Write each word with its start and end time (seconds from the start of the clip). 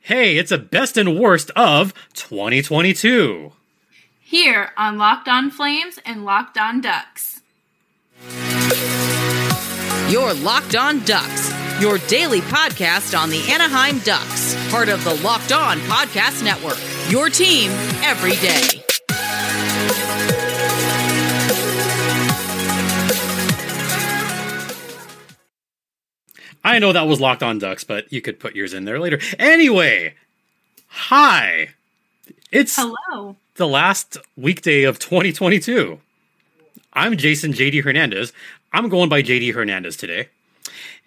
Hey, 0.00 0.38
it's 0.38 0.50
a 0.50 0.58
best 0.58 0.96
and 0.96 1.18
worst 1.18 1.50
of 1.54 1.92
2022. 2.14 3.52
Here 4.20 4.70
on 4.76 4.96
Locked 4.98 5.28
On 5.28 5.50
Flames 5.50 5.98
and 6.04 6.24
Locked 6.24 6.56
On 6.58 6.80
Ducks. 6.80 7.40
Your 10.10 10.32
Locked 10.34 10.74
On 10.74 11.04
Ducks, 11.04 11.52
your 11.80 11.98
daily 12.08 12.40
podcast 12.40 13.18
on 13.18 13.30
the 13.30 13.42
Anaheim 13.50 13.98
Ducks, 14.00 14.56
part 14.70 14.88
of 14.88 15.02
the 15.04 15.14
Locked 15.22 15.52
On 15.52 15.78
Podcast 15.80 16.42
Network. 16.42 16.78
Your 17.10 17.28
team 17.28 17.70
every 18.02 18.36
day. 18.36 18.79
I 26.62 26.78
know 26.78 26.92
that 26.92 27.06
was 27.06 27.20
locked 27.20 27.42
on 27.42 27.58
ducks, 27.58 27.84
but 27.84 28.12
you 28.12 28.20
could 28.20 28.38
put 28.38 28.54
yours 28.54 28.74
in 28.74 28.84
there 28.84 28.98
later. 28.98 29.18
Anyway, 29.38 30.14
hi. 30.88 31.70
It's 32.52 32.76
Hello. 32.76 33.36
the 33.56 33.66
last 33.66 34.18
weekday 34.36 34.82
of 34.82 34.98
2022. 34.98 35.98
I'm 36.92 37.16
Jason 37.16 37.52
JD 37.52 37.84
Hernandez. 37.84 38.32
I'm 38.72 38.88
going 38.88 39.08
by 39.08 39.22
JD 39.22 39.54
Hernandez 39.54 39.96
today. 39.96 40.28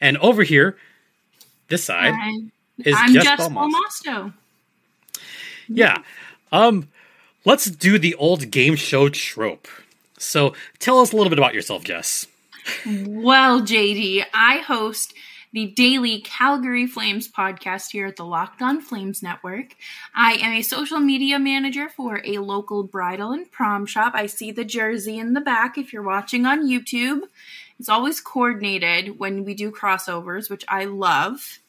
And 0.01 0.17
over 0.17 0.43
here, 0.43 0.77
this 1.67 1.83
side, 1.83 2.13
Hi. 2.13 2.31
is 2.79 2.95
I'm 2.97 3.13
Jess 3.13 3.23
Jess 3.23 4.31
yeah. 5.67 5.97
Um, 6.51 6.89
let's 7.45 7.65
do 7.65 7.97
the 7.97 8.15
old 8.15 8.51
game 8.51 8.75
show 8.75 9.09
trope. 9.09 9.67
So 10.17 10.53
tell 10.79 10.99
us 10.99 11.11
a 11.11 11.15
little 11.15 11.29
bit 11.29 11.39
about 11.39 11.53
yourself, 11.53 11.83
Jess. 11.83 12.27
Well, 12.85 13.61
JD, 13.61 14.25
I 14.33 14.57
host 14.59 15.13
the 15.53 15.67
daily 15.67 16.19
Calgary 16.19 16.87
Flames 16.87 17.27
podcast 17.27 17.91
here 17.91 18.07
at 18.07 18.15
the 18.15 18.25
Locked 18.25 18.63
On 18.63 18.81
Flames 18.81 19.21
Network. 19.21 19.75
I 20.15 20.33
am 20.33 20.53
a 20.53 20.63
social 20.63 20.99
media 20.99 21.37
manager 21.37 21.89
for 21.89 22.21
a 22.25 22.39
local 22.39 22.83
bridal 22.83 23.31
and 23.31 23.49
prom 23.51 23.85
shop. 23.85 24.13
I 24.15 24.25
see 24.25 24.51
the 24.51 24.65
jersey 24.65 25.19
in 25.19 25.33
the 25.33 25.41
back 25.41 25.77
if 25.77 25.93
you're 25.93 26.01
watching 26.01 26.47
on 26.47 26.67
YouTube. 26.67 27.21
It's 27.79 27.87
always 27.87 28.19
coordinated 28.19 29.19
when 29.19 29.45
we 29.45 29.53
do 29.53 29.71
crossovers, 29.71 30.49
which 30.49 30.65
I 30.67 30.85
love. 30.85 31.59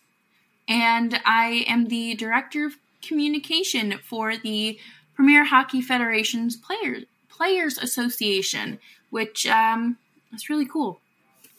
And 0.67 1.21
I 1.27 1.67
am 1.69 1.89
the 1.89 2.15
director 2.15 2.65
of 2.65 2.77
communication 3.03 3.99
for 4.03 4.35
the 4.39 4.79
Premier 5.15 5.45
Hockey 5.45 5.83
Federation's 5.83 6.57
Players 6.57 7.05
Players 7.29 7.77
Association, 7.77 8.79
which 9.11 9.47
um, 9.47 9.99
is 10.33 10.49
really 10.49 10.67
cool. 10.67 11.01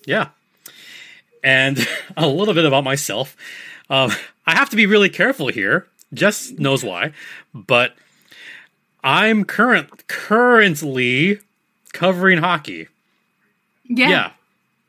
Yeah. 0.06 0.30
And 1.46 1.88
a 2.18 2.28
little 2.28 2.54
bit 2.54 2.66
about 2.66 2.84
myself. 2.84 3.38
Um, 3.90 4.12
I 4.46 4.56
have 4.56 4.70
to 4.72 4.76
be 4.76 4.86
really 4.88 5.10
careful 5.10 5.48
here. 5.48 5.88
Jess 6.14 6.52
knows 6.52 6.84
why, 6.84 7.14
but 7.54 7.96
I'm 9.04 9.46
current 9.46 10.08
currently 10.08 11.40
covering 11.94 12.40
hockey. 12.40 12.88
Yeah, 13.88 14.10
Yeah. 14.10 14.32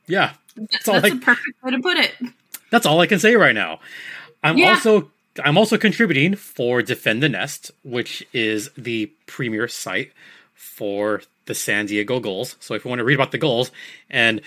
Yeah. 0.06 0.32
that's, 0.56 0.88
all 0.88 1.00
that's 1.00 1.12
I- 1.12 1.16
a 1.16 1.20
perfect 1.20 1.62
way 1.62 1.70
to 1.72 1.78
put 1.80 1.96
it. 1.98 2.14
That's 2.70 2.86
all 2.86 3.00
I 3.00 3.06
can 3.06 3.18
say 3.18 3.36
right 3.36 3.54
now. 3.54 3.80
I'm 4.42 4.56
Yeah. 4.58 4.70
also 4.70 5.10
I'm 5.44 5.58
also 5.58 5.76
contributing 5.76 6.34
for 6.34 6.80
Defend 6.80 7.22
the 7.22 7.28
Nest, 7.28 7.70
which 7.84 8.26
is 8.32 8.70
the 8.76 9.10
premier 9.26 9.68
site 9.68 10.12
for 10.54 11.20
the 11.44 11.54
San 11.54 11.84
Diego 11.86 12.20
Gulls. 12.20 12.56
So 12.60 12.72
if 12.74 12.84
you 12.84 12.88
want 12.88 13.00
to 13.00 13.04
read 13.04 13.14
about 13.14 13.32
the 13.32 13.38
Gulls 13.38 13.70
and 14.08 14.40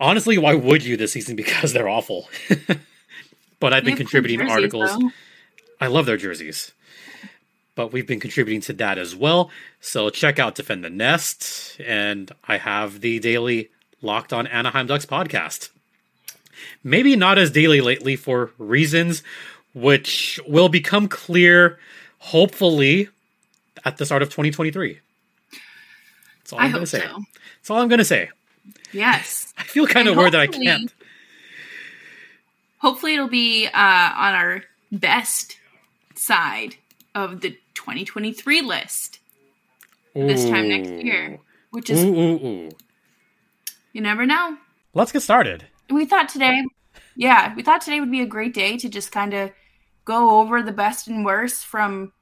honestly, 0.00 0.38
why 0.38 0.54
would 0.54 0.84
you 0.84 0.96
this 0.96 1.12
season? 1.12 1.36
Because 1.40 1.72
they're 1.72 1.88
awful. 1.88 2.28
but 3.60 3.72
I've 3.72 3.84
been 3.84 3.94
They 3.94 3.98
contributing 3.98 4.38
jerseys, 4.40 4.52
articles. 4.52 4.90
though. 4.98 5.10
I 5.80 5.86
love 5.86 6.06
their 6.06 6.16
jerseys. 6.16 6.72
But 7.76 7.92
we've 7.92 8.06
been 8.06 8.20
contributing 8.20 8.60
to 8.62 8.72
that 8.74 8.98
as 8.98 9.14
well. 9.14 9.50
So 9.80 10.10
check 10.10 10.38
out 10.38 10.54
Defend 10.56 10.84
the 10.84 10.90
Nest. 10.90 11.80
And 11.86 12.30
I 12.48 12.58
have 12.58 13.00
the 13.00 13.18
daily 13.20 13.70
Locked 14.02 14.32
on 14.32 14.46
Anaheim 14.46 14.86
Ducks 14.86 15.06
podcast. 15.06 15.70
Maybe 16.82 17.16
not 17.16 17.38
as 17.38 17.50
daily 17.50 17.80
lately 17.80 18.16
for 18.16 18.50
reasons 18.58 19.22
which 19.72 20.40
will 20.48 20.68
become 20.68 21.06
clear, 21.08 21.78
hopefully, 22.18 23.08
at 23.84 23.96
the 23.98 24.04
start 24.04 24.20
of 24.22 24.28
2023. 24.28 24.98
That's 26.38 26.52
all 26.52 26.58
I 26.58 26.64
I'm 26.64 26.72
going 26.72 26.82
to 26.82 26.86
say. 26.86 27.00
so. 27.00 27.18
That's 27.60 27.70
all 27.70 27.78
I'm 27.78 27.88
going 27.88 27.98
to 27.98 28.04
say. 28.04 28.30
Yes. 28.92 29.52
I 29.58 29.62
feel 29.64 29.86
kind 29.86 30.08
of 30.08 30.12
And 30.12 30.20
weird 30.20 30.32
that 30.32 30.40
I 30.40 30.46
can't. 30.46 30.92
Hopefully, 32.78 33.14
it'll 33.14 33.28
be 33.28 33.66
uh, 33.66 33.70
on 33.74 34.34
our 34.34 34.62
best 34.90 35.58
side 36.14 36.76
of 37.14 37.40
the 37.40 37.50
2023 37.74 38.62
list 38.62 39.18
this 40.14 40.48
time 40.48 40.68
next 40.68 40.90
year, 40.90 41.38
which 41.70 41.90
Ooh, 41.90 41.92
is 41.92 42.04
ooh, 42.04 42.46
ooh. 42.46 42.68
you 43.92 44.00
never 44.00 44.26
know. 44.26 44.56
Let's 44.94 45.12
get 45.12 45.22
started. 45.22 45.64
We 45.88 46.04
thought 46.04 46.28
today, 46.28 46.64
yeah, 47.16 47.54
we 47.54 47.62
thought 47.62 47.80
today 47.80 48.00
would 48.00 48.10
be 48.10 48.22
a 48.22 48.26
great 48.26 48.54
day 48.54 48.76
to 48.78 48.88
just 48.88 49.12
kind 49.12 49.34
of 49.34 49.50
go 50.04 50.40
over 50.40 50.62
the 50.62 50.72
best 50.72 51.06
and 51.08 51.24
worst 51.24 51.66
from 51.66 52.12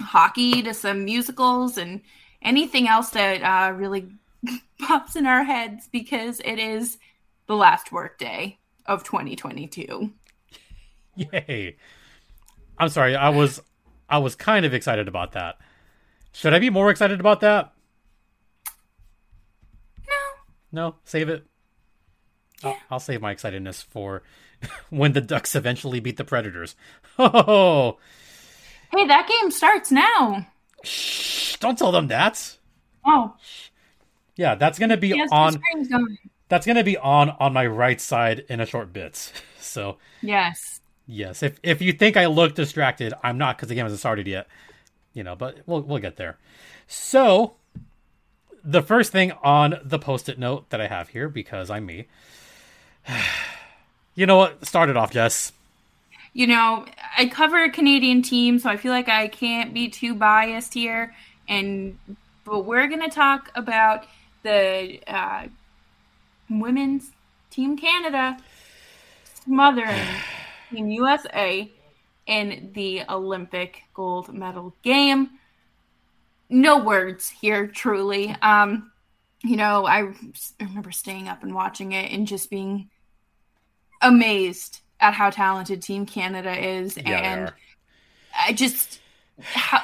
hockey 0.00 0.62
to 0.62 0.74
some 0.74 1.04
musicals 1.04 1.78
and 1.78 2.00
anything 2.42 2.88
else 2.88 3.10
that 3.10 3.42
uh, 3.42 3.72
really 3.72 4.08
pops 4.80 5.16
in 5.16 5.26
our 5.26 5.44
heads 5.44 5.88
because 5.90 6.40
it 6.44 6.58
is 6.58 6.98
the 7.46 7.56
last 7.56 7.92
work 7.92 8.18
day 8.18 8.58
of 8.86 9.04
2022. 9.04 10.12
Yay. 11.16 11.76
I'm 12.78 12.88
sorry, 12.88 13.16
I 13.16 13.30
was 13.30 13.60
I 14.08 14.18
was 14.18 14.34
kind 14.34 14.64
of 14.64 14.72
excited 14.74 15.08
about 15.08 15.32
that. 15.32 15.58
Should 16.32 16.54
I 16.54 16.58
be 16.58 16.70
more 16.70 16.90
excited 16.90 17.18
about 17.20 17.40
that? 17.40 17.72
No, 20.06 20.14
No, 20.70 20.94
save 21.04 21.28
it. 21.28 21.44
I'll, 22.62 22.76
I'll 22.90 23.00
save 23.00 23.20
my 23.20 23.34
excitedness 23.34 23.82
for 23.84 24.22
when 24.90 25.12
the 25.12 25.20
Ducks 25.20 25.54
eventually 25.54 26.00
beat 26.00 26.16
the 26.16 26.24
Predators. 26.24 26.74
Oh, 27.20 27.98
hey, 28.92 29.04
that 29.08 29.28
game 29.28 29.50
starts 29.50 29.90
now. 29.90 30.46
shh, 30.84 31.56
don't 31.56 31.76
tell 31.76 31.90
them 31.90 32.06
that. 32.08 32.56
Oh, 33.04 33.34
Yeah, 34.38 34.54
that's 34.54 34.78
gonna 34.78 34.96
be 34.96 35.08
yes, 35.08 35.28
on. 35.30 35.60
going. 35.90 36.16
That's 36.48 36.64
gonna 36.66 36.82
be 36.84 36.96
on 36.96 37.28
on 37.38 37.52
my 37.52 37.66
right 37.66 38.00
side 38.00 38.46
in 38.48 38.60
a 38.60 38.66
short 38.66 38.92
bit. 38.94 39.30
So 39.60 39.98
Yes. 40.22 40.80
yes, 41.06 41.42
if 41.42 41.60
if 41.62 41.82
you 41.82 41.92
think 41.92 42.16
I 42.16 42.24
look 42.24 42.54
distracted, 42.54 43.12
I'm 43.22 43.36
not 43.36 43.56
because 43.58 43.68
the 43.68 43.74
game 43.74 43.84
hasn't 43.84 43.98
started 44.00 44.26
yet. 44.26 44.48
You 45.12 45.22
know, 45.24 45.36
but 45.36 45.58
we'll 45.66 45.82
we'll 45.82 45.98
get 45.98 46.16
there. 46.16 46.38
So 46.86 47.56
the 48.64 48.80
first 48.82 49.12
thing 49.12 49.32
on 49.42 49.78
the 49.84 49.98
post-it 49.98 50.38
note 50.38 50.70
that 50.70 50.80
I 50.80 50.86
have 50.86 51.10
here 51.10 51.28
because 51.28 51.68
I'm 51.68 51.84
me. 51.84 52.06
You 54.14 54.26
know 54.26 54.36
what? 54.36 54.66
Start 54.66 54.88
it 54.88 54.96
off, 54.96 55.12
Jess. 55.12 55.52
you 56.32 56.46
know, 56.48 56.86
I 57.16 57.26
cover 57.26 57.62
a 57.62 57.70
Canadian 57.70 58.22
team, 58.22 58.58
so 58.58 58.68
I 58.68 58.76
feel 58.76 58.92
like 58.92 59.08
I 59.08 59.28
can't 59.28 59.72
be 59.72 59.88
too 59.88 60.14
biased 60.14 60.74
here. 60.74 61.14
And 61.48 61.98
but 62.44 62.64
we're 62.64 62.88
gonna 62.88 63.10
talk 63.10 63.50
about 63.54 64.06
the 64.48 65.00
uh, 65.06 65.46
women's 66.48 67.10
Team 67.50 67.76
Canada 67.76 68.38
smothering 69.44 70.06
Team 70.70 70.88
USA 70.90 71.70
in 72.26 72.70
the 72.74 73.02
Olympic 73.08 73.82
gold 73.94 74.32
medal 74.32 74.74
game. 74.82 75.30
No 76.48 76.78
words 76.78 77.28
here, 77.28 77.66
truly. 77.66 78.34
Um, 78.40 78.90
you 79.42 79.56
know, 79.56 79.86
I 79.86 80.12
remember 80.60 80.92
staying 80.92 81.28
up 81.28 81.42
and 81.42 81.54
watching 81.54 81.92
it 81.92 82.10
and 82.10 82.26
just 82.26 82.48
being 82.48 82.88
amazed 84.00 84.80
at 85.00 85.12
how 85.12 85.30
talented 85.30 85.82
Team 85.82 86.06
Canada 86.06 86.56
is, 86.58 86.96
Yeah, 86.96 87.18
and. 87.18 87.52
I 88.40 88.52
just 88.52 89.00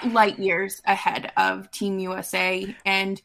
light 0.07 0.39
years 0.39 0.81
ahead 0.85 1.33
of 1.37 1.71
Team 1.73 1.99
USA, 1.99 2.75
and 2.85 3.21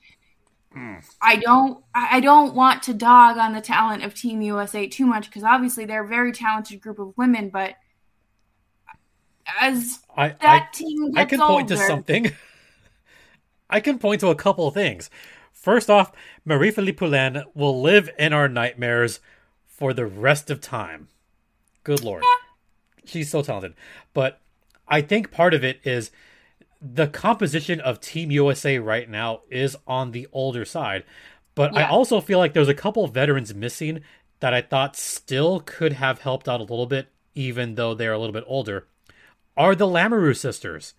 I 1.22 1.38
don't 1.38 1.84
I 1.96 2.20
don't 2.20 2.54
want 2.54 2.84
to 2.84 2.94
dog 2.94 3.38
on 3.38 3.54
the 3.54 3.62
talent 3.62 4.04
of 4.04 4.14
Team 4.14 4.42
USA 4.42 4.88
too 4.88 5.06
much 5.06 5.26
because 5.26 5.44
obviously 5.44 5.86
they're 5.86 6.04
a 6.04 6.08
very 6.08 6.32
talented 6.32 6.82
group 6.82 7.00
of 7.00 7.18
women, 7.18 7.50
but 7.50 7.76
as 9.60 10.00
I, 10.16 10.30
that 10.30 10.70
I 10.72 10.76
team 10.76 11.12
I 11.16 11.26
can 11.26 11.40
point 11.40 11.70
to 11.70 11.78
something. 11.78 12.32
I 13.70 13.80
can 13.80 14.00
point 14.00 14.22
to 14.22 14.30
a 14.30 14.36
couple 14.36 14.68
of 14.68 14.74
things. 14.74 15.10
First 15.52 15.90
off, 15.90 16.12
Marie-Philip 16.46 16.98
Poulin 16.98 17.44
will 17.54 17.82
live 17.82 18.10
in 18.18 18.34
our 18.34 18.48
nightmares 18.48 19.20
for 19.68 19.94
the 19.94 20.08
rest 20.08 20.50
of 20.50 20.60
time. 20.60 21.08
Good 21.84 22.04
lord. 22.04 22.24
She's 23.06 23.30
so 23.30 23.42
talented. 23.42 23.76
But 24.14 24.42
I 24.88 25.02
think 25.02 25.32
part 25.32 25.54
of 25.54 25.64
it 25.64 25.82
is 25.84 26.12
the 26.82 27.08
composition 27.08 27.80
of 27.80 28.00
Team 28.00 28.32
USA 28.32 28.80
right 28.80 29.10
now 29.10 29.42
is 29.50 29.76
on 29.86 30.12
the 30.12 30.28
older 30.32 30.66
side. 30.66 31.04
But 31.56 31.76
I 31.76 31.84
also 31.84 32.22
feel 32.22 32.40
like 32.40 32.54
there's 32.54 32.70
a 32.70 32.74
couple 32.74 33.04
of 33.04 33.14
veterans 33.14 33.54
missing 33.54 34.02
that 34.40 34.54
I 34.54 34.62
thought 34.62 34.96
still 34.96 35.60
could 35.60 35.94
have 35.94 36.22
helped 36.22 36.48
out 36.48 36.62
a 36.62 36.64
little 36.64 36.86
bit, 36.86 37.10
even 37.36 37.76
though 37.76 37.94
they're 37.94 38.14
a 38.14 38.18
little 38.18 38.34
bit 38.34 38.46
older. 38.48 38.88
are 39.58 39.76
the 39.76 39.86
Lamoureux 39.86 40.38
sisters. 40.38 40.94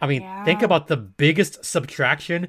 I 0.00 0.06
mean, 0.06 0.22
Yeah. 0.22 0.44
think 0.44 0.62
about 0.62 0.86
the 0.86 0.96
biggest 0.96 1.64
subtraction 1.64 2.46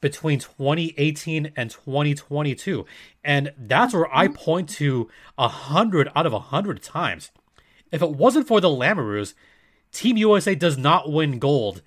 between 0.00 0.40
2018 0.40 1.52
and 1.54 1.70
2022. 1.70 2.84
And 3.22 3.52
that's 3.56 3.94
where 3.94 4.12
I 4.12 4.26
mm-hmm. 4.26 4.34
point 4.34 4.68
to 4.70 5.08
a 5.36 5.46
hundred 5.46 6.10
out 6.16 6.26
of 6.26 6.32
a 6.32 6.40
hundred 6.40 6.82
times. 6.82 7.30
If 7.92 8.02
it 8.02 8.10
wasn't 8.10 8.48
for 8.48 8.60
the 8.60 8.68
Lamoureux, 8.68 9.34
Team 9.92 10.16
USA 10.16 10.54
does 10.54 10.76
not 10.78 11.10
win 11.10 11.38
gold 11.38 11.82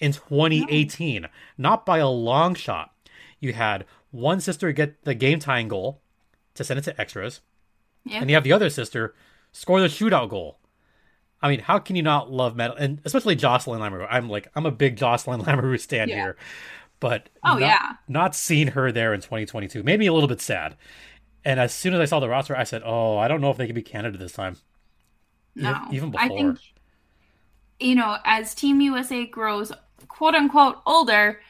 in 0.00 0.12
2018, 0.12 1.26
not 1.56 1.86
by 1.86 1.98
a 1.98 2.08
long 2.08 2.54
shot. 2.54 2.92
You 3.40 3.52
had 3.52 3.84
one 4.10 4.40
sister 4.40 4.72
get 4.72 5.04
the 5.04 5.14
game 5.14 5.38
tying 5.38 5.68
goal 5.68 6.00
to 6.54 6.64
send 6.64 6.78
it 6.78 6.82
to 6.82 7.00
extras, 7.00 7.40
Yeah. 8.04 8.20
and 8.20 8.30
you 8.30 8.36
have 8.36 8.44
the 8.44 8.52
other 8.52 8.70
sister 8.70 9.14
score 9.52 9.80
the 9.80 9.86
shootout 9.88 10.28
goal. 10.30 10.58
I 11.42 11.48
mean, 11.50 11.60
how 11.60 11.78
can 11.78 11.96
you 11.96 12.02
not 12.02 12.30
love 12.30 12.56
medal? 12.56 12.76
And 12.76 13.00
especially 13.04 13.36
Jocelyn 13.36 13.80
Lamoureux. 13.80 14.08
I'm 14.10 14.28
like, 14.28 14.48
I'm 14.54 14.64
a 14.66 14.70
big 14.70 14.96
Jocelyn 14.96 15.40
Lamoureux 15.42 15.80
stand 15.80 16.10
Yeah. 16.10 16.16
here, 16.16 16.36
but 16.98 17.28
Oh, 17.44 17.50
not, 17.52 17.60
yeah. 17.60 17.92
not 18.08 18.34
seeing 18.34 18.68
her 18.68 18.90
there 18.90 19.12
in 19.12 19.20
2022 19.20 19.82
made 19.82 19.98
me 20.00 20.06
a 20.06 20.12
little 20.12 20.28
bit 20.28 20.40
sad. 20.40 20.76
And 21.44 21.60
as 21.60 21.72
soon 21.74 21.94
as 21.94 22.00
I 22.00 22.06
saw 22.06 22.20
the 22.20 22.28
roster, 22.28 22.56
I 22.56 22.64
said, 22.64 22.82
"Oh, 22.84 23.18
I 23.18 23.28
don't 23.28 23.40
know 23.40 23.50
if 23.50 23.56
they 23.56 23.66
can 23.66 23.74
be 23.76 23.82
Canada 23.82 24.18
this 24.18 24.32
time." 24.32 24.56
No, 25.54 25.86
even 25.92 26.14
I 26.16 26.26
before. 26.28 26.38
think 26.38 26.58
you 27.80 27.94
know 27.94 28.16
as 28.24 28.54
Team 28.54 28.80
USA 28.80 29.26
grows 29.26 29.72
quote 30.08 30.34
unquote 30.34 30.76
older, 30.86 31.40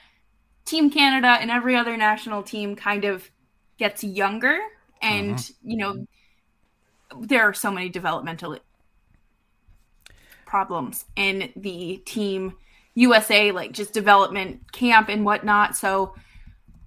Team 0.64 0.90
Canada 0.90 1.36
and 1.40 1.50
every 1.50 1.76
other 1.76 1.96
national 1.96 2.42
team 2.42 2.74
kind 2.76 3.04
of 3.04 3.30
gets 3.78 4.02
younger, 4.02 4.58
and 5.02 5.36
Mm-hmm. 5.36 5.70
you 5.70 5.76
know 5.76 6.06
there 7.20 7.42
are 7.42 7.54
so 7.54 7.70
many 7.70 7.88
developmental 7.88 8.58
problems 10.44 11.04
in 11.16 11.52
the 11.56 11.98
Team 12.06 12.54
USA, 12.94 13.52
like 13.52 13.72
just 13.72 13.92
development 13.92 14.72
camp 14.72 15.08
and 15.08 15.24
whatnot. 15.24 15.76
So. 15.76 16.14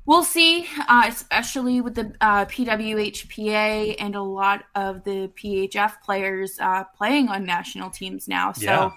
We'll 0.05 0.23
see, 0.23 0.65
uh, 0.87 1.03
especially 1.07 1.81
with 1.81 1.93
the 1.93 2.11
uh, 2.19 2.45
PWHPA 2.45 3.95
and 3.99 4.15
a 4.15 4.21
lot 4.23 4.63
of 4.73 5.03
the 5.03 5.29
PHF 5.35 6.01
players 6.01 6.57
uh, 6.59 6.85
playing 6.97 7.29
on 7.29 7.45
national 7.45 7.91
teams 7.91 8.27
now. 8.27 8.51
So, 8.51 8.63
Yeah. 8.63 8.91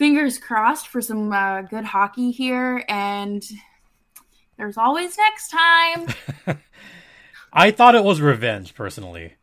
Fingers 0.00 0.38
crossed 0.38 0.88
for 0.88 1.02
some 1.02 1.30
uh, 1.30 1.60
good 1.60 1.84
hockey 1.84 2.30
here. 2.30 2.82
And 2.88 3.44
there's 4.56 4.78
always 4.78 5.16
next 5.18 5.50
time. 5.50 6.08
I 7.52 7.70
thought 7.70 7.94
it 7.94 8.02
was 8.02 8.20
revenge, 8.22 8.74
personally. 8.74 9.34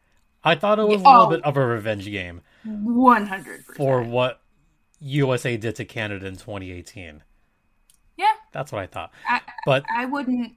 I 0.44 0.56
thought 0.56 0.80
it 0.80 0.88
was 0.88 1.02
a 1.02 1.06
Oh. 1.06 1.12
little 1.12 1.30
bit 1.30 1.44
of 1.46 1.58
a 1.58 1.66
revenge 1.66 2.06
game 2.06 2.42
100%. 2.66 3.76
for 3.76 4.02
what 4.02 4.42
USA 5.00 5.58
did 5.58 5.76
to 5.76 5.86
Canada 5.86 6.26
in 6.26 6.34
2018. 6.38 7.22
yeah, 8.18 8.26
That's 8.52 8.72
what 8.72 8.82
I 8.82 8.88
thought. 8.88 9.12
I, 9.30 9.42
But 9.66 9.86
I 9.96 10.06
wouldn't. 10.06 10.54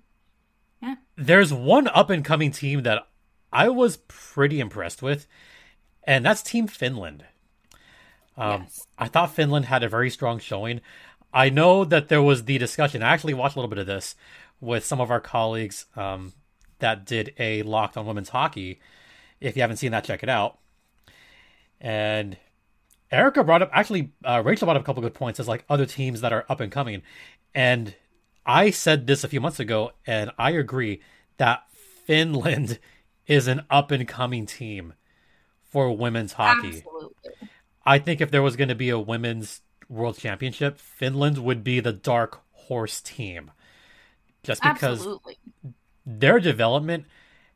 Yeah. 0.83 0.95
There's 1.17 1.53
one 1.53 1.89
up 1.89 2.09
and 2.09 2.25
coming 2.25 2.53
team 2.53 2.85
that 2.85 3.07
I 3.53 3.69
was 3.69 3.99
pretty 4.09 4.61
impressed 4.61 5.03
with, 5.03 5.27
and 6.05 6.25
that's 6.25 6.43
Team 6.43 6.67
Finland. 6.69 7.25
Um, 8.41 8.63
Yes. 8.63 8.87
I 8.99 9.07
thought 9.09 9.35
Finland 9.35 9.67
had 9.67 9.83
a 9.83 9.89
very 9.89 10.11
strong 10.11 10.39
showing. 10.39 10.81
I 11.33 11.51
know 11.51 11.85
that 11.85 12.09
there 12.09 12.23
was 12.23 12.45
the 12.45 12.59
discussion. 12.59 13.03
I 13.03 13.13
actually 13.13 13.35
watched 13.35 13.55
a 13.55 13.59
little 13.59 13.69
bit 13.69 13.79
of 13.79 13.87
this 13.87 14.17
with 14.61 14.85
some 14.85 15.01
of 15.01 15.11
our 15.11 15.21
colleagues 15.21 15.87
um, 15.95 16.33
that 16.81 17.07
did 17.07 17.35
a 17.39 17.63
locked 17.63 17.97
on 17.97 18.07
women's 18.07 18.31
hockey. 18.31 18.81
If 19.41 19.57
you 19.57 19.63
haven't 19.63 19.77
seen 19.77 19.93
that, 19.93 20.05
check 20.05 20.23
it 20.23 20.29
out. 20.29 20.59
And 21.81 22.37
Erica 23.11 23.45
brought 23.45 23.63
up 23.63 23.71
actually 23.73 24.13
uh, 24.25 24.43
Rachel 24.45 24.67
brought 24.67 24.77
up 24.77 24.83
a 24.83 24.85
couple 24.85 25.03
good 25.03 25.15
points 25.15 25.41
as 25.41 25.49
like 25.49 25.65
other 25.69 25.87
teams 25.87 26.21
that 26.21 26.33
are 26.33 26.45
up 26.49 26.61
and 26.61 26.71
coming, 26.71 27.03
and 27.55 27.95
I 28.45 28.71
said 28.71 29.07
this 29.07 29.25
a 29.25 29.29
few 29.29 29.41
months 29.41 29.61
ago, 29.61 29.93
and 30.07 30.31
I 30.39 30.51
agree 30.53 31.01
that 31.39 31.63
Finland 32.05 32.79
is 33.27 33.49
an 33.49 33.63
up 33.71 33.91
and 33.91 34.07
coming 34.07 34.47
team 34.47 34.95
for 35.65 35.97
women's 35.97 36.35
hockey. 36.35 36.69
Absolutely. 36.69 37.49
I 37.85 37.99
think 37.99 38.21
if 38.21 38.31
there 38.31 38.43
was 38.43 38.57
going 38.57 38.69
to 38.69 38.75
be 38.75 38.91
a 38.91 38.99
women's 38.99 39.63
world 39.89 40.19
championship, 40.19 40.79
Finland 40.79 41.39
would 41.39 41.65
be 41.65 41.81
the 41.81 41.93
dark 41.93 42.43
horse 42.53 43.01
team. 43.01 43.51
Just 44.43 44.63
because 44.63 45.01
Absolutely. 45.01 45.39
their 46.07 46.41
development 46.41 47.07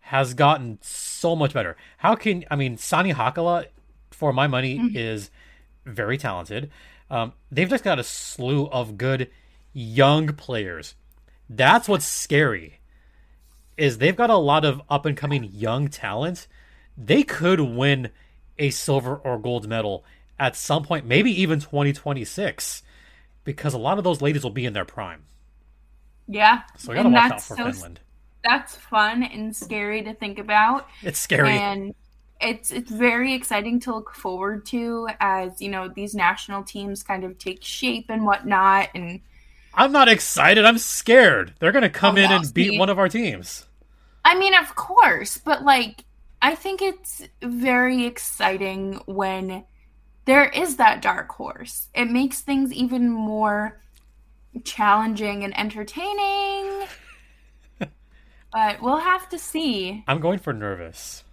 has 0.01 0.35
gotten 0.35 0.79
so 0.83 1.35
much 1.35 1.55
better. 1.55 1.77
How 1.97 2.15
can 2.15 2.45
I 2.51 2.57
mean 2.57 2.77
Sanni 2.77 3.15
Hakala, 3.15 3.67
for 4.11 4.33
my 4.33 4.47
money, 4.47 4.91
is 4.95 5.31
very 5.87 6.19
talented. 6.19 6.71
Um, 7.11 7.33
they've 7.51 7.69
just 7.69 7.85
got 7.85 7.99
a 7.99 8.05
slew 8.05 8.67
of 8.69 8.99
good 8.99 9.31
young 9.73 10.29
players. 10.29 10.95
That's 11.49 11.89
what's 11.89 12.07
scary. 12.07 12.81
Is 13.77 13.99
they've 13.99 14.17
got 14.17 14.31
a 14.31 14.37
lot 14.37 14.65
of 14.65 14.83
up 14.89 15.07
and 15.07 15.17
coming 15.17 15.45
young 15.53 15.89
talent. 15.89 16.47
They 16.97 17.23
could 17.23 17.61
win 17.61 18.11
a 18.59 18.71
silver 18.71 19.17
or 19.17 19.39
gold 19.39 19.69
medal 19.69 20.05
at 20.39 20.57
some 20.57 20.83
point, 20.83 21.07
maybe 21.07 21.31
even 21.43 21.61
2026, 21.61 22.83
because 23.45 23.73
a 23.75 23.79
lot 23.79 23.99
of 23.99 24.05
those 24.05 24.21
ladies 24.23 24.43
will 24.43 24.51
be 24.51 24.65
in 24.67 24.73
their 24.73 24.85
prime. 24.85 25.25
Yeah. 26.27 26.63
So 26.77 26.93
I 26.93 26.97
gotta 26.97 27.07
And 27.07 27.15
watch 27.15 27.23
out 27.25 27.31
that's 27.31 27.47
for 27.49 27.57
so- 27.57 27.65
Finland. 27.73 28.01
That's 28.43 28.77
fun 28.77 29.23
and 29.23 29.57
scary 29.57 30.03
to 30.03 30.13
think 30.13 30.39
about. 30.39 30.87
It's 31.03 31.19
scary. 31.19 31.51
and 31.51 31.95
it's 32.41 32.71
it's 32.71 32.91
very 32.91 33.33
exciting 33.33 33.81
to 33.81 33.95
look 33.95 34.15
forward 34.15 34.67
to 34.67 35.09
as 35.21 35.63
you 35.63 35.71
know 35.71 35.89
these 35.89 36.15
national 36.15 36.63
teams 36.65 37.03
kind 37.03 37.25
of 37.25 37.39
take 37.39 37.63
shape 37.63 38.07
and 38.11 38.27
whatnot 38.27 38.89
and 38.95 39.21
I'm 39.73 39.93
not 39.93 40.09
excited. 40.09 40.65
I'm 40.67 40.77
scared. 40.79 41.55
They're 41.59 41.73
gonna 41.73 41.89
come 41.89 42.17
Oh, 42.17 42.21
in 42.21 42.31
and 42.33 42.53
beat 42.53 42.79
one 42.79 42.91
of 42.91 42.99
our 42.99 43.09
teams. 43.09 43.65
i 44.27 44.39
mean 44.39 44.55
of 44.55 44.75
course 44.75 45.39
but 45.39 45.65
like 45.65 46.05
i 46.45 46.55
think 46.55 46.81
it's 46.81 47.23
very 47.43 48.05
exciting 48.05 48.95
when 49.07 49.65
there 50.27 50.49
is 50.49 50.77
that 50.77 51.03
dark 51.03 51.31
horse 51.33 51.89
it 51.95 52.11
makes 52.11 52.41
things 52.41 52.73
even 52.73 53.11
more 53.11 53.81
challenging 54.63 55.43
and 55.43 55.59
entertaining 55.59 56.87
but 58.53 58.81
we'll 58.81 58.99
have 58.99 59.29
to 59.29 59.39
see 59.39 60.05
I'm 60.07 60.21
going 60.21 60.39
for 60.39 60.53
nervous. 60.53 61.25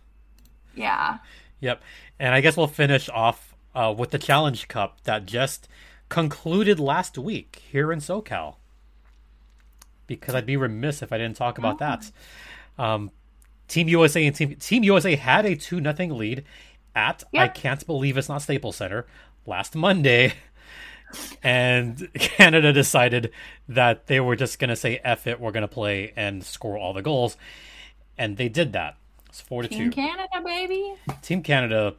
yeah 0.74 1.19
Yep. 1.62 1.81
And 2.19 2.36
I 2.36 2.42
guess 2.42 2.57
we'll 2.57 2.68
finish 2.68 3.07
off 3.10 3.56
uh, 3.74 3.94
with 3.98 4.12
the 4.12 4.18
Challenge 4.18 4.68
Cup 4.68 5.02
that 5.04 5.26
just 5.26 5.68
concluded 6.09 6.80
last 6.80 7.18
week 7.18 7.62
here 7.71 7.94
in 7.94 8.00
SoCal. 8.00 8.56
Because 10.07 10.35
I'd 10.35 10.45
be 10.45 10.57
remiss 10.57 11.02
if 11.02 11.14
I 11.14 11.18
didn't 11.18 11.38
talk 11.38 11.57
about 11.57 11.78
that. 11.78 12.12
Um, 12.78 13.12
Team 13.71 13.87
USA 13.87 14.25
and 14.25 14.35
Team 14.35 14.56
Team 14.56 14.83
USA 14.83 15.16
had 15.16 15.45
a 15.45 15.56
two 15.56 15.80
nothing 15.80 16.09
lead 16.18 16.44
at 16.94 17.23
I 17.33 17.47
can't 17.47 17.85
believe 17.87 18.18
it's 18.18 18.28
not 18.28 18.42
Staples 18.42 18.75
Center 18.75 19.07
last 19.45 19.75
Monday. 19.75 20.33
And 21.42 22.09
Canada 22.16 22.73
decided 22.73 23.31
that 23.69 24.07
they 24.07 24.19
were 24.19 24.35
just 24.35 24.59
gonna 24.59 24.75
say 24.75 24.99
F 25.06 25.25
it, 25.25 25.40
we're 25.40 25.51
gonna 25.51 25.69
play 25.69 26.11
and 26.18 26.44
score 26.44 26.78
all 26.78 26.92
the 26.92 27.01
goals. 27.01 27.37
And 28.18 28.35
they 28.35 28.49
did 28.49 28.73
that. 28.73 28.97
It's 29.30 29.40
four 29.40 29.61
to 29.61 29.69
two. 29.69 29.90
team 29.90 29.92
canada 29.92 30.42
baby 30.44 30.94
Team 31.21 31.42
Canada 31.42 31.95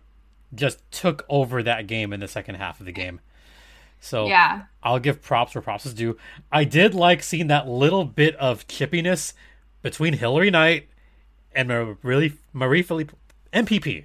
just 0.54 0.78
took 0.90 1.24
over 1.30 1.62
that 1.62 1.86
game 1.86 2.12
in 2.12 2.20
the 2.20 2.28
second 2.28 2.56
half 2.56 2.80
of 2.80 2.86
the 2.86 2.92
game. 2.92 3.20
So 3.98 4.26
yeah 4.26 4.64
I'll 4.82 4.98
give 4.98 5.22
props 5.22 5.54
where 5.54 5.62
props 5.62 5.86
is 5.86 5.94
due. 5.94 6.18
I 6.50 6.64
did 6.64 6.94
like 6.94 7.22
seeing 7.22 7.46
that 7.46 7.66
little 7.66 8.04
bit 8.04 8.36
of 8.36 8.68
chippiness 8.68 9.32
between 9.80 10.12
Hilary 10.12 10.50
Knight 10.50 10.88
and 11.54 11.68
Mar- 11.68 11.96
really 12.02 12.34
Marie-Philip 12.52 13.12
MPP. 13.52 14.04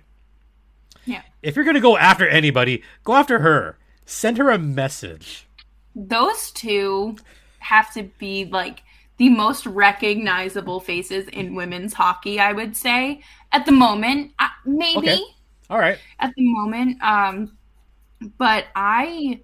yeah 1.05 1.21
If 1.41 1.55
you're 1.55 1.65
gonna 1.65 1.79
go 1.79 1.97
after 1.97 2.27
anybody, 2.27 2.83
go 3.03 3.15
after 3.15 3.39
her. 3.39 3.77
Send 4.05 4.37
her 4.37 4.49
a 4.49 4.57
message. 4.57 5.47
those 5.95 6.51
two 6.51 7.17
have 7.59 7.93
to 7.93 8.03
be 8.19 8.45
like 8.45 8.83
the 9.17 9.29
most 9.29 9.65
recognizable 9.65 10.79
faces 10.79 11.27
in 11.29 11.55
women's 11.55 11.93
hockey 11.93 12.39
i 12.39 12.53
would 12.53 12.77
say 12.77 13.19
at 13.51 13.65
the 13.65 13.71
moment 13.71 14.31
uh, 14.39 14.47
maybe 14.65 14.97
Okay. 14.97 15.21
All 15.69 15.79
right. 15.79 15.97
at 16.19 16.33
the 16.37 16.45
moment 16.53 17.01
um 17.01 17.57
but 18.37 18.65
i 18.75 19.39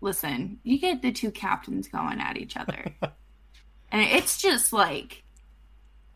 listen 0.00 0.58
you 0.64 0.78
get 0.78 1.02
the 1.02 1.12
two 1.12 1.30
captains 1.30 1.88
going 1.88 2.20
at 2.20 2.36
each 2.36 2.56
other 2.56 2.84
and 3.92 4.02
it's 4.02 4.40
just 4.42 4.72
like 4.72 5.22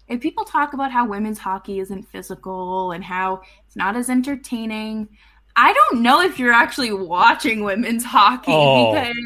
if 0.08 0.20
people 0.20 0.44
talk 0.44 0.72
about 0.72 0.90
how 0.90 1.06
women's 1.06 1.38
hockey 1.38 1.78
isn't 1.80 2.02
physical 2.08 2.92
and 2.92 3.04
how 3.04 3.40
it's 3.66 3.76
not 3.76 3.96
as 3.96 4.08
entertaining 4.10 5.08
i 5.56 5.72
don't 5.72 6.00
know 6.02 6.20
if 6.22 6.38
you're 6.38 6.52
actually 6.52 6.92
watching 6.92 7.62
women's 7.64 8.04
hockey 8.04 8.52
Oh. 8.52 8.92
because 8.94 9.16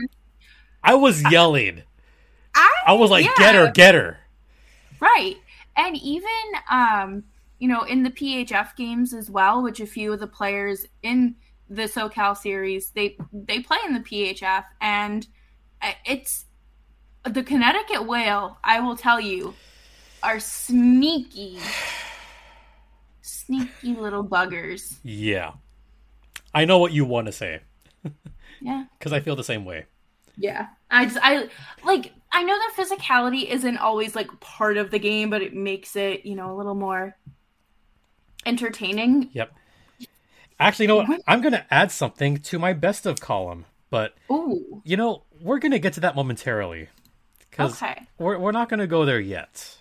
I 0.84 0.94
was 0.96 1.22
yelling. 1.30 1.82
I, 2.56 2.68
I 2.88 2.92
was 2.94 3.08
like, 3.10 3.24
yeah, 3.24 3.32
get 3.38 3.54
her, 3.54 3.70
get 3.70 3.94
her. 3.94 4.18
right 5.00 5.36
and 5.76 5.96
even 5.98 6.28
um 6.70 7.24
you 7.60 7.68
know 7.68 7.82
in 7.82 8.02
the 8.02 8.10
phf 8.10 8.74
games 8.76 9.14
as 9.14 9.30
well 9.30 9.62
which 9.62 9.78
a 9.80 9.86
few 9.86 10.12
of 10.12 10.18
the 10.20 10.26
players 10.26 10.84
in 11.02 11.36
the 11.70 11.84
SoCal 11.84 12.36
series. 12.36 12.90
They 12.90 13.16
they 13.32 13.60
play 13.60 13.78
in 13.86 13.94
the 13.94 14.00
PHF, 14.00 14.64
and 14.82 15.26
uh, 15.80 15.92
it's 16.04 16.44
the 17.24 17.42
Connecticut 17.42 18.06
Whale. 18.06 18.58
I 18.62 18.80
will 18.80 18.94
tell 18.96 19.18
you, 19.18 19.54
are 20.22 20.40
sneaky, 20.40 21.58
sneaky 23.20 23.94
little 23.94 24.24
buggers. 24.24 24.96
Yeah. 25.02 25.52
I 26.54 26.64
know 26.64 26.78
what 26.78 26.92
you 26.92 27.04
want 27.04 27.26
to 27.26 27.32
say 27.32 27.60
Yeah, 28.60 28.84
because 28.98 29.12
I 29.12 29.20
feel 29.20 29.36
the 29.36 29.44
same 29.44 29.64
way. 29.64 29.86
yeah. 30.36 30.66
I 30.90 31.06
just 31.06 31.18
I 31.22 31.48
like. 31.84 32.12
I 32.34 32.42
know 32.44 32.56
that 32.56 32.72
physicality 32.76 33.48
isn't 33.50 33.76
always 33.78 34.14
like 34.14 34.28
part 34.40 34.76
of 34.76 34.90
the 34.90 34.98
game, 34.98 35.30
but 35.30 35.42
it 35.42 35.54
makes 35.54 35.96
it 35.96 36.24
you 36.26 36.34
know 36.34 36.52
a 36.52 36.56
little 36.56 36.74
more 36.74 37.16
entertaining. 38.46 39.30
Yep. 39.32 39.52
Actually, 40.60 40.84
you 40.84 40.88
know 40.88 40.96
what? 40.96 41.22
I'm 41.26 41.40
going 41.40 41.52
to 41.54 41.66
add 41.74 41.90
something 41.90 42.36
to 42.38 42.58
my 42.58 42.72
best 42.72 43.04
of 43.06 43.20
column, 43.20 43.64
but 43.90 44.14
Ooh, 44.30 44.80
you 44.84 44.96
know, 44.96 45.24
we're 45.40 45.58
going 45.58 45.72
to 45.72 45.78
get 45.78 45.94
to 45.94 46.00
that 46.00 46.14
momentarily 46.14 46.88
because 47.50 47.82
okay, 47.82 48.06
we're, 48.18 48.38
we're 48.38 48.52
not 48.52 48.68
going 48.68 48.78
to 48.80 48.86
go 48.86 49.04
there 49.04 49.18
yet. 49.20 49.76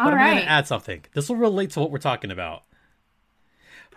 All 0.00 0.10
but 0.10 0.14
I'm 0.14 0.34
going 0.34 0.44
to 0.44 0.50
add 0.50 0.66
something. 0.66 1.04
This 1.12 1.28
will 1.28 1.36
relate 1.36 1.70
to 1.70 1.80
what 1.80 1.90
we're 1.90 1.98
talking 1.98 2.30
about. 2.30 2.62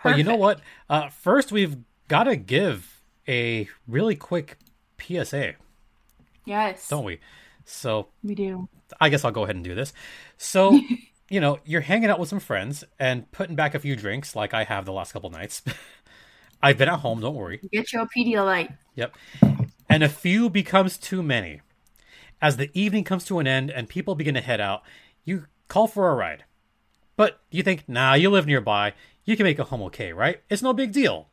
But 0.02 0.18
you 0.18 0.24
know 0.24 0.36
what? 0.36 0.60
Uh, 0.90 1.08
first, 1.08 1.50
we've 1.50 1.76
got 2.08 2.24
to 2.24 2.36
give 2.36 3.02
a 3.26 3.68
really 3.88 4.14
quick 4.16 4.58
PSA, 5.00 5.54
Yes, 6.44 6.88
don't 6.88 7.04
we? 7.04 7.20
So 7.64 8.08
we 8.22 8.34
do. 8.34 8.68
I 9.00 9.08
guess 9.08 9.24
I'll 9.24 9.32
go 9.32 9.44
ahead 9.44 9.56
and 9.56 9.64
do 9.64 9.74
this. 9.74 9.94
So, 10.36 10.78
you 11.30 11.40
know, 11.40 11.58
you're 11.64 11.80
hanging 11.80 12.10
out 12.10 12.18
with 12.18 12.28
some 12.28 12.40
friends 12.40 12.84
and 12.98 13.30
putting 13.32 13.56
back 13.56 13.74
a 13.74 13.78
few 13.78 13.96
drinks 13.96 14.36
like 14.36 14.52
I 14.52 14.64
have 14.64 14.84
the 14.84 14.92
last 14.92 15.12
couple 15.12 15.30
nights. 15.30 15.62
I've 16.62 16.78
been 16.78 16.88
at 16.88 17.00
home, 17.00 17.20
don't 17.20 17.34
worry. 17.34 17.60
Get 17.72 17.92
your 17.92 18.06
Pedialyte. 18.06 18.76
Yep. 18.94 19.14
And 19.88 20.02
a 20.02 20.08
few 20.08 20.48
becomes 20.48 20.96
too 20.96 21.22
many. 21.22 21.60
As 22.40 22.56
the 22.56 22.70
evening 22.78 23.04
comes 23.04 23.24
to 23.26 23.38
an 23.38 23.46
end 23.46 23.70
and 23.70 23.88
people 23.88 24.14
begin 24.14 24.34
to 24.34 24.40
head 24.40 24.60
out, 24.60 24.82
you 25.24 25.46
call 25.68 25.86
for 25.86 26.10
a 26.10 26.14
ride. 26.14 26.44
But 27.16 27.40
you 27.50 27.62
think, 27.62 27.84
nah, 27.88 28.14
you 28.14 28.30
live 28.30 28.46
nearby. 28.46 28.94
You 29.24 29.36
can 29.36 29.44
make 29.44 29.58
it 29.58 29.66
home 29.66 29.82
okay, 29.82 30.12
right? 30.12 30.40
It's 30.50 30.62
no 30.62 30.72
big 30.72 30.92
deal. 30.92 31.28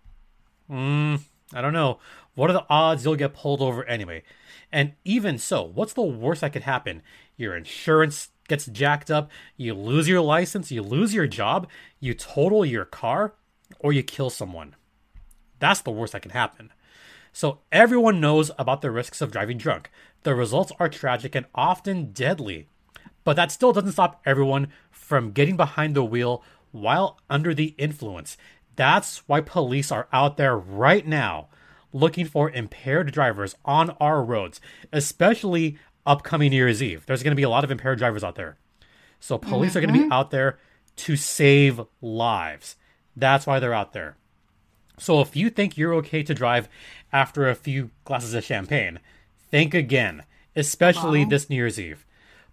Hmm, 0.67 1.15
I 1.53 1.61
don't 1.61 1.73
know. 1.73 1.99
What 2.35 2.49
are 2.49 2.53
the 2.53 2.65
odds 2.69 3.03
you'll 3.03 3.15
get 3.15 3.33
pulled 3.33 3.61
over 3.61 3.83
anyway? 3.85 4.23
And 4.71 4.93
even 5.03 5.37
so, 5.37 5.63
what's 5.63 5.93
the 5.93 6.01
worst 6.01 6.41
that 6.41 6.53
could 6.53 6.61
happen? 6.63 7.01
Your 7.35 7.55
insurance 7.55 8.29
gets 8.47 8.65
jacked 8.67 9.09
up, 9.09 9.29
you 9.57 9.73
lose 9.73 10.07
your 10.07 10.21
license, 10.21 10.71
you 10.71 10.81
lose 10.81 11.13
your 11.13 11.27
job, 11.27 11.67
you 11.99 12.13
total 12.13 12.65
your 12.65 12.85
car, 12.85 13.33
or 13.79 13.93
you 13.93 14.03
kill 14.03 14.29
someone. 14.29 14.75
That's 15.59 15.81
the 15.81 15.91
worst 15.91 16.13
that 16.13 16.21
can 16.21 16.31
happen. 16.31 16.71
So 17.33 17.59
everyone 17.71 18.19
knows 18.19 18.51
about 18.59 18.81
the 18.81 18.91
risks 18.91 19.21
of 19.21 19.31
driving 19.31 19.57
drunk. 19.57 19.89
The 20.23 20.35
results 20.35 20.71
are 20.79 20.89
tragic 20.89 21.33
and 21.33 21.45
often 21.55 22.11
deadly. 22.11 22.67
But 23.23 23.35
that 23.35 23.51
still 23.51 23.73
doesn't 23.73 23.91
stop 23.91 24.21
everyone 24.25 24.67
from 24.89 25.31
getting 25.31 25.57
behind 25.57 25.95
the 25.95 26.03
wheel 26.03 26.43
while 26.71 27.19
under 27.29 27.53
the 27.53 27.75
influence. 27.77 28.37
That's 28.75 29.19
why 29.27 29.41
police 29.41 29.91
are 29.91 30.07
out 30.11 30.37
there 30.37 30.57
right 30.57 31.05
now 31.05 31.49
looking 31.93 32.25
for 32.25 32.49
impaired 32.49 33.11
drivers 33.11 33.55
on 33.65 33.91
our 33.99 34.23
roads, 34.23 34.61
especially 34.91 35.77
upcoming 36.05 36.51
New 36.51 36.57
Year's 36.57 36.81
Eve. 36.81 37.05
There's 37.05 37.23
going 37.23 37.31
to 37.31 37.35
be 37.35 37.43
a 37.43 37.49
lot 37.49 37.63
of 37.63 37.71
impaired 37.71 37.97
drivers 37.97 38.23
out 38.23 38.35
there. 38.35 38.57
So 39.19 39.37
police 39.37 39.75
are 39.75 39.81
going 39.81 39.93
to 39.93 39.99
be 39.99 40.05
mm-hmm. 40.05 40.13
out 40.13 40.31
there 40.31 40.57
to 40.97 41.15
save 41.15 41.81
lives. 42.01 42.75
That's 43.15 43.45
why 43.45 43.59
they're 43.59 43.73
out 43.73 43.93
there. 43.93 44.17
So 44.97 45.21
if 45.21 45.35
you 45.35 45.49
think 45.49 45.77
you're 45.77 45.93
okay 45.95 46.23
to 46.23 46.33
drive 46.33 46.69
after 47.11 47.49
a 47.49 47.55
few 47.55 47.91
glasses 48.03 48.33
of 48.33 48.43
champagne, 48.43 48.99
think 49.49 49.73
again, 49.73 50.23
especially 50.55 51.25
this 51.25 51.49
New 51.49 51.55
Year's 51.55 51.79
Eve. 51.79 52.05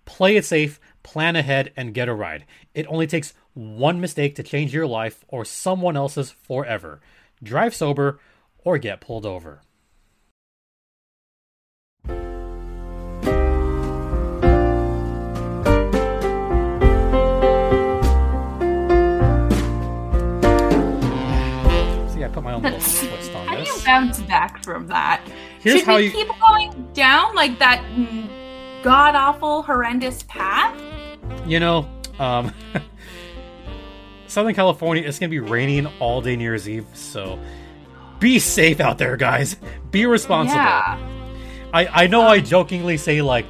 Play 0.09 0.37
it 0.37 0.45
safe, 0.47 0.81
plan 1.03 1.37
ahead, 1.37 1.71
and 1.77 1.93
get 1.93 2.09
a 2.09 2.15
ride. 2.15 2.47
It 2.73 2.87
only 2.89 3.07
takes 3.07 3.35
one 3.53 4.01
mistake 4.01 4.35
to 4.37 4.43
change 4.43 4.73
your 4.73 4.87
life 4.87 5.23
or 5.29 5.45
someone 5.45 5.99
else's 5.99 6.31
forever. 6.31 7.03
Drive 7.43 7.75
sober 7.75 8.19
or 8.65 8.79
get 8.79 9.03
pulled 9.03 9.27
over. 9.27 9.61
See, 22.09 22.25
I 22.25 22.29
put 22.33 22.43
my 22.43 22.55
own 22.55 22.63
little 22.63 22.79
twist 22.81 23.35
on 23.35 23.47
How 23.47 23.57
do 23.57 23.63
you 23.63 23.77
bounce 23.85 24.21
back 24.23 24.65
from 24.65 24.87
that? 24.89 25.23
Here's 25.61 25.81
Should 25.81 25.87
how 25.87 25.97
we 25.97 26.05
you. 26.07 26.11
keep 26.11 26.29
going 26.41 26.89
down 26.95 27.35
like 27.35 27.59
that 27.59 27.83
mm, 27.95 28.29
god 28.89 29.15
awful, 29.15 29.63
horrendous 29.63 30.23
path? 30.29 30.75
You 31.47 31.61
know, 31.61 31.87
um, 32.19 32.55
Southern 34.29 34.55
California, 34.55 35.03
it's 35.07 35.19
going 35.19 35.29
to 35.29 35.35
be 35.35 35.41
raining 35.41 35.87
all 36.01 36.23
day 36.23 36.37
New 36.37 36.45
Year's 36.45 36.67
Eve, 36.67 36.87
so 36.95 37.39
be 38.19 38.39
safe 38.39 38.81
out 38.81 38.97
there, 38.97 39.19
guys. 39.19 39.57
Be 39.91 40.07
responsible. 40.07 40.57
Yeah. 40.57 40.99
I, 41.75 41.87
I 42.05 42.07
know 42.07 42.23
I 42.23 42.41
jokingly 42.41 42.97
say, 42.97 43.21
like, 43.21 43.45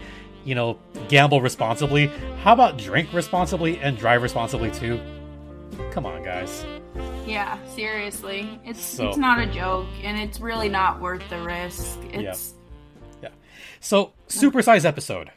you 0.45 0.57
know, 0.57 0.81
gamble 1.09 1.41
responsibly. 1.41 2.09
How 2.43 2.53
about 2.53 2.77
drink 2.77 3.13
responsibly 3.13 3.79
and 3.79 3.97
drive 3.97 4.23
responsibly 4.23 4.73
too? 4.73 5.01
Come 5.93 6.05
on, 6.05 6.25
guys. 6.25 6.67
Yeah, 7.29 7.65
seriously. 7.77 8.59
It's 8.65 8.83
So- 8.83 9.09
it's 9.09 9.19
not 9.19 9.39
a 9.39 9.47
joke 9.47 9.87
and 10.03 10.19
it's 10.19 10.41
really 10.41 10.69
not 10.69 11.01
worth 11.01 11.23
the 11.31 11.41
risk. 11.41 12.01
It's 12.13 12.55
Yeah. 13.23 13.29
So, 13.79 14.15
supersize 14.29 14.85
episode. 14.85 15.31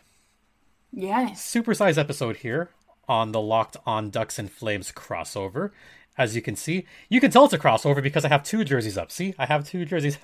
yes. 0.92 1.42
Supersize 1.44 1.98
episode 1.98 2.38
here 2.38 2.70
on 3.08 3.32
the 3.32 3.42
Locked 3.42 3.78
On 3.86 4.10
Ducks 4.10 4.38
and 4.40 4.52
Flames 4.52 4.92
crossover. 4.92 5.72
As 6.18 6.36
you 6.36 6.42
can 6.42 6.56
see, 6.56 6.86
you 7.10 7.22
can 7.22 7.32
tell 7.32 7.46
it's 7.46 7.54
a 7.54 7.58
crossover 7.58 8.04
because 8.04 8.26
I 8.26 8.30
have 8.30 8.44
two 8.44 8.64
jerseys 8.64 8.98
up. 8.98 9.12
See, 9.12 9.34
I 9.40 9.46
have 9.46 9.68
two 9.68 9.86
jerseys. 9.86 10.18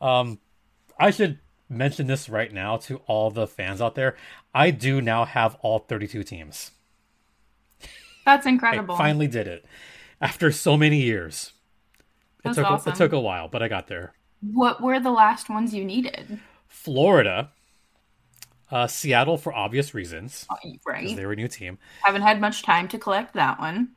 um, 0.00 0.38
I 0.98 1.10
should 1.10 1.38
mention 1.68 2.06
this 2.06 2.28
right 2.28 2.52
now 2.52 2.76
to 2.78 2.96
all 3.06 3.30
the 3.30 3.46
fans 3.46 3.80
out 3.80 3.94
there. 3.96 4.16
I 4.54 4.70
do 4.70 5.00
now 5.00 5.24
have 5.24 5.56
all 5.62 5.80
32 5.80 6.22
teams. 6.22 6.70
That's 8.24 8.46
I 8.46 8.50
incredible. 8.50 8.96
finally 8.96 9.26
did 9.26 9.46
it 9.48 9.64
after 10.20 10.52
so 10.52 10.76
many 10.76 11.00
years. 11.02 11.52
It 12.44 12.52
took 12.54 12.66
awesome. 12.66 12.92
it 12.92 12.96
took 12.96 13.12
a 13.12 13.20
while, 13.20 13.48
but 13.48 13.62
I 13.62 13.68
got 13.68 13.88
there. 13.88 14.12
What 14.40 14.80
were 14.82 15.00
the 15.00 15.10
last 15.10 15.50
ones 15.50 15.74
you 15.74 15.84
needed? 15.84 16.40
Florida, 16.70 17.50
uh, 18.70 18.86
Seattle 18.86 19.36
for 19.36 19.52
obvious 19.52 19.92
reasons 19.92 20.46
Oh, 20.48 20.56
because 20.62 20.78
Right. 20.86 21.16
they 21.16 21.26
were 21.26 21.32
a 21.32 21.36
new 21.36 21.48
team. 21.48 21.78
Haven't 22.02 22.22
had 22.22 22.40
much 22.40 22.62
time 22.62 22.88
to 22.88 22.98
collect 22.98 23.34
that 23.34 23.58
one. 23.58 23.90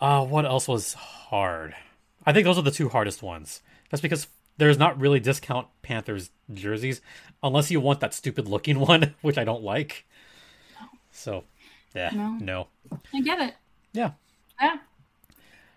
Uh, 0.00 0.24
what 0.24 0.44
else 0.44 0.68
was 0.68 0.92
hard? 0.94 1.74
I 2.24 2.32
think 2.32 2.44
those 2.44 2.58
are 2.58 2.62
the 2.62 2.70
two 2.70 2.90
hardest 2.90 3.22
ones. 3.22 3.62
That's 3.90 4.00
because 4.02 4.28
there's 4.58 4.78
not 4.78 4.98
really 5.00 5.20
discount 5.20 5.68
Panthers 5.82 6.30
jerseys 6.52 7.00
unless 7.42 7.70
you 7.70 7.80
want 7.80 8.00
that 8.00 8.14
stupid 8.14 8.46
looking 8.46 8.78
one, 8.78 9.14
which 9.22 9.38
I 9.38 9.44
don't 9.44 9.62
like. 9.62 10.04
So, 11.10 11.44
yeah, 11.94 12.10
No. 12.12 12.36
no. 12.40 12.68
I 13.14 13.20
get 13.22 13.40
it. 13.40 13.54
Yeah. 13.92 14.12
Yeah. 14.60 14.76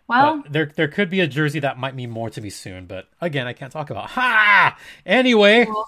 Well, 0.10 0.42
But 0.42 0.52
there 0.52 0.66
there 0.76 0.88
could 0.90 1.10
be 1.10 1.20
a 1.22 1.28
jersey 1.28 1.60
that 1.60 1.78
might 1.78 1.96
mean 1.96 2.10
more 2.10 2.30
to 2.32 2.42
me 2.42 2.50
soon, 2.50 2.86
but 2.88 3.08
again, 3.22 3.48
I 3.48 3.54
can't 3.54 3.72
talk 3.72 3.90
about. 3.90 4.10
Ha! 4.10 4.78
Anyway, 5.06 5.66
we'll. 5.66 5.86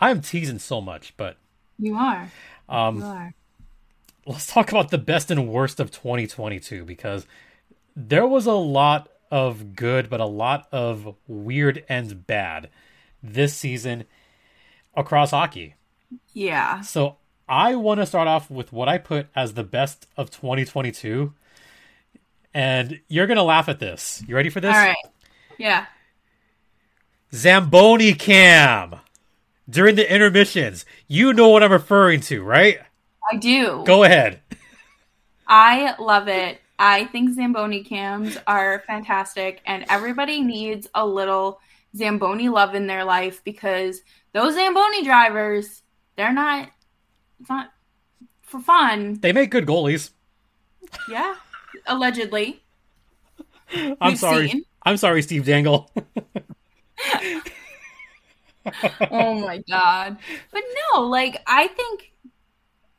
I'm 0.00 0.20
teasing 0.20 0.58
so 0.60 0.80
much, 0.80 1.14
but 1.16 1.36
You 1.78 1.96
are. 1.96 2.30
um 2.68 2.98
You 2.98 3.04
are. 3.04 3.34
let's 4.26 4.46
talk 4.46 4.70
about 4.70 4.90
the 4.90 4.98
best 4.98 5.30
and 5.30 5.48
worst 5.48 5.80
of 5.80 5.90
2022 5.90 6.84
because 6.84 7.26
there 7.96 8.26
was 8.26 8.46
a 8.46 8.52
lot 8.52 9.08
of 9.30 9.74
good, 9.74 10.08
but 10.08 10.20
a 10.20 10.26
lot 10.26 10.68
of 10.70 11.16
weird 11.26 11.84
and 11.88 12.26
bad 12.26 12.68
this 13.22 13.54
season 13.54 14.04
across 14.94 15.30
hockey. 15.32 15.74
Yeah. 16.32 16.80
So 16.82 17.16
I 17.48 17.74
want 17.76 18.00
to 18.00 18.06
start 18.06 18.28
off 18.28 18.50
with 18.50 18.72
what 18.72 18.88
I 18.88 18.98
put 18.98 19.26
as 19.34 19.54
the 19.54 19.64
best 19.64 20.06
of 20.16 20.30
2022. 20.30 21.32
And 22.58 22.98
you're 23.06 23.28
going 23.28 23.36
to 23.36 23.44
laugh 23.44 23.68
at 23.68 23.78
this. 23.78 24.20
You 24.26 24.34
ready 24.34 24.50
for 24.50 24.60
this? 24.60 24.74
All 24.74 24.82
right. 24.82 24.96
Yeah. 25.58 25.86
Zamboni 27.32 28.14
cam 28.14 28.96
during 29.70 29.94
the 29.94 30.12
intermissions. 30.12 30.84
You 31.06 31.32
know 31.32 31.50
what 31.50 31.62
I'm 31.62 31.70
referring 31.70 32.20
to, 32.22 32.42
right? 32.42 32.80
I 33.30 33.36
do. 33.36 33.84
Go 33.86 34.02
ahead. 34.02 34.40
I 35.46 35.94
love 36.00 36.26
it. 36.26 36.60
I 36.80 37.04
think 37.04 37.32
Zamboni 37.36 37.84
cams 37.84 38.36
are 38.44 38.82
fantastic, 38.88 39.62
and 39.64 39.84
everybody 39.88 40.40
needs 40.42 40.88
a 40.96 41.06
little 41.06 41.60
Zamboni 41.94 42.48
love 42.48 42.74
in 42.74 42.88
their 42.88 43.04
life 43.04 43.40
because 43.44 44.00
those 44.32 44.54
Zamboni 44.54 45.04
drivers, 45.04 45.82
they're 46.16 46.32
not, 46.32 46.68
it's 47.38 47.48
not 47.48 47.72
for 48.42 48.58
fun. 48.58 49.14
They 49.20 49.32
make 49.32 49.52
good 49.52 49.66
goalies. 49.66 50.10
Yeah, 51.08 51.36
allegedly. 51.88 52.62
I'm 54.00 54.16
sorry. 54.16 54.48
seen. 54.48 54.64
I'm 54.84 54.96
sorry, 54.96 55.22
Steve 55.22 55.44
Dangle. 55.44 55.90
oh 59.10 59.34
my 59.34 59.62
god. 59.68 60.18
But 60.52 60.62
no, 60.94 61.02
like 61.02 61.42
I 61.46 61.68
think 61.68 62.12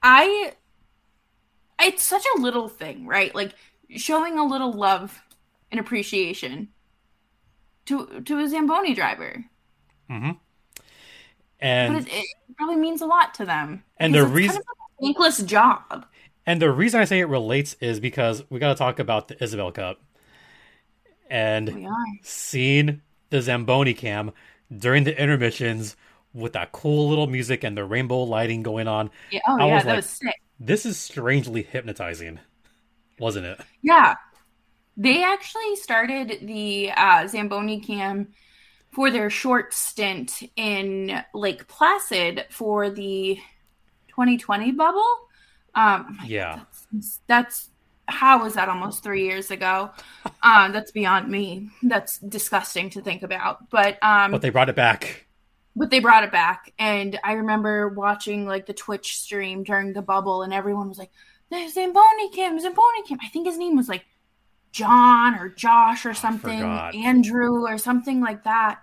I 0.01 0.53
it's 1.81 2.03
such 2.03 2.23
a 2.37 2.41
little 2.41 2.67
thing, 2.67 3.05
right? 3.07 3.33
Like 3.33 3.53
showing 3.95 4.37
a 4.37 4.45
little 4.45 4.73
love 4.73 5.21
and 5.71 5.79
appreciation 5.79 6.69
to 7.85 8.21
to 8.25 8.39
a 8.39 8.47
Zamboni 8.47 8.93
driver. 8.93 9.43
hmm 10.09 10.31
But 10.31 10.85
And 11.61 11.97
it, 11.97 12.07
it 12.11 12.25
probably 12.57 12.77
means 12.77 13.01
a 13.01 13.05
lot 13.05 13.33
to 13.35 13.45
them. 13.45 13.83
And 13.97 14.13
the 14.13 14.25
reason- 14.25 14.55
kind 14.55 14.65
of 14.71 14.77
a 15.01 15.05
thankless 15.05 15.37
job. 15.43 16.05
And 16.45 16.61
the 16.61 16.71
reason 16.71 16.99
I 16.99 17.05
say 17.05 17.19
it 17.19 17.25
relates 17.27 17.75
is 17.79 17.99
because 17.99 18.43
we 18.49 18.59
got 18.59 18.69
to 18.69 18.75
talk 18.75 18.99
about 18.99 19.27
the 19.27 19.35
Isobel 19.35 19.73
Cup 19.73 20.01
and 21.29 21.87
seeing 22.23 23.01
the 23.29 23.41
Zamboni 23.41 23.93
cam 23.93 24.31
during 24.75 25.03
the 25.03 25.19
intermissions 25.19 25.95
with 26.33 26.53
that 26.53 26.71
cool 26.71 27.09
little 27.09 27.27
music 27.27 27.63
and 27.63 27.77
the 27.77 27.83
rainbow 27.83 28.23
lighting 28.23 28.63
going 28.63 28.87
on. 28.87 29.11
Yeah, 29.31 29.41
oh 29.47 29.59
I 29.59 29.67
yeah, 29.67 29.73
was 29.75 29.83
that 29.83 29.89
like- 29.89 29.95
was 29.97 30.09
sick. 30.09 30.41
This 30.59 30.85
is 30.85 30.97
strangely 30.97 31.63
hypnotizing, 31.63 32.39
wasn't 33.17 33.45
it? 33.45 33.61
Yeah. 33.81 34.15
They 34.97 35.23
actually 35.23 35.77
started 35.77 36.39
the 36.41 36.91
uh, 36.91 37.27
Zamboni 37.27 37.79
cam 37.79 38.33
for 38.91 39.09
their 39.09 39.29
short 39.29 39.73
stint 39.73 40.41
in 40.57 41.23
Lake 41.33 41.65
Placid 41.69 42.45
for 42.49 42.89
the 42.89 43.39
2020 44.09 44.71
bubble. 44.73 45.05
Um, 45.75 46.17
Yeah. 46.25 46.57
God, 46.57 46.65
that's, 46.91 47.19
that's 47.27 47.69
how 48.07 48.43
was 48.43 48.55
that 48.55 48.69
almost 48.69 49.03
three 49.03 49.25
years 49.25 49.51
ago? 49.51 49.91
Um, 50.41 50.71
that's 50.71 50.91
beyond 50.91 51.27
me. 51.29 51.69
That's 51.83 52.17
disgusting 52.19 52.89
to 52.91 53.01
think 53.01 53.23
about. 53.23 53.69
But 53.69 54.01
um, 54.01 54.31
But 54.31 54.41
they 54.41 54.49
brought 54.51 54.69
it 54.69 54.75
back. 54.75 55.25
but 55.75 55.89
they 55.89 55.99
brought 55.99 56.23
it 56.23 56.31
back 56.31 56.73
and 56.79 57.19
i 57.23 57.33
remember 57.33 57.89
watching 57.89 58.45
like 58.47 58.65
the 58.65 58.73
twitch 58.73 59.17
stream 59.17 59.63
during 59.63 59.93
the 59.93 60.01
bubble 60.01 60.41
and 60.43 60.53
everyone 60.53 60.87
was 60.89 60.97
like 60.97 61.11
there's 61.51 61.73
zamboni 61.73 62.29
kim 62.31 62.59
zamboni 62.59 63.03
kim 63.07 63.17
i 63.21 63.27
think 63.27 63.45
his 63.47 63.57
name 63.57 63.75
was 63.77 63.87
like 63.87 64.05
john 64.71 65.35
or 65.35 65.49
josh 65.49 66.05
or 66.05 66.13
something 66.13 66.59
andrew 66.95 67.65
or 67.67 67.77
something 67.77 68.19
like 68.21 68.43
that 68.45 68.79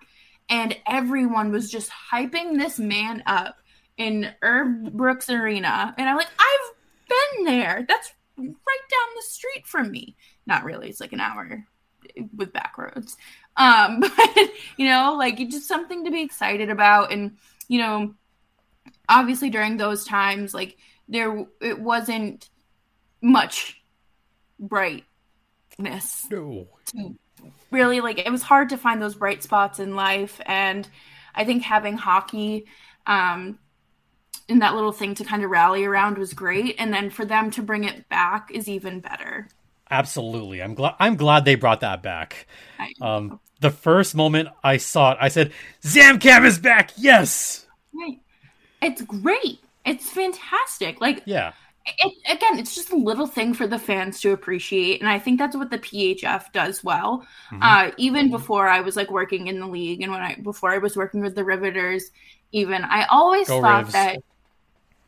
and 0.49 0.76
everyone 0.87 1.50
was 1.50 1.71
just 1.71 1.90
hyping 2.12 2.57
this 2.57 2.78
man 2.78 3.23
up 3.26 3.57
in 3.97 4.31
herb 4.43 4.93
brooks 4.93 5.28
arena 5.28 5.95
and 5.99 6.09
i'm 6.09 6.16
like 6.16 6.31
i've 6.38 6.75
been 7.09 7.45
there. 7.45 7.85
That's 7.89 8.13
right 8.39 8.47
down 8.47 9.15
the 9.17 9.23
street 9.23 9.67
from 9.67 9.91
me. 9.91 10.17
Not 10.47 10.65
really 10.65 10.89
it's 10.89 11.01
like 11.01 11.13
an 11.13 11.21
hour 11.21 11.67
with 12.35 12.53
back 12.53 12.77
roads. 12.79 13.17
Um 13.57 14.01
but 14.01 14.37
you 14.77 14.89
know 14.89 15.17
like 15.19 15.41
it's 15.41 15.55
just 15.55 15.69
something 15.69 16.05
to 16.05 16.11
be 16.11 16.23
excited 16.23 16.71
about. 16.71 17.13
And 17.13 17.37
you 17.69 17.79
know 17.79 18.15
obviously 19.09 19.51
during 19.51 19.77
those 19.77 20.05
times 20.05 20.55
like 20.55 20.77
there 21.09 21.47
it 21.61 21.79
wasn't 21.81 22.49
much 23.23 23.81
brightness. 24.59 26.27
No. 26.31 26.69
really 27.71 28.01
like 28.01 28.19
it 28.19 28.31
was 28.31 28.43
hard 28.43 28.71
to 28.71 28.77
find 28.77 29.01
those 29.01 29.15
bright 29.15 29.43
spots 29.43 29.79
in 29.79 29.95
life. 29.97 30.41
And 30.47 30.89
i 31.39 31.45
think 31.45 31.63
having 31.63 31.99
hockey 31.99 32.67
um 33.07 33.59
and 34.49 34.62
that 34.62 34.75
little 34.75 34.93
thing 34.93 35.15
to 35.15 35.25
kind 35.25 35.43
of 35.45 35.50
rally 35.50 35.85
around 35.85 36.19
was 36.19 36.33
great 36.33 36.75
and 36.79 36.93
then 36.93 37.11
for 37.11 37.25
them 37.25 37.50
to 37.50 37.62
bring 37.62 37.85
it 37.85 38.09
back 38.09 38.50
is 38.53 38.69
even 38.69 39.00
better 39.00 39.49
Absolutely. 39.91 40.61
I'm 40.62 40.75
glad 40.75 40.95
I'm 40.99 41.15
glad 41.17 41.45
they 41.45 41.55
brought 41.55 41.81
that 41.81 42.03
back. 42.03 42.47
Um 43.00 43.38
the 43.61 43.71
first 43.71 44.15
moment 44.15 44.49
I 44.65 44.76
saw 44.76 45.12
it, 45.12 45.19
I 45.21 45.29
said, 45.29 45.53
Zamcam 45.83 46.44
is 46.44 46.59
back, 46.59 46.90
yes. 46.97 47.66
right 47.94 48.18
it's 48.83 49.03
great 49.03 49.61
it's 49.85 50.11
fantastic 50.11 51.01
like 51.01 51.23
Yeah. 51.25 51.53
it, 51.87 52.12
again, 52.29 52.59
it's 52.59 52.75
just 52.75 52.90
a 52.90 52.97
little 52.97 53.29
thing 53.29 53.55
for 53.55 53.68
the 53.68 53.79
fans 53.79 54.20
to 54.23 54.33
appreciate, 54.33 55.01
and 55.01 55.09
I 55.09 55.20
think 55.20 55.38
that's 55.38 55.55
what 55.57 55.70
the 55.70 55.79
PHF 55.79 56.53
does 56.53 56.83
well. 56.83 57.25
Mhm. 57.53 57.59
Uh, 57.62 57.92
even 57.97 58.29
before 58.31 58.66
I 58.68 58.81
was 58.81 58.97
like 58.97 59.11
working 59.11 59.47
in 59.47 59.61
the 59.61 59.68
league, 59.68 60.03
and 60.03 60.11
when 60.11 60.20
I 60.20 60.35
before 60.42 60.73
I 60.73 60.79
was 60.79 60.97
working 60.97 61.20
with 61.20 61.37
the 61.37 61.44
Riveters, 61.44 62.11
even 62.51 62.83
I 62.85 63.05
always 63.05 63.47
Go 63.47 63.61
thought 63.61 63.87
Rivs. 63.87 63.92
that 63.92 64.18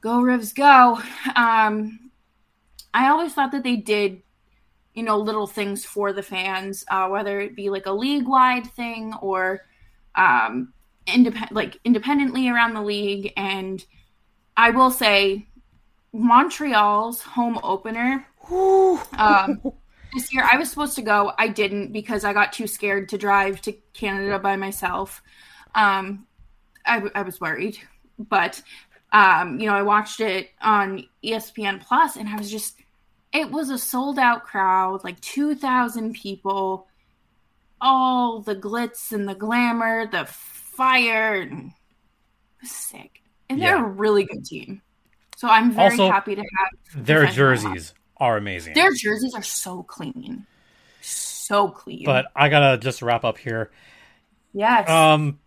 go 0.00 0.20
Rivs 0.20 0.54
go. 0.54 1.00
Um, 1.34 2.10
I 2.94 3.08
always 3.08 3.34
thought 3.34 3.52
that 3.52 3.64
they 3.64 3.76
did, 3.76 4.22
you 4.94 5.02
know, 5.02 5.18
little 5.18 5.46
things 5.46 5.84
for 5.84 6.12
the 6.12 6.22
fans, 6.22 6.84
uh, 6.90 7.08
whether 7.08 7.40
it 7.40 7.54
be 7.54 7.70
like 7.70 7.86
a 7.86 7.92
league 7.92 8.26
wide 8.26 8.66
thing 8.66 9.14
or 9.20 9.66
um, 10.14 10.72
independent, 11.06 11.52
like 11.52 11.78
independently 11.84 12.48
around 12.48 12.74
the 12.74 12.82
league. 12.82 13.32
And 13.36 13.84
I 14.56 14.70
will 14.70 14.90
say, 14.90 15.46
Montreal's 16.12 17.20
home 17.20 17.58
opener 17.62 18.26
um, 19.18 19.60
this 20.14 20.32
year. 20.32 20.48
I 20.50 20.56
was 20.56 20.70
supposed 20.70 20.96
to 20.96 21.02
go. 21.02 21.32
I 21.38 21.48
didn't 21.48 21.92
because 21.92 22.24
I 22.24 22.32
got 22.32 22.52
too 22.52 22.66
scared 22.66 23.08
to 23.10 23.18
drive 23.18 23.60
to 23.62 23.72
Canada 23.92 24.38
by 24.38 24.56
myself. 24.56 25.22
Um, 25.74 26.26
I, 26.86 27.02
I 27.14 27.22
was 27.22 27.40
worried, 27.40 27.78
but 28.18 28.62
um, 29.12 29.58
you 29.60 29.66
know, 29.66 29.74
I 29.74 29.82
watched 29.82 30.20
it 30.20 30.50
on 30.60 31.04
ESPN 31.24 31.80
Plus, 31.84 32.16
and 32.16 32.28
I 32.28 32.36
was 32.36 32.50
just. 32.50 32.76
It 33.30 33.50
was 33.50 33.68
a 33.68 33.76
sold 33.76 34.18
out 34.18 34.44
crowd, 34.44 35.04
like 35.04 35.20
two 35.20 35.54
thousand 35.54 36.14
people. 36.14 36.86
All 37.80 38.40
the 38.40 38.56
glitz 38.56 39.12
and 39.12 39.28
the 39.28 39.34
glamour, 39.34 40.06
the 40.06 40.24
fire, 40.26 41.34
and 41.42 41.68
it 41.68 42.62
was 42.62 42.70
sick. 42.70 43.22
And 43.48 43.60
they're 43.62 43.76
Yeah. 43.76 43.84
a 43.84 43.88
really 43.88 44.24
good 44.24 44.44
team. 44.44 44.82
So 45.36 45.46
I'm 45.48 45.70
very 45.72 45.90
Also, 45.92 46.10
happy 46.10 46.34
to 46.34 46.40
have 46.42 47.06
Their 47.06 47.20
Defend 47.20 47.36
jerseys 47.36 47.94
are 48.16 48.36
amazing. 48.36 48.74
their 48.74 48.90
jerseys 48.92 49.32
are 49.34 49.42
so 49.44 49.84
clean. 49.84 50.44
So 51.02 51.68
clean. 51.68 52.04
But 52.04 52.26
I 52.34 52.48
gotta 52.48 52.78
just 52.78 53.00
wrap 53.02 53.24
up 53.24 53.38
here. 53.38 53.70
yes. 54.52 54.88
Um, 54.90 55.38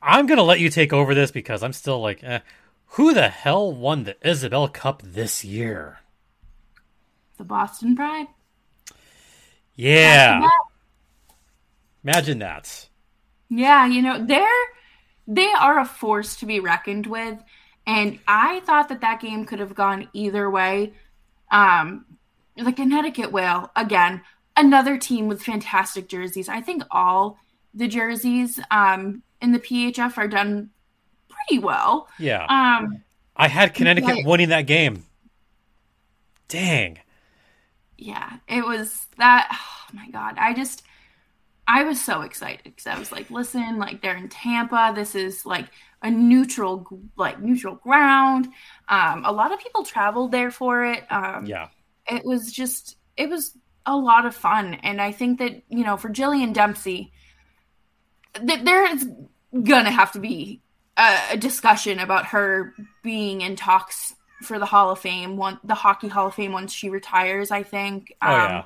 I'm 0.00 0.26
gonna 0.26 0.42
let 0.42 0.58
you 0.60 0.70
take 0.70 0.92
over 0.94 1.14
this 1.14 1.30
because 1.30 1.62
I'm 1.62 1.74
still 1.74 2.00
like, 2.00 2.24
eh, 2.24 2.38
who 2.92 3.14
the 3.14 3.28
hell 3.28 3.72
won 3.72 4.04
the 4.04 4.16
Isobel 4.24 4.72
Cup 4.72 5.02
this 5.04 5.44
year? 5.44 5.98
the 7.42 7.44
Boston 7.48 7.96
Pride. 7.96 8.28
Yeah, 9.74 10.48
imagine 12.04 12.38
that. 12.38 12.88
Yeah, 13.48 13.86
you 13.86 14.00
know, 14.00 14.24
they're 14.24 14.46
they 15.26 15.48
are 15.58 15.80
a 15.80 15.84
force 15.84 16.36
to 16.36 16.46
be 16.46 16.60
reckoned 16.60 17.06
with 17.06 17.38
and 17.86 18.18
I 18.28 18.60
thought 18.60 18.88
that 18.88 19.00
that 19.00 19.20
game 19.20 19.44
could 19.44 19.58
have 19.58 19.74
gone 19.74 20.08
either 20.12 20.48
way. 20.48 20.92
Um 21.50 22.04
the 22.56 22.72
Connecticut 22.72 23.32
Whale 23.32 23.70
again, 23.74 24.22
another 24.56 24.96
team 24.98 25.26
with 25.26 25.42
fantastic 25.42 26.08
jerseys. 26.08 26.48
I 26.48 26.60
think 26.60 26.84
all 26.90 27.38
the 27.74 27.88
jerseys 27.88 28.60
um 28.70 29.22
in 29.40 29.50
the 29.52 29.58
PHF 29.58 30.16
are 30.16 30.28
done 30.28 30.70
pretty 31.48 31.62
well. 31.62 32.08
Yeah, 32.18 32.48
Um 32.48 33.02
I 33.36 33.48
had 33.48 33.74
Connecticut 33.74 34.16
Right. 34.16 34.24
winning 34.24 34.50
that 34.50 34.66
game. 34.66 35.04
Dang. 36.48 36.98
yeah, 37.98 38.38
it 38.48 38.64
was 38.64 39.06
that. 39.18 39.48
Oh 39.52 39.94
my 39.94 40.08
god, 40.10 40.36
I 40.38 40.54
just, 40.54 40.82
I 41.68 41.84
was 41.84 42.02
so 42.02 42.22
excited 42.22 42.64
because 42.64 42.86
I 42.86 42.98
was 42.98 43.12
like, 43.12 43.30
listen, 43.30 43.78
like 43.78 44.00
they're 44.00 44.16
in 44.16 44.28
Tampa. 44.30 44.92
This 44.94 45.14
is 45.14 45.44
like 45.44 45.66
a 46.02 46.10
neutral, 46.10 46.86
like 47.16 47.40
neutral 47.40 47.74
ground. 47.76 48.48
Um, 48.88 49.24
a 49.26 49.32
lot 49.32 49.52
of 49.52 49.60
people 49.60 49.84
traveled 49.84 50.32
there 50.32 50.50
for 50.50 50.84
it. 50.84 51.04
Um, 51.10 51.46
Yeah, 51.46 51.68
it 52.10 52.24
was 52.24 52.50
just, 52.52 52.96
it 53.18 53.28
was 53.28 53.56
a 53.84 53.94
lot 53.96 54.24
of 54.24 54.34
fun, 54.34 54.74
and 54.82 55.00
I 55.00 55.12
think 55.12 55.38
that 55.40 55.62
you 55.68 55.84
know, 55.84 55.96
for 55.98 56.08
Jillian 56.08 56.54
Dempsey, 56.54 57.12
that 58.42 58.64
there 58.64 58.90
is 58.94 59.06
gonna 59.62 59.90
have 59.90 60.12
to 60.12 60.20
be 60.20 60.60
a, 60.96 61.36
discussion 61.36 61.98
about 61.98 62.26
her 62.26 62.74
being 63.02 63.40
in 63.40 63.56
talks 63.56 64.14
for 64.42 64.58
the 64.58 64.66
Hall 64.66 64.90
of 64.90 64.98
Fame, 64.98 65.36
one 65.36 65.58
the 65.64 65.74
Hockey 65.74 66.08
Hall 66.08 66.26
of 66.28 66.34
Fame 66.34 66.52
once 66.52 66.72
she 66.72 66.90
retires. 66.90 67.50
I 67.50 67.62
think. 67.62 68.14
oh 68.22 68.26
Um, 68.26 68.50
yeah, 68.50 68.64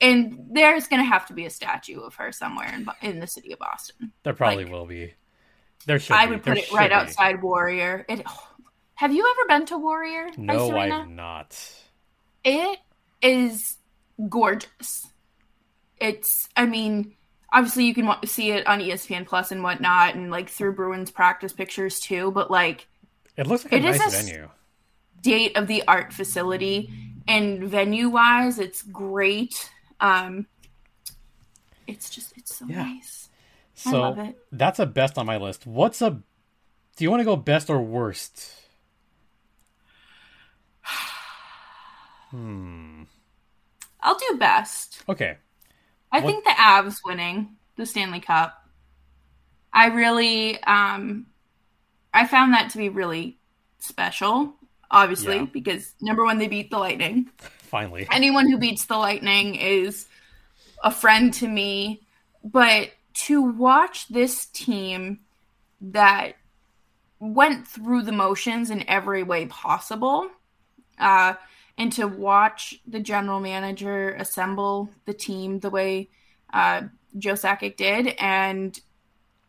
and 0.00 0.46
there's 0.50 0.88
going 0.88 1.00
to 1.02 1.08
have 1.08 1.26
to 1.26 1.32
be 1.32 1.46
a 1.46 1.50
statue 1.50 2.00
of 2.00 2.14
her 2.16 2.32
somewhere 2.32 2.72
in, 2.74 2.86
in 3.02 3.20
the 3.20 3.26
city 3.26 3.52
of 3.52 3.58
Boston. 3.58 4.12
there 4.22 4.34
probably 4.34 4.64
like- 4.64 4.72
will 4.72 4.86
be. 4.86 5.14
There 5.86 5.98
should. 6.00 6.16
I 6.16 6.26
be. 6.26 6.32
would 6.32 6.42
There 6.42 6.54
put 6.56 6.64
it 6.64 6.72
right 6.72 6.90
be. 6.90 6.94
outside 6.94 7.40
Warrior. 7.42 8.04
It. 8.08 8.22
have 8.96 9.12
you 9.12 9.24
ever 9.38 9.48
been 9.48 9.66
to 9.66 9.78
Warrior? 9.78 10.30
No? 10.36 10.76
I've 10.76 11.08
not. 11.08 11.56
It 12.44 12.78
is 13.22 13.76
gorgeous. 14.28 15.06
It's. 16.00 16.48
I 16.56 16.66
mean, 16.66 17.14
obviously 17.56 17.84
you 17.86 17.94
can 17.94 18.08
see 18.26 18.50
it 18.52 18.66
on 18.66 18.80
ESPN 18.80 19.26
Plus 19.26 19.50
and 19.50 19.62
whatnot, 19.62 20.14
and 20.14 20.30
like 20.30 20.48
through 20.50 20.74
Bruins 20.74 21.10
practice 21.10 21.52
pictures 21.52 21.98
too. 21.98 22.30
But 22.30 22.50
like 22.50 22.86
It 23.36 23.46
looks 23.46 23.64
like 23.64 23.72
a 23.72 23.76
It 23.76 23.84
is 23.84 23.98
nice 23.98 24.14
a 24.14 24.22
venue. 24.24 24.48
state 25.20 25.56
of 25.56 25.66
the 25.66 25.82
art 25.88 26.12
facility 26.12 26.90
and 27.26 27.64
venue 27.64 28.08
wise, 28.10 28.58
it's 28.58 28.82
great. 28.82 29.70
Um, 30.00 30.46
it's 31.86 32.10
just 32.10 32.36
it's 32.36 32.54
so 32.54 32.66
Yeah. 32.68 32.82
nice. 32.84 33.28
So 33.74 33.90
I 34.02 34.08
love 34.08 34.18
it. 34.18 34.38
that's 34.52 34.78
a 34.78 34.86
best 34.86 35.18
on 35.18 35.26
my 35.26 35.36
list. 35.38 35.66
What's 35.66 36.00
a? 36.02 36.10
Do 36.10 37.04
you 37.04 37.10
want 37.10 37.20
to 37.20 37.24
go 37.24 37.36
best 37.36 37.68
or 37.70 37.80
worst? 37.80 38.52
Hmm. 42.30 43.04
I'll 44.00 44.18
do 44.18 44.36
best. 44.38 45.02
Okay. 45.08 45.36
I 46.12 46.20
What- 46.20 46.26
think 46.30 46.44
the 46.44 46.50
Avs 46.50 46.98
winning 47.04 47.56
the 47.76 47.86
Stanley 47.86 48.20
Cup. 48.20 48.66
I 49.72 49.86
really 49.86 50.62
um 50.64 51.26
I 52.14 52.26
found 52.26 52.54
that 52.54 52.70
to 52.70 52.78
be 52.78 52.88
really 52.88 53.36
special, 53.78 54.54
obviously, 54.90 55.36
Yeah. 55.36 55.44
because 55.44 55.94
number 56.00 56.24
one, 56.24 56.38
they 56.38 56.48
beat 56.48 56.70
the 56.70 56.78
Lightning. 56.78 57.30
Finally. 57.38 58.08
Anyone 58.10 58.48
who 58.50 58.56
beats 58.56 58.86
the 58.86 58.96
Lightning 58.96 59.54
is 59.56 60.06
a 60.82 60.90
friend 60.90 61.34
to 61.34 61.48
me. 61.48 62.00
But 62.42 62.92
to 63.26 63.42
watch 63.42 64.08
this 64.08 64.46
team 64.46 65.20
that 65.80 66.36
went 67.18 67.66
through 67.66 68.02
the 68.02 68.12
motions 68.12 68.70
in 68.70 68.88
every 68.88 69.22
way 69.22 69.46
possible, 69.46 70.30
uh, 70.98 71.34
and 71.78 71.92
to 71.92 72.06
watch 72.06 72.80
the 72.86 73.00
general 73.00 73.40
manager 73.40 74.10
assemble 74.14 74.90
the 75.04 75.14
team 75.14 75.60
the 75.60 75.70
way 75.70 76.08
uh, 76.52 76.82
Joe 77.18 77.34
Sakic 77.34 77.76
did 77.76 78.14
and 78.18 78.78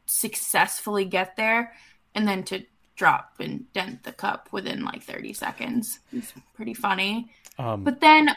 successfully 0.05 1.05
get 1.05 1.35
there, 1.35 1.73
and 2.15 2.27
then 2.27 2.43
to 2.43 2.63
drop 2.95 3.33
and 3.39 3.71
dent 3.73 4.03
the 4.03 4.11
cup 4.11 4.49
within 4.51 4.83
like 4.83 5.03
30 5.03 5.33
seconds. 5.33 5.99
It's 6.11 6.33
pretty 6.55 6.73
funny. 6.73 7.31
Um, 7.59 7.83
But 7.83 7.99
then 7.99 8.29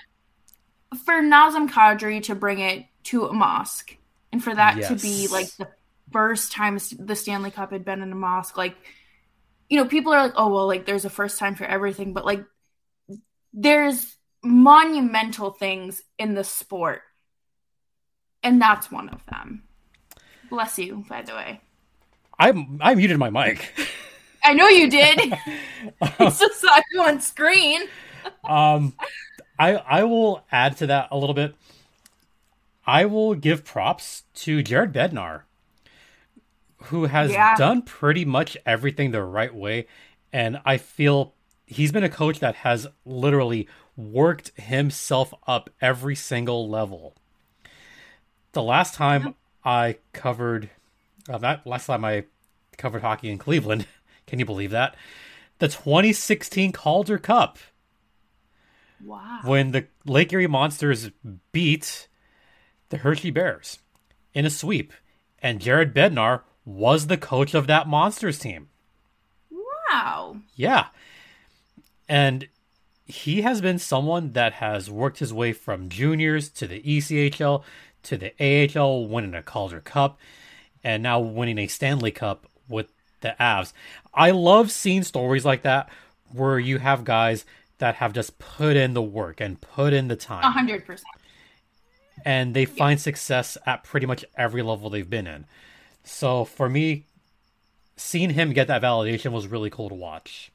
for 1.04 1.14
Nazem 1.22 1.68
Kadri 1.68 2.22
to 2.24 2.34
bring 2.34 2.58
it 2.60 2.86
to 3.04 3.26
a 3.26 3.32
mosque 3.32 3.96
and 4.32 4.42
for 4.42 4.54
that 4.54 4.76
to 4.88 4.94
be 4.96 5.28
like 5.28 5.48
the 5.56 5.68
first 6.12 6.52
time 6.52 6.78
the 6.98 7.16
Stanley 7.16 7.50
Cup 7.50 7.72
had 7.72 7.84
been 7.84 8.02
in 8.02 8.12
a 8.12 8.16
mosque, 8.16 8.56
like, 8.56 8.76
you 9.68 9.78
know, 9.78 9.86
people 9.86 10.12
are 10.12 10.22
like, 10.24 10.34
oh, 10.36 10.48
well, 10.48 10.66
like 10.66 10.84
there's 10.84 11.04
a 11.04 11.10
first 11.10 11.38
time 11.38 11.54
for 11.54 11.64
everything. 11.64 12.12
But 12.12 12.24
like, 12.26 12.44
there's 13.52 14.16
monumental 14.42 15.50
things 15.50 16.02
in 16.18 16.34
the 16.34 16.44
sport. 16.44 17.02
And 18.42 18.60
that's 18.60 18.90
one 18.90 19.08
of 19.10 19.24
them. 19.26 19.64
Bless 20.48 20.78
you, 20.78 21.04
by 21.08 21.22
the 21.22 21.34
way. 21.34 21.60
I 22.38 22.52
I 22.80 22.94
muted 22.94 23.18
my 23.18 23.30
mic. 23.30 23.72
I 24.42 24.54
know 24.54 24.68
you 24.68 24.88
did. 24.90 25.18
just 26.18 26.60
saw 26.60 26.80
you 26.92 27.02
on 27.02 27.20
screen. 27.20 27.82
um, 28.44 28.94
I 29.58 29.74
I 29.76 30.04
will 30.04 30.44
add 30.50 30.76
to 30.78 30.86
that 30.86 31.08
a 31.10 31.18
little 31.18 31.34
bit. 31.34 31.54
I 32.86 33.04
will 33.04 33.34
give 33.34 33.64
props 33.64 34.22
to 34.36 34.62
Jared 34.62 34.92
Bednar, 34.92 35.42
who 36.84 37.04
has 37.04 37.30
Yeah. 37.32 37.54
done 37.56 37.82
pretty 37.82 38.24
much 38.24 38.56
everything 38.64 39.10
the 39.10 39.22
right 39.22 39.54
way, 39.54 39.86
and 40.32 40.60
I 40.64 40.78
feel 40.78 41.34
he's 41.70 41.92
been 41.92 42.04
a 42.04 42.08
coach 42.08 42.40
that 42.40 42.56
has 42.56 42.86
literally 43.04 43.68
worked 43.96 44.50
himself 44.58 45.32
up 45.46 45.70
every 45.80 46.16
single 46.16 46.68
level. 46.68 47.14
The 48.52 48.62
last 48.62 48.94
time 48.94 49.34
I 49.64 49.98
covered, 50.12 50.68
uh, 51.28 51.38
that 51.38 51.66
last 51.66 51.86
time 51.86 52.04
I 52.04 52.24
covered 52.76 53.02
hockey 53.02 53.30
in 53.30 53.38
Cleveland, 53.38 53.86
can 54.26 54.38
you 54.40 54.44
believe 54.44 54.72
that? 54.72 54.96
The 55.58 55.68
2016 55.68 56.72
Calder 56.72 57.18
Cup 57.18 57.58
Wow. 59.04 59.40
when 59.44 59.70
the 59.70 59.86
Lake 60.04 60.32
Erie 60.32 60.46
Monsters 60.46 61.10
beat 61.52 62.08
the 62.88 62.98
Hershey 62.98 63.30
Bears 63.30 63.78
in 64.34 64.44
a 64.44 64.50
sweep, 64.50 64.92
and 65.40 65.60
Jared 65.60 65.94
Bednar 65.94 66.42
was 66.64 67.06
the 67.06 67.16
coach 67.16 67.54
of 67.54 67.66
that 67.68 67.86
Monsters 67.86 68.38
team. 68.38 68.68
Wow. 69.50 70.38
Yeah. 70.54 70.86
And 72.10 72.48
he 73.06 73.42
has 73.42 73.60
been 73.60 73.78
someone 73.78 74.32
that 74.32 74.54
has 74.54 74.90
worked 74.90 75.20
his 75.20 75.32
way 75.32 75.52
from 75.52 75.88
juniors 75.88 76.48
to 76.50 76.66
the 76.66 76.80
ECHL 76.82 77.62
to 78.02 78.16
the 78.16 78.32
AHL, 78.78 79.06
winning 79.06 79.34
a 79.34 79.42
Calder 79.42 79.80
Cup, 79.80 80.18
and 80.82 81.02
now 81.02 81.20
winning 81.20 81.58
a 81.58 81.66
Stanley 81.68 82.10
Cup 82.10 82.46
with 82.68 82.88
the 83.20 83.36
Avs. 83.38 83.72
I 84.12 84.30
love 84.32 84.70
seeing 84.72 85.02
stories 85.04 85.44
like 85.44 85.62
that 85.62 85.88
where 86.32 86.58
you 86.58 86.78
have 86.78 87.04
guys 87.04 87.44
that 87.78 87.96
have 87.96 88.12
just 88.12 88.38
put 88.38 88.76
in 88.76 88.94
the 88.94 89.02
work 89.02 89.40
and 89.40 89.60
put 89.60 89.92
in 89.92 90.08
the 90.08 90.16
time 90.16 90.42
A 90.44 90.50
hundred 90.50 90.84
percent. 90.84 91.06
and 92.24 92.54
they 92.54 92.64
find 92.64 93.00
success 93.00 93.56
at 93.66 93.84
pretty 93.84 94.06
much 94.06 94.24
every 94.36 94.62
level 94.62 94.90
they've 94.90 95.08
been 95.08 95.26
in. 95.26 95.44
So 96.04 96.44
for 96.44 96.68
me, 96.68 97.04
seeing 97.96 98.30
him 98.30 98.52
get 98.52 98.66
that 98.68 98.82
validation 98.82 99.32
was 99.32 99.46
really 99.46 99.70
cool 99.70 99.88
to 99.88 99.94
watch. 99.94 100.50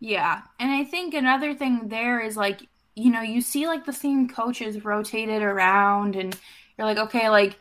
Yeah. 0.00 0.42
And 0.58 0.70
I 0.70 0.84
think 0.84 1.14
another 1.14 1.54
thing 1.54 1.88
there 1.88 2.20
is 2.20 2.36
like, 2.36 2.66
you 2.94 3.12
know, 3.12 3.20
you 3.20 3.40
see 3.40 3.66
like 3.66 3.84
the 3.84 3.92
same 3.92 4.28
coaches 4.28 4.84
rotated 4.84 5.42
around 5.42 6.16
and 6.16 6.36
you're 6.76 6.86
like, 6.86 6.98
okay, 6.98 7.28
like 7.28 7.58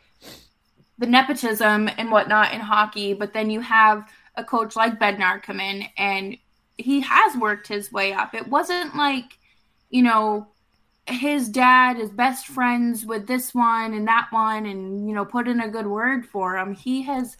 the 0.97 1.05
nepotism 1.05 1.89
and 1.97 2.11
whatnot 2.11 2.53
in 2.53 2.61
hockey, 2.61 3.13
but 3.13 3.33
then 3.33 3.49
you 3.49 3.59
have 3.61 4.09
a 4.35 4.43
coach 4.43 4.75
like 4.75 4.99
Bednar 4.99 5.43
come 5.43 5.59
in 5.59 5.83
and 5.97 6.37
he 6.77 7.01
has 7.01 7.35
worked 7.35 7.67
his 7.67 7.91
way 7.91 8.13
up. 8.13 8.33
It 8.33 8.47
wasn't 8.47 8.95
like, 8.95 9.37
you 9.89 10.01
know, 10.01 10.47
his 11.05 11.49
dad 11.49 11.99
is 11.99 12.09
best 12.09 12.47
friends 12.47 13.05
with 13.05 13.27
this 13.27 13.53
one 13.53 13.93
and 13.93 14.07
that 14.07 14.27
one 14.31 14.65
and, 14.65 15.07
you 15.07 15.15
know, 15.15 15.25
put 15.25 15.47
in 15.47 15.59
a 15.59 15.69
good 15.69 15.87
word 15.87 16.25
for 16.25 16.57
him. 16.57 16.73
He 16.73 17.01
has 17.03 17.35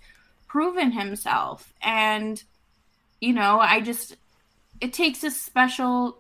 proven 0.48 0.92
himself. 0.92 1.74
And, 1.82 2.42
you 3.22 3.34
know, 3.34 3.60
I 3.60 3.80
just, 3.80 4.18
it 4.82 4.94
takes 4.94 5.24
a 5.24 5.32
special 5.32 6.18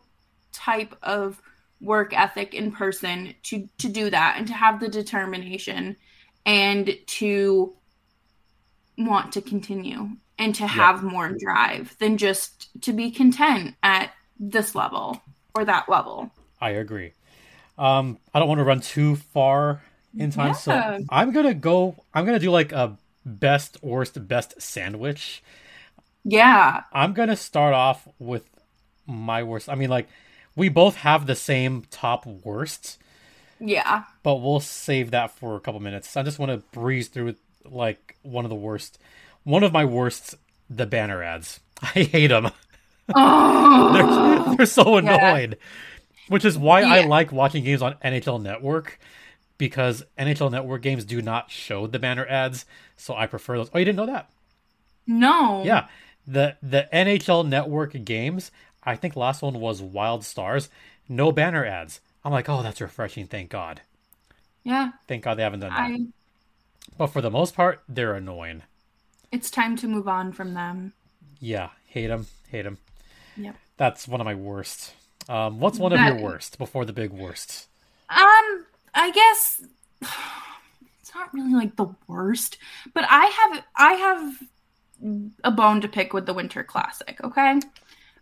type 0.51 0.95
of 1.03 1.41
work 1.81 2.13
ethic 2.13 2.53
in 2.53 2.71
person 2.71 3.33
to 3.43 3.67
to 3.77 3.87
do 3.87 4.09
that 4.09 4.35
and 4.37 4.47
to 4.47 4.53
have 4.53 4.79
the 4.79 4.89
determination 4.89 5.95
and 6.45 6.97
to 7.07 7.73
want 8.97 9.31
to 9.33 9.41
continue 9.41 10.09
and 10.37 10.55
to 10.55 10.67
have 10.67 11.03
more 11.03 11.29
drive 11.29 11.95
than 11.99 12.17
just 12.17 12.69
to 12.81 12.93
be 12.93 13.11
content 13.11 13.75
at 13.83 14.11
this 14.39 14.75
level 14.75 15.21
or 15.55 15.65
that 15.65 15.87
level. 15.89 16.31
I 16.61 16.71
agree. 16.71 17.13
Um, 17.77 18.17
I 18.33 18.39
don't 18.39 18.47
want 18.47 18.59
to 18.59 18.65
run 18.65 18.81
too 18.81 19.15
far 19.15 19.81
in 20.17 20.31
time, 20.31 20.47
Yeah. 20.47 20.53
so 20.53 20.99
I'm 21.09 21.31
gonna 21.31 21.53
go. 21.53 21.95
I'm 22.13 22.25
gonna 22.25 22.39
do 22.39 22.51
like 22.51 22.71
a 22.71 22.97
best 23.25 23.77
worst 23.81 24.27
best 24.27 24.61
sandwich. 24.61 25.43
Yeah. 26.23 26.83
I'm 26.93 27.13
gonna 27.13 27.35
start 27.35 27.73
off 27.73 28.07
with 28.19 28.43
my 29.07 29.43
worst. 29.43 29.69
I 29.69 29.75
mean, 29.75 29.89
like 29.89 30.07
we 30.55 30.69
both 30.69 30.95
have 30.97 31.25
the 31.25 31.35
same 31.35 31.83
top 31.89 32.25
worst, 32.25 32.97
Yeah. 33.59 34.03
but 34.23 34.35
we'll 34.37 34.59
save 34.59 35.11
that 35.11 35.31
for 35.31 35.55
a 35.55 35.59
couple 35.59 35.79
minutes. 35.79 36.15
I 36.17 36.23
just 36.23 36.39
want 36.39 36.51
to 36.51 36.57
breeze 36.77 37.07
through 37.07 37.35
like 37.65 38.17
one 38.23 38.45
of 38.45 38.49
the 38.49 38.55
worst, 38.55 38.99
one 39.43 39.63
of 39.63 39.71
my 39.71 39.85
worst, 39.85 40.35
the 40.69 40.85
banner 40.85 41.23
ads. 41.23 41.59
I 41.81 42.03
hate 42.03 42.27
them. 42.27 42.49
Oh. 43.15 43.93
they're, 44.45 44.55
they're 44.57 44.65
so 44.65 44.97
annoying. 44.97 45.55
Which 46.27 46.45
is 46.45 46.57
why 46.59 46.81
I 46.83 47.01
like 47.07 47.31
watching 47.31 47.63
games 47.63 47.81
on 47.81 47.95
NHL 48.05 48.39
Network 48.41 48.99
because 49.57 50.03
NHL 50.17 50.51
Network 50.51 50.83
games 50.83 51.03
do 51.05 51.21
not 51.23 51.49
show 51.49 51.87
the 51.87 51.97
banner 51.97 52.25
ads, 52.27 52.65
so 52.97 53.15
I 53.15 53.25
prefer 53.25 53.57
those. 53.57 53.71
Oh, 53.73 53.79
you 53.79 53.85
didn't 53.85 53.97
know 53.97 54.05
that? 54.05 54.29
no. 55.07 55.63
Yeah. 55.65 55.87
The 56.29 56.57
the 56.61 56.87
NHL 56.93 57.47
Network 57.47 57.93
games, 58.05 58.51
I 58.83 58.95
think 58.95 59.15
last 59.15 59.41
one 59.41 59.59
was 59.59 59.81
Wild 59.81 60.23
Stars, 60.23 60.69
no 61.07 61.31
banner 61.31 61.65
ads. 61.65 62.01
I'm 62.23 62.31
like, 62.31 62.47
"Oh, 62.49 62.61
that's 62.61 62.81
refreshing, 62.81 63.25
thank 63.27 63.49
God." 63.49 63.81
Yeah. 64.63 64.91
Thank 65.07 65.23
God 65.23 65.35
they 65.35 65.43
haven't 65.43 65.61
done 65.61 65.71
that. 65.71 65.79
I 65.79 65.99
But 66.97 67.07
for 67.07 67.21
the 67.21 67.31
most 67.31 67.55
part, 67.55 67.81
they're 67.87 68.13
annoying. 68.13 68.63
it's 69.31 69.49
time 69.49 69.75
to 69.77 69.87
move 69.87 70.07
on 70.07 70.31
from 70.33 70.53
them. 70.53 70.93
Yeah, 71.39 71.69
hate 71.87 72.07
them, 72.07 72.27
hate 72.49 72.63
them. 72.63 72.77
Yep. 73.37 73.55
That's 73.77 74.07
one 74.07 74.21
of 74.21 74.25
my 74.25 74.35
worst. 74.35 74.93
Um, 75.29 75.59
what's 75.59 75.79
one 75.79 75.93
of 75.93 75.99
your 75.99 76.19
worst 76.21 76.57
before 76.57 76.85
the 76.85 76.93
big 76.93 77.11
worst? 77.11 77.67
Um, 78.09 78.65
I 78.93 79.11
guess 79.13 79.61
it's 81.01 81.15
not 81.15 81.33
really 81.33 81.53
like 81.53 81.75
the 81.75 81.87
worst, 82.07 82.57
but 82.93 83.05
I 83.09 83.25
have 83.25 83.63
I 83.75 83.93
have 83.93 84.43
a 85.43 85.51
bone 85.51 85.81
to 85.81 85.87
pick 85.87 86.13
with 86.13 86.25
the 86.25 86.33
Winter 86.33 86.63
Classic, 86.63 87.19
okay? 87.23 87.59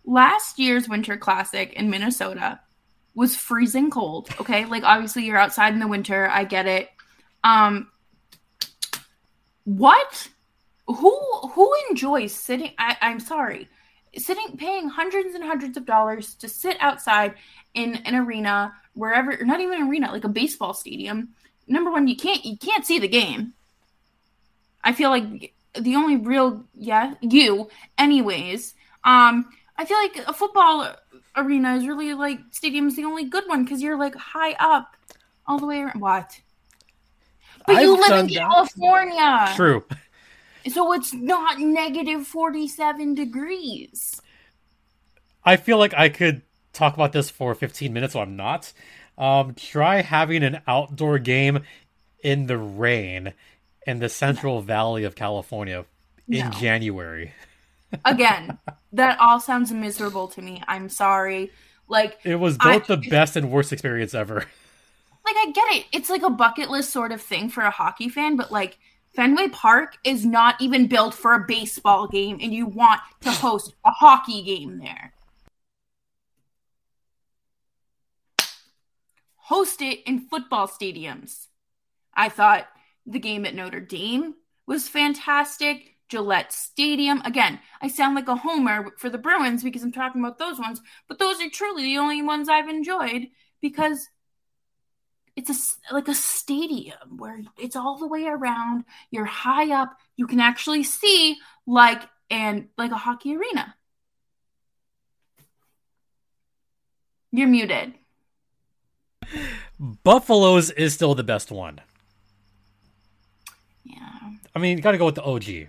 Last 0.04 0.58
year's 0.58 0.88
Winter 0.88 1.16
Classic 1.16 1.72
in 1.74 1.90
Minnesota 1.90 2.60
was 3.14 3.34
freezing 3.34 3.90
cold, 3.90 4.28
okay? 4.40 4.64
Like 4.64 4.84
obviously 4.84 5.24
you're 5.24 5.36
outside 5.36 5.74
in 5.74 5.80
the 5.80 5.88
winter, 5.88 6.28
I 6.28 6.44
get 6.44 6.66
it. 6.66 6.90
Um 7.44 7.90
what? 9.64 10.28
Who 10.86 11.20
who 11.52 11.72
enjoys 11.90 12.32
sitting 12.32 12.72
I, 12.78 12.96
I'm 13.00 13.20
sorry. 13.20 13.68
Sitting 14.16 14.56
paying 14.56 14.88
hundreds 14.88 15.34
and 15.34 15.44
hundreds 15.44 15.76
of 15.76 15.84
dollars 15.84 16.34
to 16.36 16.48
sit 16.48 16.76
outside 16.80 17.34
in 17.74 17.96
an 17.96 18.14
arena 18.14 18.72
wherever 18.94 19.36
not 19.44 19.60
even 19.60 19.82
an 19.82 19.88
arena 19.88 20.10
like 20.10 20.24
a 20.24 20.28
baseball 20.28 20.72
stadium 20.72 21.34
number 21.68 21.90
one, 21.90 22.08
you 22.08 22.16
can't 22.16 22.44
you 22.44 22.56
can't 22.56 22.84
see 22.84 22.98
the 22.98 23.08
game. 23.08 23.52
I 24.82 24.92
feel 24.92 25.10
like 25.10 25.54
the 25.80 25.96
only 25.96 26.16
real 26.16 26.64
yeah 26.74 27.14
you 27.20 27.68
anyways. 27.96 28.74
Um, 29.04 29.46
I 29.76 29.84
feel 29.84 29.98
like 29.98 30.28
a 30.28 30.32
football 30.32 30.94
arena 31.36 31.76
is 31.76 31.86
really 31.86 32.14
like 32.14 32.40
stadium 32.50 32.88
is 32.88 32.96
the 32.96 33.04
only 33.04 33.24
good 33.24 33.44
one 33.46 33.64
because 33.64 33.80
you're 33.80 33.98
like 33.98 34.14
high 34.14 34.52
up 34.54 34.96
all 35.46 35.58
the 35.58 35.66
way 35.66 35.80
around. 35.80 36.00
What? 36.00 36.40
But 37.66 37.76
I've 37.76 37.82
you 37.82 37.92
live 37.92 38.04
in 38.04 38.10
done 38.10 38.26
that. 38.26 38.34
California. 38.34 39.52
True. 39.56 39.84
So 40.68 40.92
it's 40.92 41.12
not 41.14 41.58
negative 41.58 42.26
47 42.26 43.14
degrees. 43.14 44.20
I 45.44 45.56
feel 45.56 45.78
like 45.78 45.94
I 45.94 46.08
could 46.08 46.42
talk 46.72 46.94
about 46.94 47.12
this 47.12 47.30
for 47.30 47.54
15 47.54 47.92
minutes, 47.92 48.12
so 48.12 48.20
I'm 48.20 48.36
not. 48.36 48.72
Um, 49.16 49.54
try 49.54 50.02
having 50.02 50.42
an 50.42 50.60
outdoor 50.66 51.18
game 51.18 51.60
in 52.22 52.46
the 52.46 52.58
rain 52.58 53.32
in 53.88 54.00
the 54.00 54.08
Central 54.10 54.60
Valley 54.60 55.04
of 55.04 55.14
California 55.14 55.86
in 56.28 56.44
No. 56.44 56.50
January. 56.50 57.32
Again, 58.04 58.58
that 58.92 59.18
all 59.18 59.40
sounds 59.40 59.72
miserable 59.72 60.28
to 60.28 60.42
me. 60.42 60.62
I'm 60.68 60.90
sorry. 60.90 61.50
Like, 61.88 62.18
It 62.22 62.36
was 62.36 62.58
I- 62.60 62.78
both 62.78 62.86
the 62.86 62.98
best 62.98 63.34
and 63.34 63.50
worst 63.50 63.72
experience 63.72 64.12
ever. 64.14 64.44
like 65.24 65.36
I 65.36 65.50
get 65.52 65.72
it. 65.76 65.86
It's 65.90 66.10
like 66.10 66.22
a 66.22 66.28
bucket 66.28 66.68
list 66.70 66.90
sort 66.90 67.12
of 67.12 67.22
thing 67.22 67.48
for 67.48 67.62
a 67.62 67.70
hockey 67.70 68.10
fan, 68.10 68.36
but 68.36 68.52
like 68.52 68.78
Fenway 69.16 69.48
Park 69.48 69.96
is 70.04 70.26
not 70.26 70.60
even 70.60 70.86
built 70.86 71.14
for 71.14 71.32
a 71.32 71.44
baseball 71.48 72.06
game 72.08 72.38
and 72.42 72.52
you 72.52 72.66
want 72.66 73.00
to 73.22 73.30
host 73.44 73.72
a 73.86 73.90
hockey 73.90 74.42
game 74.42 74.78
there. 74.80 75.14
Host 79.36 79.80
it 79.80 80.00
in 80.06 80.20
football 80.20 80.68
stadiums. 80.68 81.46
I 82.14 82.28
thought 82.28 82.68
the 83.08 83.18
game 83.18 83.46
at 83.46 83.54
Notre 83.54 83.80
Dame 83.80 84.34
was 84.66 84.88
fantastic. 84.88 85.94
Gillette 86.08 86.52
Stadium. 86.52 87.20
Again, 87.22 87.60
I 87.82 87.88
sound 87.88 88.14
like 88.14 88.28
a 88.28 88.36
homer 88.36 88.92
for 88.96 89.10
the 89.10 89.18
Bruins 89.18 89.62
because 89.62 89.82
I'm 89.82 89.92
talking 89.92 90.22
about 90.22 90.38
those 90.38 90.58
ones, 90.58 90.80
but 91.06 91.18
those 91.18 91.40
are 91.40 91.50
truly 91.50 91.82
the 91.82 91.98
only 91.98 92.22
ones 92.22 92.48
I've 92.48 92.68
enjoyed 92.68 93.26
because 93.60 94.08
it's 95.36 95.50
a, 95.50 95.94
like 95.94 96.08
a 96.08 96.14
stadium 96.14 97.18
where 97.18 97.42
it's 97.58 97.76
all 97.76 97.98
the 97.98 98.08
way 98.08 98.26
around. 98.26 98.84
You're 99.10 99.24
high 99.24 99.72
up. 99.72 99.96
You 100.16 100.26
can 100.26 100.40
actually 100.40 100.82
see 100.82 101.36
like 101.66 102.02
and 102.30 102.68
like 102.76 102.90
a 102.90 102.96
hockey 102.96 103.36
arena. 103.36 103.74
You're 107.30 107.48
muted. 107.48 107.94
Buffalo's 109.78 110.70
is 110.70 110.94
still 110.94 111.14
the 111.14 111.22
best 111.22 111.52
one. 111.52 111.80
Yeah. 114.58 114.60
I 114.60 114.62
mean, 114.62 114.76
you 114.78 114.82
got 114.82 114.92
to 114.92 114.98
go 114.98 115.06
with 115.06 115.14
the 115.14 115.22
OG. 115.22 115.68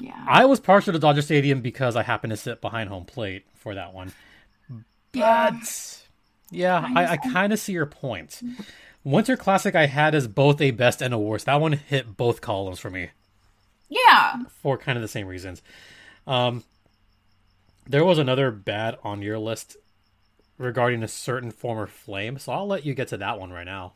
Yeah. 0.00 0.24
I 0.26 0.44
was 0.44 0.60
partial 0.60 0.92
to 0.92 0.98
Dodger 0.98 1.22
Stadium 1.22 1.60
because 1.60 1.96
I 1.96 2.02
happened 2.02 2.30
to 2.30 2.36
sit 2.36 2.60
behind 2.60 2.88
home 2.88 3.04
plate 3.04 3.44
for 3.54 3.74
that 3.74 3.92
one. 3.94 4.12
yeah. 5.12 5.50
But 5.50 6.02
yeah, 6.50 6.88
I, 6.96 7.06
I 7.12 7.16
kind 7.16 7.52
of 7.52 7.58
see 7.58 7.72
your 7.72 7.86
point. 7.86 8.40
Winter 9.04 9.36
Classic 9.36 9.74
I 9.74 9.86
had 9.86 10.14
as 10.14 10.26
both 10.28 10.60
a 10.60 10.70
best 10.72 11.00
and 11.02 11.14
a 11.14 11.18
worst. 11.18 11.46
That 11.46 11.60
one 11.60 11.72
hit 11.72 12.16
both 12.16 12.40
columns 12.40 12.78
for 12.80 12.90
me 12.90 13.10
Yeah. 13.88 14.36
for 14.62 14.76
kind 14.76 14.96
of 14.98 15.02
the 15.02 15.08
same 15.08 15.26
reasons. 15.26 15.62
Um, 16.26 16.64
there 17.86 18.04
was 18.04 18.18
another 18.18 18.50
bad 18.50 18.96
on 19.02 19.22
your 19.22 19.38
list 19.38 19.76
regarding 20.58 21.02
a 21.02 21.08
certain 21.08 21.50
former 21.50 21.86
flame, 21.86 22.38
so 22.38 22.52
I'll 22.52 22.66
let 22.66 22.84
you 22.84 22.94
get 22.94 23.08
to 23.08 23.16
that 23.16 23.38
one 23.40 23.50
right 23.52 23.64
now. 23.66 23.94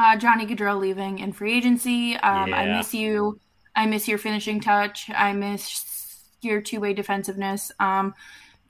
Uh, 0.00 0.16
Johnny 0.16 0.46
Gaudreau 0.46 0.80
leaving 0.80 1.18
in 1.18 1.30
free 1.30 1.54
agency. 1.58 2.16
Um, 2.16 2.54
I 2.54 2.64
miss 2.64 2.94
you. 2.94 3.38
I 3.76 3.84
miss 3.84 4.08
your 4.08 4.16
finishing 4.16 4.58
touch. 4.58 5.10
I 5.14 5.34
miss 5.34 6.24
your 6.40 6.62
two 6.62 6.80
way 6.80 6.94
defensiveness. 6.94 7.70
Um, 7.78 8.14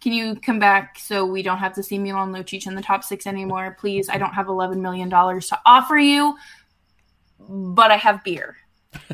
can 0.00 0.12
you 0.12 0.34
come 0.34 0.58
back 0.58 0.98
so 0.98 1.24
we 1.24 1.42
don't 1.42 1.58
have 1.58 1.74
to 1.74 1.84
see 1.84 1.98
Milan 1.98 2.32
Lucic 2.32 2.66
in 2.66 2.74
the 2.74 2.82
top 2.82 3.04
six 3.04 3.28
anymore, 3.28 3.76
please? 3.78 4.08
I 4.08 4.18
don't 4.18 4.32
have 4.32 4.48
eleven 4.48 4.82
million 4.82 5.08
dollars 5.08 5.46
to 5.50 5.60
offer 5.64 5.96
you, 5.96 6.36
but 7.38 7.92
I 7.92 7.96
have 7.96 8.24
beer. 8.24 8.56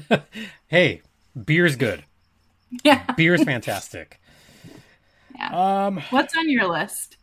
Hey, 0.68 1.02
beer's 1.44 1.76
good. 1.76 2.02
Yeah. 2.83 3.05
Beer's 3.12 3.44
fantastic. 3.44 4.18
Yeah. 5.35 5.87
Um, 5.87 6.02
What's 6.09 6.35
on 6.35 6.48
your 6.48 6.66
list? 6.66 7.18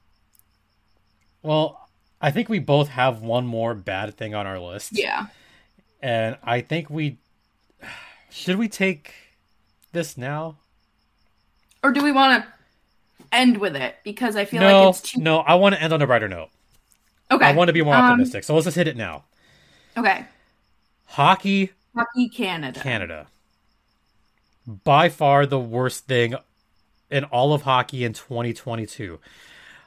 well, 1.41 1.82
I 2.23 2.31
think 2.31 2.47
we 2.49 2.59
both 2.59 2.87
have 2.87 3.21
one 3.21 3.45
more 3.45 3.75
bad 3.75 4.15
thing 4.15 4.33
on 4.33 4.47
our 4.47 4.57
list. 4.59 4.97
Yeah. 4.97 5.27
And 6.01 6.37
I 6.41 6.61
think 6.61 6.89
we 6.89 7.17
should 8.31 8.57
we 8.57 8.67
take 8.69 9.13
this 9.91 10.17
now? 10.17 10.55
Or 11.83 11.91
do 11.91 12.01
we 12.01 12.11
want 12.13 12.43
to 12.43 12.49
end 13.31 13.57
with 13.57 13.75
it 13.75 13.95
because 14.03 14.35
I 14.37 14.45
feel 14.45 14.61
no, 14.61 14.83
like 14.85 14.89
it's 14.95 15.01
too 15.11 15.19
no. 15.21 15.39
I 15.39 15.55
want 15.55 15.75
to 15.75 15.81
end 15.81 15.91
on 15.91 16.01
a 16.01 16.07
brighter 16.07 16.29
note. 16.29 16.49
okay. 17.29 17.45
I 17.45 17.51
want 17.53 17.67
to 17.67 17.73
be 17.73 17.81
more 17.81 17.93
Um, 17.95 18.05
optimistic. 18.05 18.43
so 18.45 18.53
let's 18.53 18.65
just 18.65 18.77
hit 18.77 18.87
it 18.87 18.95
now. 18.95 19.25
Okay. 19.97 20.25
Hockey 21.07 21.71
Hockey 21.95 22.29
Canada. 22.29 22.79
Canada. 22.79 23.27
By 24.65 25.09
far 25.09 25.45
the 25.45 25.59
worst 25.59 26.05
thing 26.07 26.35
in 27.11 27.25
all 27.25 27.53
of 27.53 27.63
hockey 27.63 28.05
in 28.05 28.13
2022. 28.13 29.19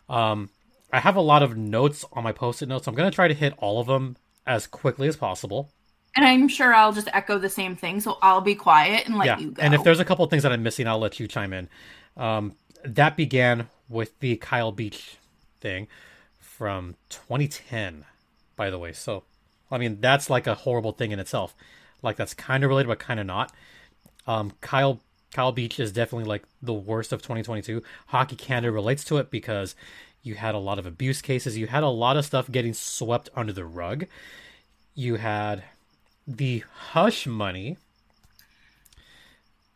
Um, 0.08 0.50
I 0.92 1.00
have 1.00 1.16
a 1.16 1.20
lot 1.20 1.42
of 1.42 1.56
notes 1.56 2.04
on 2.12 2.22
my 2.22 2.32
post-it 2.32 2.68
notes. 2.68 2.86
I'm 2.86 2.94
going 2.94 3.10
to 3.10 3.14
try 3.14 3.28
to 3.28 3.34
hit 3.34 3.54
all 3.58 3.80
of 3.80 3.86
them 3.86 4.16
as 4.46 4.66
quickly 4.66 5.08
as 5.08 5.16
possible. 5.16 5.70
And 6.14 6.24
I'm 6.24 6.48
sure 6.48 6.72
I'll 6.72 6.92
just 6.92 7.08
echo 7.12 7.38
the 7.38 7.50
same 7.50 7.76
thing, 7.76 8.00
so 8.00 8.18
I'll 8.22 8.40
be 8.40 8.54
quiet 8.54 9.06
and 9.06 9.18
let 9.18 9.26
yeah, 9.26 9.38
you 9.38 9.50
go. 9.50 9.62
and 9.62 9.74
if 9.74 9.84
there's 9.84 10.00
a 10.00 10.04
couple 10.04 10.24
of 10.24 10.30
things 10.30 10.44
that 10.44 10.52
I'm 10.52 10.62
missing, 10.62 10.86
I'll 10.86 10.98
let 10.98 11.20
you 11.20 11.28
chime 11.28 11.52
in. 11.52 11.68
Um, 12.16 12.54
that 12.84 13.16
began 13.16 13.68
with 13.88 14.18
the 14.20 14.36
Kyle 14.36 14.72
Beach 14.72 15.18
thing 15.60 15.88
from 16.38 16.94
2010, 17.10 18.06
by 18.54 18.70
the 18.70 18.78
way. 18.78 18.92
So, 18.92 19.24
I 19.70 19.76
mean, 19.76 19.98
that's 20.00 20.30
like 20.30 20.46
a 20.46 20.54
horrible 20.54 20.92
thing 20.92 21.10
in 21.10 21.18
itself. 21.18 21.54
Like 22.02 22.16
that's 22.16 22.32
kind 22.32 22.64
of 22.64 22.68
related, 22.68 22.88
but 22.88 22.98
kind 22.98 23.20
of 23.20 23.26
not. 23.26 23.52
Um, 24.26 24.52
Kyle 24.60 25.00
Kyle 25.32 25.52
Beach 25.52 25.78
is 25.78 25.92
definitely 25.92 26.26
like 26.26 26.44
the 26.62 26.72
worst 26.72 27.12
of 27.12 27.20
2022. 27.20 27.82
Hockey 28.06 28.36
Canada 28.36 28.72
relates 28.72 29.04
to 29.04 29.18
it 29.18 29.30
because 29.30 29.74
you 30.26 30.34
had 30.34 30.54
a 30.54 30.58
lot 30.58 30.78
of 30.78 30.86
abuse 30.86 31.22
cases. 31.22 31.56
You 31.56 31.68
had 31.68 31.84
a 31.84 31.88
lot 31.88 32.16
of 32.16 32.24
stuff 32.24 32.50
getting 32.50 32.74
swept 32.74 33.28
under 33.34 33.52
the 33.52 33.64
rug. 33.64 34.06
You 34.94 35.16
had 35.16 35.62
the 36.26 36.64
hush 36.74 37.26
money 37.26 37.76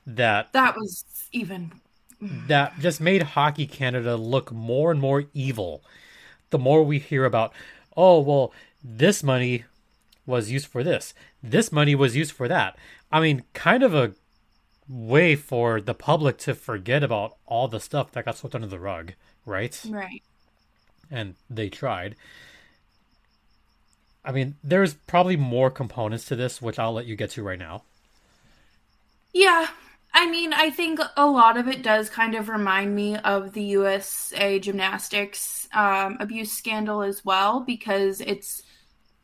that 0.07 0.53
that 0.53 0.77
was 0.77 1.05
even 1.31 1.73
that 2.21 2.79
just 2.81 3.01
made 3.01 3.23
Hockey 3.23 3.67
Canada 3.67 4.17
look 4.17 4.51
more 4.53 4.91
and 4.91 5.01
more 5.01 5.25
evil. 5.33 5.83
The 6.51 6.59
more 6.59 6.83
we 6.83 6.99
hear 6.99 7.25
about, 7.25 7.53
oh, 7.97 8.21
well, 8.21 8.53
this 8.83 9.23
money 9.23 9.65
was 10.27 10.51
used 10.51 10.67
for 10.67 10.83
this, 10.83 11.15
this 11.43 11.71
money 11.71 11.95
was 11.95 12.17
used 12.17 12.33
for 12.33 12.49
that. 12.49 12.77
I 13.13 13.21
mean, 13.21 13.45
kind 13.55 13.83
of 13.83 13.95
a 13.95 14.15
way 14.89 15.37
for 15.37 15.81
the 15.81 15.95
public 15.95 16.37
to 16.39 16.55
forget 16.55 17.05
about 17.05 17.37
all 17.47 17.69
the 17.69 17.81
stuff 17.81 18.11
that 18.13 18.25
got 18.25 18.37
swept 18.37 18.55
under 18.55 18.67
the 18.67 18.81
rug, 18.81 19.13
right? 19.47 19.81
right. 19.89 20.23
And 21.11 21.35
they 21.49 21.69
tried. 21.69 22.17
I 24.25 24.33
mean, 24.33 24.57
there's 24.63 24.95
probably 24.95 25.37
more 25.37 25.71
components 25.71 26.27
to 26.27 26.37
this, 26.37 26.61
which 26.61 26.79
I'll 26.79 26.93
let 26.93 27.07
you 27.07 27.17
get 27.17 27.31
to 27.31 27.43
right 27.43 27.59
now. 27.59 27.83
Yeah. 29.33 29.69
I 30.13 30.29
mean, 30.29 30.53
I 30.53 30.71
think 30.71 31.01
a 31.17 31.27
lot 31.27 31.57
of 31.57 31.69
it 31.69 31.83
does 31.83 32.11
kind 32.11 32.35
of 32.35 32.49
remind 32.49 32.95
me 32.95 33.17
of 33.17 33.53
the 33.53 33.63
USA 33.63 34.59
gymnastics 34.59 35.69
um, 35.73 36.17
abuse 36.21 36.53
scandal 36.53 37.03
as 37.03 37.25
well, 37.25 37.61
because 37.61 38.21
it's, 38.21 38.63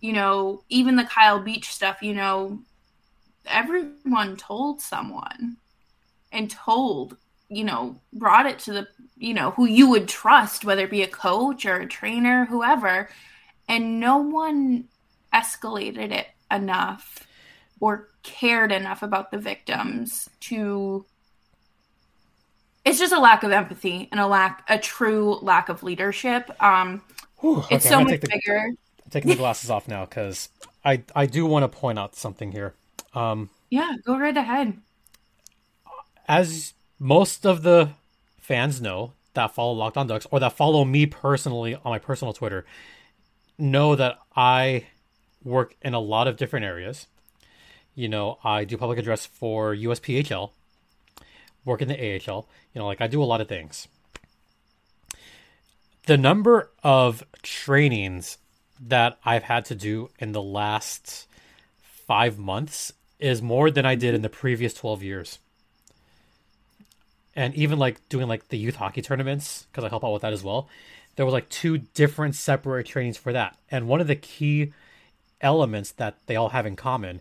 you 0.00 0.12
know, 0.12 0.62
even 0.68 0.96
the 0.96 1.04
Kyle 1.04 1.40
Beach 1.40 1.68
stuff, 1.68 2.02
you 2.02 2.14
know, 2.14 2.60
everyone 3.46 4.36
told 4.36 4.80
someone 4.80 5.56
and 6.30 6.50
told, 6.50 7.16
you 7.48 7.64
know, 7.64 8.00
brought 8.12 8.46
it 8.46 8.58
to 8.60 8.72
the, 8.72 8.88
you 9.16 9.34
know, 9.34 9.52
who 9.52 9.66
you 9.66 9.88
would 9.90 10.08
trust, 10.08 10.64
whether 10.64 10.84
it 10.84 10.90
be 10.90 11.02
a 11.02 11.08
coach 11.08 11.64
or 11.66 11.76
a 11.76 11.86
trainer, 11.86 12.44
whoever, 12.46 13.08
and 13.68 14.00
no 14.00 14.18
one 14.18 14.84
escalated 15.34 16.10
it 16.12 16.26
enough 16.50 17.26
or 17.80 18.08
cared 18.22 18.72
enough 18.72 19.02
about 19.02 19.30
the 19.30 19.38
victims 19.38 20.28
to 20.40 21.04
it's 22.84 22.98
just 23.00 23.12
a 23.12 23.18
lack 23.18 23.42
of 23.42 23.50
empathy 23.50 24.08
and 24.10 24.20
a 24.20 24.26
lack 24.26 24.64
a 24.68 24.78
true 24.78 25.34
lack 25.42 25.68
of 25.68 25.82
leadership. 25.82 26.50
Um 26.62 27.02
Whew, 27.40 27.64
it's 27.70 27.84
okay, 27.84 27.94
so 27.94 28.00
much 28.04 28.20
the- 28.20 28.28
bigger. 28.28 28.68
I'm 28.68 29.10
taking 29.10 29.30
the 29.30 29.36
glasses 29.44 29.70
off 29.70 29.88
now 29.88 30.04
because 30.04 30.48
I 30.84 31.02
I 31.14 31.26
do 31.26 31.44
want 31.46 31.64
to 31.64 31.68
point 31.68 31.98
out 31.98 32.14
something 32.14 32.52
here. 32.52 32.74
Um, 33.14 33.50
yeah 33.70 33.94
go 34.04 34.18
right 34.18 34.36
ahead. 34.36 34.78
as 36.28 36.74
most 36.98 37.46
of 37.46 37.62
the 37.62 37.90
fans 38.38 38.80
know 38.80 39.12
that 39.34 39.54
follow 39.54 39.72
Locked 39.72 39.96
On 39.96 40.06
Ducks 40.06 40.26
or 40.30 40.40
that 40.40 40.52
follow 40.52 40.84
me 40.84 41.06
personally 41.06 41.74
on 41.74 41.90
my 41.90 41.98
personal 41.98 42.32
Twitter 42.32 42.64
know 43.58 43.94
that 43.96 44.18
I 44.34 44.86
work 45.44 45.76
in 45.82 45.94
a 45.94 46.00
lot 46.00 46.26
of 46.26 46.36
different 46.36 46.66
areas. 46.66 47.06
You 47.94 48.08
know, 48.08 48.38
I 48.44 48.64
do 48.64 48.76
public 48.76 48.98
address 48.98 49.24
for 49.24 49.74
USPHL, 49.74 50.50
work 51.64 51.80
in 51.80 51.88
the 51.88 51.94
AHL. 51.94 52.48
You 52.74 52.80
know, 52.80 52.86
like 52.86 53.00
I 53.00 53.06
do 53.06 53.22
a 53.22 53.24
lot 53.24 53.40
of 53.40 53.48
things. 53.48 53.88
The 56.06 56.18
number 56.18 56.70
of 56.82 57.24
trainings 57.42 58.38
that 58.80 59.18
I've 59.24 59.44
had 59.44 59.64
to 59.66 59.74
do 59.74 60.10
in 60.18 60.32
the 60.32 60.42
last 60.42 61.26
five 61.82 62.38
months 62.38 62.92
is 63.18 63.40
more 63.40 63.70
than 63.70 63.86
I 63.86 63.94
did 63.94 64.14
in 64.14 64.22
the 64.22 64.28
previous 64.28 64.74
12 64.74 65.02
years. 65.02 65.38
And 67.36 67.54
even 67.54 67.78
like 67.78 68.08
doing 68.08 68.26
like 68.26 68.48
the 68.48 68.56
youth 68.56 68.76
hockey 68.76 69.02
tournaments, 69.02 69.66
because 69.70 69.84
I 69.84 69.88
help 69.88 70.04
out 70.04 70.12
with 70.12 70.22
that 70.22 70.32
as 70.32 70.42
well, 70.42 70.68
there 71.14 71.26
was 71.26 71.34
like 71.34 71.48
two 71.50 71.78
different 71.78 72.34
separate 72.34 72.86
trainings 72.86 73.18
for 73.18 73.32
that. 73.32 73.56
And 73.70 73.86
one 73.86 74.00
of 74.00 74.06
the 74.06 74.16
key 74.16 74.72
elements 75.40 75.92
that 75.92 76.16
they 76.26 76.36
all 76.36 76.48
have 76.48 76.66
in 76.66 76.76
common 76.76 77.20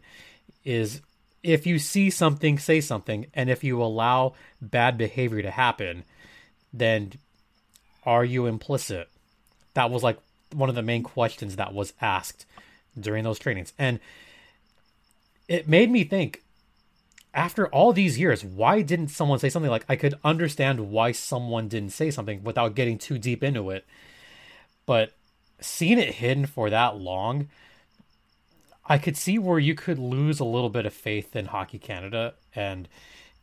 is 0.64 1.02
if 1.44 1.68
you 1.68 1.78
see 1.78 2.10
something, 2.10 2.58
say 2.58 2.82
something, 2.82 3.28
and 3.34 3.50
if 3.50 3.64
you 3.64 3.82
allow 3.84 4.34
bad 4.62 4.98
behavior 4.98 5.42
to 5.42 5.52
happen, 5.52 6.04
then 6.74 7.12
are 8.06 8.26
you 8.26 8.46
implicit? 8.46 9.10
That 9.74 9.92
was 9.92 10.02
like 10.02 10.18
one 10.54 10.70
of 10.70 10.76
the 10.76 10.82
main 10.82 11.04
questions 11.04 11.58
that 11.58 11.74
was 11.74 11.94
asked 12.02 12.46
during 13.00 13.24
those 13.24 13.38
trainings. 13.38 13.74
And 13.78 14.00
it 15.48 15.68
made 15.68 15.92
me 15.92 16.04
think 16.04 16.42
after 17.36 17.68
all 17.68 17.92
these 17.92 18.18
years, 18.18 18.44
why 18.46 18.82
didn't 18.82 19.10
someone 19.10 19.40
say 19.40 19.50
something 19.50 19.70
like 19.70 19.86
I 19.90 19.98
could 19.98 20.16
understand 20.24 20.90
why 20.90 21.12
someone 21.12 21.68
didn't 21.68 21.92
say 21.92 22.10
something 22.10 22.44
without 22.44 22.76
getting 22.76 22.98
too 22.98 23.18
deep 23.18 23.44
into 23.44 23.70
it. 23.70 23.86
But 24.86 25.12
seeing 25.60 26.00
it 26.00 26.16
hidden 26.16 26.46
for 26.46 26.70
that 26.70 26.98
long, 26.98 27.50
I 28.88 28.98
could 28.98 29.18
see 29.18 29.38
where 29.38 29.60
you 29.60 29.76
could 29.76 30.00
lose 30.00 30.40
a 30.40 30.46
little 30.46 30.70
bit 30.70 30.86
of 30.86 30.94
faith 30.94 31.36
in 31.36 31.48
Hockey 31.48 31.78
Canada 31.78 32.36
and 32.56 32.88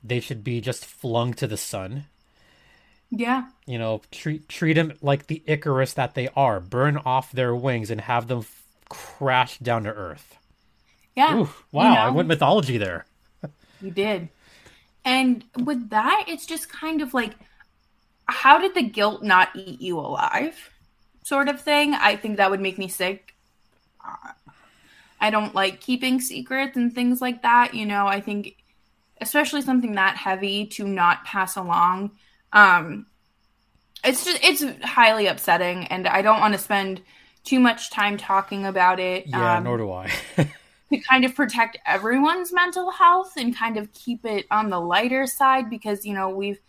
they 0.02 0.20
should 0.20 0.42
be 0.42 0.60
just 0.60 0.86
flung 0.86 1.34
to 1.34 1.46
the 1.46 1.58
sun. 1.58 2.06
Yeah. 3.10 3.48
You 3.66 3.78
know, 3.78 4.00
treat 4.10 4.48
treat 4.48 4.72
them 4.72 4.94
like 5.02 5.26
the 5.26 5.42
Icarus 5.46 5.92
that 5.94 6.14
they 6.14 6.28
are. 6.34 6.60
Burn 6.60 6.96
off 6.96 7.30
their 7.30 7.54
wings 7.54 7.90
and 7.90 8.00
have 8.00 8.26
them 8.26 8.38
f- 8.38 8.64
crash 8.88 9.58
down 9.58 9.84
to 9.84 9.90
earth. 9.90 10.38
Yeah. 11.14 11.36
Ooh, 11.36 11.50
wow, 11.72 11.88
You 11.90 11.94
know? 11.94 12.00
I 12.00 12.10
went 12.10 12.28
mythology 12.28 12.78
there. 12.78 13.04
You 13.82 13.90
did. 13.90 14.28
And 15.04 15.44
with 15.64 15.90
that, 15.90 16.26
it's 16.28 16.46
just 16.46 16.68
kind 16.68 17.02
of 17.02 17.12
like, 17.12 17.34
how 18.26 18.60
did 18.60 18.74
the 18.74 18.82
guilt 18.82 19.22
not 19.22 19.50
eat 19.54 19.80
you 19.80 19.98
alive? 19.98 20.70
Sort 21.24 21.48
of 21.48 21.60
thing. 21.60 21.94
I 21.94 22.16
think 22.16 22.36
that 22.36 22.50
would 22.50 22.60
make 22.60 22.78
me 22.78 22.88
sick. 22.88 23.34
I 25.20 25.30
don't 25.30 25.54
like 25.54 25.80
keeping 25.80 26.20
secrets 26.20 26.76
and 26.76 26.92
things 26.92 27.20
like 27.20 27.42
that. 27.42 27.74
You 27.74 27.86
know, 27.86 28.06
I 28.06 28.20
think, 28.20 28.56
especially 29.20 29.62
something 29.62 29.94
that 29.94 30.16
heavy 30.16 30.66
to 30.66 30.84
not 30.86 31.24
pass 31.24 31.56
along. 31.56 32.12
Um, 32.52 33.06
it's 34.04 34.24
just, 34.24 34.42
it's 34.42 34.64
highly 34.84 35.26
upsetting. 35.28 35.86
And 35.86 36.08
I 36.08 36.22
don't 36.22 36.40
want 36.40 36.54
to 36.54 36.58
spend 36.58 37.02
too 37.44 37.60
much 37.60 37.90
time 37.90 38.16
talking 38.16 38.66
about 38.66 38.98
it. 39.00 39.26
Yeah, 39.26 39.58
Um, 39.58 39.64
nor 39.64 39.78
do 39.78 39.92
I. 39.92 40.10
to 40.92 41.00
kind 41.00 41.24
of 41.24 41.34
protect 41.34 41.78
everyone's 41.86 42.52
mental 42.52 42.90
health 42.90 43.32
and 43.36 43.56
kind 43.56 43.76
of 43.76 43.92
keep 43.92 44.24
it 44.24 44.46
on 44.50 44.70
the 44.70 44.80
lighter 44.80 45.26
side 45.26 45.68
because 45.70 46.04
you 46.04 46.14
know 46.14 46.28
we've 46.28 46.60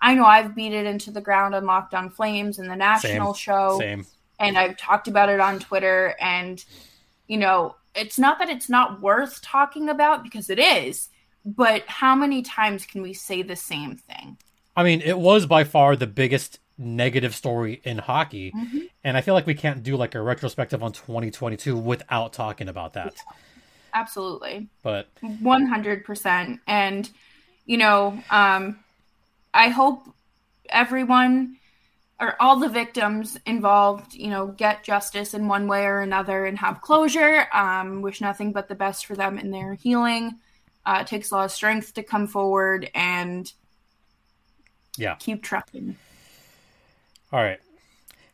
I 0.00 0.14
know 0.14 0.24
I've 0.24 0.54
beat 0.54 0.72
it 0.72 0.86
into 0.86 1.10
the 1.10 1.20
ground 1.20 1.54
on 1.54 1.64
Locked 1.64 1.94
on 1.94 2.10
Flames 2.10 2.58
and 2.58 2.68
the 2.70 2.76
national 2.76 3.34
show 3.34 3.78
Same. 3.78 4.06
and 4.40 4.58
I've 4.58 4.76
talked 4.76 5.06
about 5.08 5.28
it 5.28 5.40
on 5.40 5.58
Twitter 5.58 6.14
and 6.20 6.64
you 7.28 7.36
know 7.38 7.76
it's 7.94 8.18
not 8.18 8.38
that 8.38 8.48
it's 8.48 8.68
not 8.68 9.00
worth 9.00 9.42
talking 9.42 9.88
about 9.88 10.22
because 10.22 10.48
it 10.50 10.58
is 10.58 11.08
but 11.44 11.82
how 11.86 12.14
many 12.14 12.40
times 12.42 12.86
can 12.86 13.02
we 13.02 13.12
say 13.12 13.42
the 13.42 13.56
same 13.56 13.96
thing 13.96 14.38
I 14.74 14.84
mean, 14.84 15.02
it 15.02 15.18
was 15.18 15.44
by 15.44 15.64
far 15.64 15.96
the 15.96 16.06
biggest 16.06 16.58
negative 16.78 17.34
story 17.34 17.80
in 17.84 17.98
hockey, 17.98 18.52
Mm-hmm. 18.56 18.78
and 19.04 19.16
I 19.16 19.20
feel 19.20 19.34
like 19.34 19.46
we 19.46 19.54
can't 19.54 19.82
do 19.82 19.96
like 19.96 20.14
a 20.14 20.22
retrospective 20.22 20.82
on 20.82 20.92
2022 20.92 21.76
without 21.76 22.32
talking 22.32 22.68
about 22.68 22.94
that. 22.94 23.14
Absolutely. 23.94 24.68
But 24.82 25.08
100% 25.22 26.60
and 26.66 27.10
you 27.64 27.76
know 27.76 28.20
um 28.30 28.78
i 29.54 29.68
hope 29.68 30.08
everyone 30.68 31.56
or 32.18 32.40
all 32.40 32.58
the 32.58 32.68
victims 32.68 33.38
involved 33.46 34.14
you 34.14 34.28
know 34.30 34.48
get 34.48 34.82
justice 34.82 35.34
in 35.34 35.48
one 35.48 35.68
way 35.68 35.84
or 35.84 36.00
another 36.00 36.44
and 36.44 36.58
have 36.58 36.80
closure. 36.80 37.46
Um 37.52 38.02
wish 38.02 38.20
nothing 38.20 38.52
but 38.52 38.68
the 38.68 38.74
best 38.74 39.06
for 39.06 39.14
them 39.14 39.38
in 39.38 39.50
their 39.50 39.74
healing. 39.74 40.36
Uh 40.84 40.98
it 41.02 41.06
takes 41.06 41.30
a 41.30 41.34
lot 41.36 41.44
of 41.44 41.50
strength 41.52 41.94
to 41.94 42.02
come 42.02 42.26
forward 42.26 42.90
and 42.94 43.52
yeah, 44.98 45.14
keep 45.14 45.42
trucking. 45.42 45.96
All 47.32 47.40
right. 47.40 47.60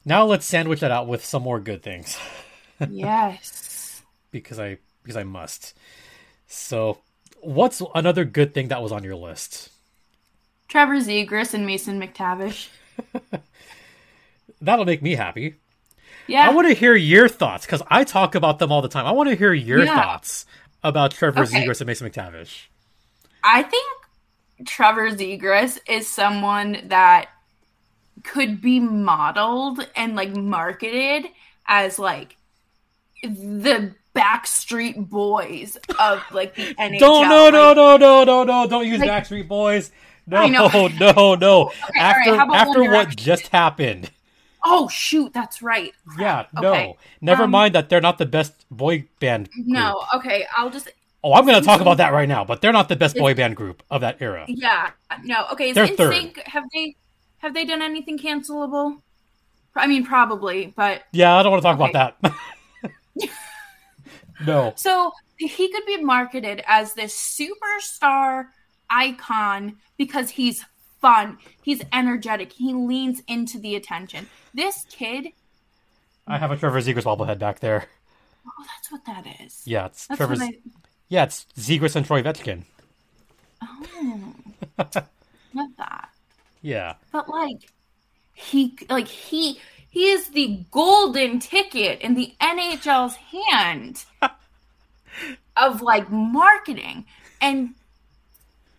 Now 0.04 0.24
let's 0.24 0.46
sandwich 0.46 0.80
that 0.80 0.90
out 0.90 1.06
with 1.06 1.24
some 1.24 1.42
more 1.42 1.60
good 1.60 1.82
things. 1.82 2.18
Yes. 2.88 4.02
Because 4.30 4.60
I 4.60 4.78
because 5.08 5.16
I 5.16 5.24
must. 5.24 5.74
So, 6.46 6.98
what's 7.40 7.82
another 7.94 8.24
good 8.24 8.52
thing 8.54 8.68
that 8.68 8.82
was 8.82 8.92
on 8.92 9.02
your 9.04 9.16
list? 9.16 9.70
trevor 10.68 10.96
zegras 10.96 11.54
and 11.54 11.64
mason 11.64 11.98
mctavish 11.98 12.68
That'll 14.60 14.84
make 14.84 15.00
me 15.02 15.14
happy. 15.14 15.54
yeah 16.26 16.48
I 16.50 16.54
want 16.54 16.68
to 16.68 16.74
hear 16.74 16.94
your 16.94 17.26
thoughts 17.28 17.64
because 17.64 17.80
I 17.88 18.04
talk 18.04 18.34
about 18.34 18.58
them 18.58 18.70
all 18.72 18.82
the 18.82 18.88
time. 18.88 19.06
I 19.06 19.12
want 19.12 19.30
to 19.30 19.36
hear 19.36 19.52
your 19.54 19.84
Yeah. 19.84 19.94
thoughts 19.94 20.44
about 20.82 21.12
Trevor 21.12 21.42
Okay. 21.42 21.64
Zegras 21.64 21.80
and 21.80 21.86
Mason 21.86 22.08
McTavish. 22.10 22.66
I 23.42 23.62
think 23.62 23.86
Trevor 24.66 25.10
Zegras 25.12 25.78
is 25.88 26.06
someone 26.08 26.82
that 26.88 27.28
could 28.24 28.60
be 28.60 28.80
modeled 28.80 29.86
and 29.96 30.16
like 30.16 30.34
marketed 30.36 31.26
as 31.66 31.98
like 31.98 32.36
the 33.22 33.94
Backstreet 34.18 35.08
Boys 35.08 35.78
of 35.98 36.22
like 36.32 36.54
the 36.54 36.74
NHL. 36.78 36.98
Don't 36.98 37.28
no 37.28 37.50
no 37.50 37.68
Like, 37.68 37.76
no 37.76 37.96
no 37.96 38.24
no 38.24 38.44
no 38.44 38.66
don't 38.68 38.86
use 38.86 39.00
Like- 39.00 39.08
Backstreet 39.10 39.48
Boys. 39.48 39.90
No 40.28 40.46
no 40.46 41.34
no. 41.36 41.64
right, 41.64 41.72
after 41.96 42.34
about 42.34 42.54
after 42.54 42.80
what 42.82 42.90
Direction? 42.90 43.16
just 43.16 43.48
happened. 43.48 44.10
Oh 44.62 44.86
shoot, 44.88 45.32
that's 45.32 45.62
right. 45.62 45.94
Yeah, 46.18 46.44
no. 46.52 46.68
Okay. 46.70 46.96
Never 47.22 47.44
Um, 47.44 47.50
mind 47.50 47.74
that 47.74 47.88
they're 47.88 48.02
not 48.02 48.18
the 48.18 48.26
best 48.26 48.52
boy 48.70 49.06
band. 49.20 49.50
Group. 49.50 49.66
No, 49.66 50.04
okay, 50.16 50.44
I'll 50.54 50.68
just 50.68 50.90
Oh, 51.24 51.32
I'm 51.32 51.46
going 51.46 51.58
to 51.58 51.64
talk 51.64 51.80
about 51.80 51.96
that 51.96 52.12
right 52.12 52.28
now, 52.28 52.44
but 52.44 52.60
they're 52.60 52.72
not 52.74 52.88
the 52.90 52.94
best 52.96 53.16
boy 53.16 53.32
band 53.34 53.56
group 53.56 53.82
of 53.90 54.02
that 54.02 54.18
era. 54.20 54.44
yeah, 54.46 54.90
no, 55.24 55.46
okay. 55.52 55.70
Is 55.70 55.74
They're 55.74 55.86
third. 55.88 56.14
Have 56.44 56.64
they 56.74 56.94
have 57.38 57.54
they 57.54 57.64
done 57.64 57.80
anything 57.80 58.18
cancelable? 58.18 59.00
I 59.74 59.86
mean, 59.86 60.04
probably, 60.04 60.74
but 60.76 61.04
Yeah, 61.12 61.34
I 61.36 61.42
don't 61.42 61.52
want 61.52 61.62
to 61.62 61.66
talk 61.68 61.80
Okay. 61.80 61.90
about 61.90 62.20
that. 62.22 63.28
no. 64.46 64.72
So 64.76 65.12
he 65.36 65.72
could 65.72 65.86
be 65.86 66.02
marketed 66.02 66.62
as 66.66 66.94
this 66.94 67.14
superstar 67.14 68.46
icon 68.90 69.76
because 69.96 70.30
he's 70.30 70.64
fun, 71.00 71.38
he's 71.62 71.82
energetic, 71.92 72.52
he 72.52 72.74
leans 72.74 73.22
into 73.28 73.58
the 73.58 73.76
attention. 73.76 74.28
This 74.54 74.84
kid, 74.90 75.28
I 76.26 76.38
have 76.38 76.50
a 76.50 76.56
Trevor 76.56 76.80
Zegras 76.80 77.04
bobblehead 77.04 77.38
back 77.38 77.60
there. 77.60 77.86
oh, 78.46 78.64
that's 78.66 78.92
what 78.92 79.04
that 79.06 79.26
is. 79.40 79.62
Yeah, 79.64 79.86
it's 79.86 80.06
That's 80.06 80.18
Trevor's. 80.18 80.40
I. 80.40 80.58
Yeah, 81.08 81.24
it's 81.24 81.46
Zegras 81.56 81.96
and 81.96 82.04
Troy 82.04 82.22
Vetchkin. 82.22 82.64
Oh, 83.62 84.34
love 84.76 85.70
that. 85.78 86.10
Yeah. 86.60 86.94
But 87.12 87.28
like, 87.28 87.70
he 88.34 88.76
like 88.90 89.06
he 89.06 89.60
he 89.88 90.08
is 90.10 90.30
the 90.30 90.64
golden 90.72 91.38
ticket 91.38 92.00
in 92.00 92.14
the 92.14 92.34
NHL's 92.40 93.14
hand 93.14 94.04
of 95.56 95.82
like 95.82 96.10
marketing, 96.10 97.04
and 97.40 97.70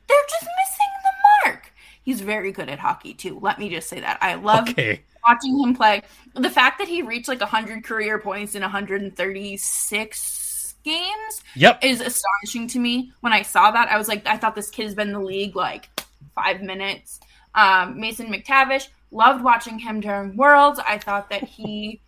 they're 0.07 0.17
just 0.29 0.43
missing 0.43 0.87
the 1.03 1.11
mark. 1.49 1.71
He's 2.03 2.21
very 2.21 2.51
good 2.51 2.69
at 2.69 2.79
hockey 2.79 3.13
too. 3.13 3.39
Let 3.41 3.59
me 3.59 3.69
just 3.69 3.89
say 3.89 3.99
that. 3.99 4.17
I 4.21 4.35
love 4.35 4.69
Okay. 4.69 5.01
watching 5.27 5.59
him 5.59 5.75
play. 5.75 6.01
The 6.33 6.49
fact 6.49 6.79
that 6.79 6.87
he 6.87 7.01
reached 7.01 7.27
like 7.27 7.41
100 7.41 7.83
career 7.83 8.19
points 8.19 8.55
in 8.55 8.61
136 8.63 10.75
games 10.83 11.43
Yep. 11.55 11.83
is 11.83 12.01
astonishing 12.01 12.67
to 12.69 12.79
me. 12.79 13.11
When 13.21 13.33
I 13.33 13.41
saw 13.43 13.71
that, 13.71 13.89
I 13.91 13.97
was 13.97 14.07
like, 14.07 14.25
I 14.25 14.37
thought 14.37 14.55
this 14.55 14.69
kid 14.69 14.83
has 14.83 14.95
been 14.95 15.07
in 15.09 15.13
the 15.13 15.19
league 15.19 15.55
like 15.55 15.89
five 16.35 16.61
minutes. 16.61 17.19
Um, 17.55 17.99
Mason 17.99 18.31
McTavish, 18.31 18.87
loved 19.11 19.43
watching 19.43 19.79
him 19.79 19.99
during 19.99 20.37
Worlds. 20.37 20.79
I 20.87 20.97
thought 20.97 21.29
that 21.31 21.43
he, 21.43 21.99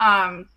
um, 0.00 0.48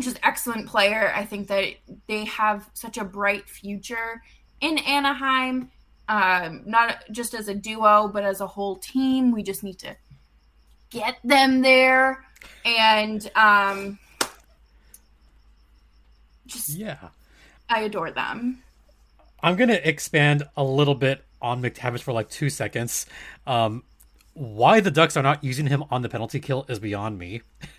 just 0.00 0.16
an 0.16 0.22
excellent 0.24 0.68
player. 0.68 1.12
I 1.14 1.24
think 1.24 1.48
that 1.48 1.74
they 2.06 2.24
have 2.24 2.68
such 2.74 2.98
a 2.98 3.04
bright 3.04 3.48
future 3.48 4.22
in 4.60 4.78
Anaheim. 4.78 5.70
Um, 6.08 6.62
not 6.66 7.04
just 7.10 7.34
as 7.34 7.48
a 7.48 7.54
duo, 7.54 8.08
but 8.08 8.24
as 8.24 8.40
a 8.40 8.46
whole 8.46 8.76
team. 8.76 9.32
We 9.32 9.42
just 9.42 9.62
need 9.62 9.78
to 9.80 9.96
get 10.90 11.16
them 11.24 11.62
there. 11.62 12.24
And 12.64 13.30
um, 13.34 13.98
Just 16.46 16.70
Yeah. 16.70 17.08
I 17.68 17.80
adore 17.80 18.10
them. 18.10 18.62
I'm 19.42 19.56
gonna 19.56 19.80
expand 19.82 20.44
a 20.56 20.64
little 20.64 20.94
bit 20.94 21.24
on 21.40 21.62
McTavish 21.62 22.02
for 22.02 22.12
like 22.12 22.28
two 22.30 22.50
seconds. 22.50 23.06
Um, 23.46 23.82
why 24.34 24.80
the 24.80 24.90
Ducks 24.90 25.16
are 25.16 25.22
not 25.22 25.44
using 25.44 25.66
him 25.66 25.84
on 25.90 26.02
the 26.02 26.08
penalty 26.08 26.40
kill 26.40 26.66
is 26.68 26.78
beyond 26.78 27.18
me. 27.18 27.42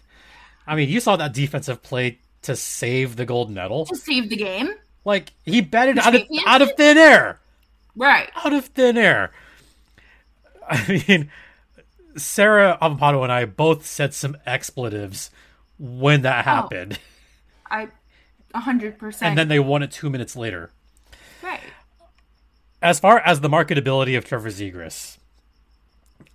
I 0.68 0.76
mean, 0.76 0.90
you 0.90 1.00
saw 1.00 1.16
that 1.16 1.34
defensive 1.34 1.82
play 1.84 2.20
to 2.44 2.56
save 2.56 3.16
the 3.16 3.26
gold 3.26 3.50
medal. 3.52 3.86
To 3.86 3.96
save 3.96 4.30
the 4.30 4.36
game. 4.36 4.70
Like 5.04 5.34
he 5.46 5.62
batted 5.62 6.00
out 6.00 6.16
of 6.16 6.24
out 6.48 6.62
of 6.62 6.72
thin 6.78 6.98
air, 6.98 7.40
Right. 7.96 8.30
out 8.44 8.54
of 8.54 8.66
thin 8.66 8.98
air. 8.98 9.32
I 10.70 11.04
mean, 11.08 11.30
Sarah 12.18 12.78
Avapado 12.82 13.22
and 13.24 13.32
I 13.32 13.46
both 13.46 13.86
said 13.86 14.14
some 14.14 14.38
expletives 14.46 15.30
when 15.78 16.24
that 16.24 16.40
oh. 16.40 16.50
happened, 16.50 17.00
I 17.70 17.90
a 18.54 18.60
hundred 18.62 18.98
percent 18.98 19.30
and 19.30 19.38
then 19.38 19.48
they 19.48 19.60
won 19.60 19.84
it 19.84 19.92
two 19.92 20.10
minutes 20.10 20.36
later. 20.36 20.72
right. 21.44 21.60
as 22.82 23.00
far 23.00 23.20
as 23.20 23.42
the 23.42 23.50
marketability 23.50 24.18
of 24.18 24.26
Trevor 24.26 24.50
Zegras, 24.50 25.18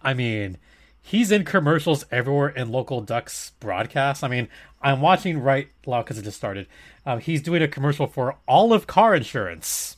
I 0.03 0.15
mean, 0.15 0.59
he's 1.03 1.31
in 1.31 1.45
commercials 1.45 2.05
everywhere 2.11 2.49
in 2.49 2.71
local 2.71 3.01
Ducks 3.01 3.53
broadcasts. 3.61 4.23
I 4.23 4.29
mean, 4.29 4.49
I'm 4.83 5.01
watching 5.01 5.41
right 5.41 5.69
now 5.87 6.03
because 6.03 6.19
it 6.19 6.23
just 6.23 6.37
started. 6.37 6.67
Um, 7.07 7.21
he's 7.21 7.43
doing 7.43 7.63
a 7.63 7.69
commercial 7.69 8.07
for 8.07 8.37
Olive 8.47 8.87
Car 8.87 9.15
Insurance. 9.15 9.97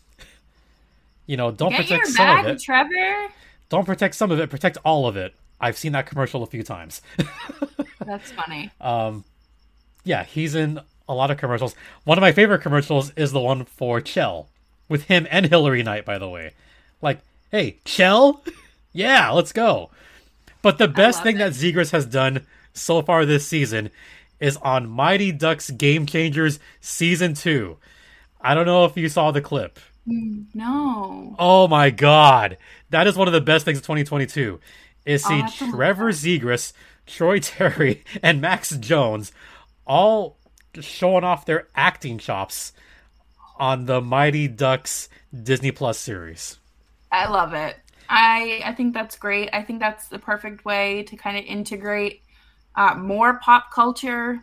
You 1.26 1.36
know, 1.36 1.50
don't 1.50 1.70
Get 1.70 1.82
protect 1.82 2.08
some 2.08 2.38
of 2.38 2.46
it. 2.46 2.60
Trevor. 2.60 3.28
Don't 3.68 3.86
protect 3.86 4.14
some 4.14 4.30
of 4.30 4.38
it. 4.40 4.50
Protect 4.50 4.78
all 4.84 5.06
of 5.06 5.16
it. 5.16 5.34
I've 5.60 5.78
seen 5.78 5.92
that 5.92 6.06
commercial 6.06 6.42
a 6.42 6.46
few 6.46 6.62
times. 6.62 7.00
That's 8.04 8.32
funny. 8.32 8.70
Um, 8.80 9.24
yeah, 10.04 10.24
he's 10.24 10.54
in 10.54 10.80
a 11.08 11.14
lot 11.14 11.30
of 11.30 11.36
commercials. 11.38 11.74
One 12.04 12.18
of 12.18 12.22
my 12.22 12.32
favorite 12.32 12.62
commercials 12.62 13.12
is 13.16 13.32
the 13.32 13.40
one 13.40 13.64
for 13.64 14.00
Chell 14.00 14.48
with 14.88 15.04
him 15.04 15.26
and 15.30 15.46
Hilary 15.46 15.82
Knight, 15.82 16.04
by 16.04 16.18
the 16.18 16.28
way. 16.28 16.52
Like, 17.00 17.20
hey, 17.50 17.78
Chell? 17.84 18.42
Yeah, 18.94 19.30
let's 19.30 19.54
go. 19.54 19.88
But 20.62 20.78
the 20.78 20.88
best 20.88 21.22
thing 21.22 21.36
it. 21.36 21.38
that 21.38 21.52
Zegras 21.52 21.90
has 21.90 22.06
done 22.06 22.46
so 22.72 23.02
far 23.02 23.26
this 23.26 23.46
season 23.46 23.90
is 24.40 24.56
on 24.58 24.88
Mighty 24.88 25.32
Ducks 25.32 25.70
Game 25.70 26.06
Changers 26.06 26.58
Season 26.80 27.34
2. 27.34 27.76
I 28.40 28.54
don't 28.54 28.66
know 28.66 28.84
if 28.84 28.96
you 28.96 29.08
saw 29.08 29.30
the 29.30 29.40
clip. 29.40 29.78
Mm, 30.06 30.46
no. 30.54 31.36
Oh 31.38 31.68
my 31.68 31.90
god. 31.90 32.58
That 32.90 33.06
is 33.06 33.16
one 33.16 33.28
of 33.28 33.34
the 33.34 33.40
best 33.40 33.64
things 33.64 33.78
of 33.78 33.84
2022. 33.84 34.60
Is 35.04 35.24
see 35.24 35.34
I'll 35.34 35.42
have 35.42 35.58
to 35.58 35.64
look 35.66 35.74
Trevor 35.74 36.10
Zegras, 36.10 36.72
Troy 37.06 37.38
Terry, 37.38 38.04
and 38.22 38.40
Max 38.40 38.70
Jones 38.76 39.32
all 39.86 40.38
showing 40.80 41.24
off 41.24 41.46
their 41.46 41.68
acting 41.74 42.18
chops 42.18 42.72
on 43.58 43.86
the 43.86 44.00
Mighty 44.00 44.48
Ducks 44.48 45.08
Disney 45.32 45.70
Plus 45.70 45.98
series. 45.98 46.58
I 47.10 47.28
love 47.28 47.52
it. 47.52 47.76
I 48.12 48.62
I 48.64 48.72
think 48.74 48.94
that's 48.94 49.16
great. 49.16 49.48
I 49.52 49.62
think 49.62 49.80
that's 49.80 50.08
the 50.08 50.18
perfect 50.18 50.64
way 50.64 51.02
to 51.04 51.16
kind 51.16 51.36
of 51.36 51.44
integrate 51.44 52.22
uh, 52.76 52.94
more 52.94 53.38
pop 53.38 53.72
culture 53.72 54.42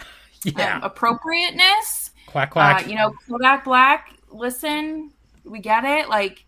Yeah. 0.44 0.76
um, 0.76 0.82
appropriateness. 0.82 2.10
quack 2.26 2.48
Uh, 2.50 2.52
quack. 2.52 2.88
you 2.88 2.94
know, 2.94 3.14
Kodak 3.28 3.64
Black. 3.64 4.14
Listen, 4.30 5.10
we 5.44 5.58
get 5.58 5.84
it. 5.84 6.08
Like, 6.08 6.44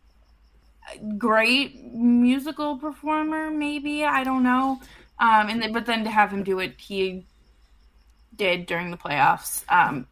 great 1.18 1.92
musical 1.92 2.76
performer, 2.78 3.50
maybe 3.50 4.04
I 4.04 4.24
don't 4.24 4.42
know. 4.42 4.80
Um, 5.18 5.48
and 5.48 5.60
then, 5.62 5.72
but 5.72 5.86
then 5.86 6.04
to 6.04 6.10
have 6.10 6.32
him 6.32 6.42
do 6.42 6.56
what 6.56 6.72
he 6.78 7.26
did 8.36 8.66
during 8.66 8.90
the 8.90 8.96
playoffs, 8.96 9.62
um, 9.68 10.06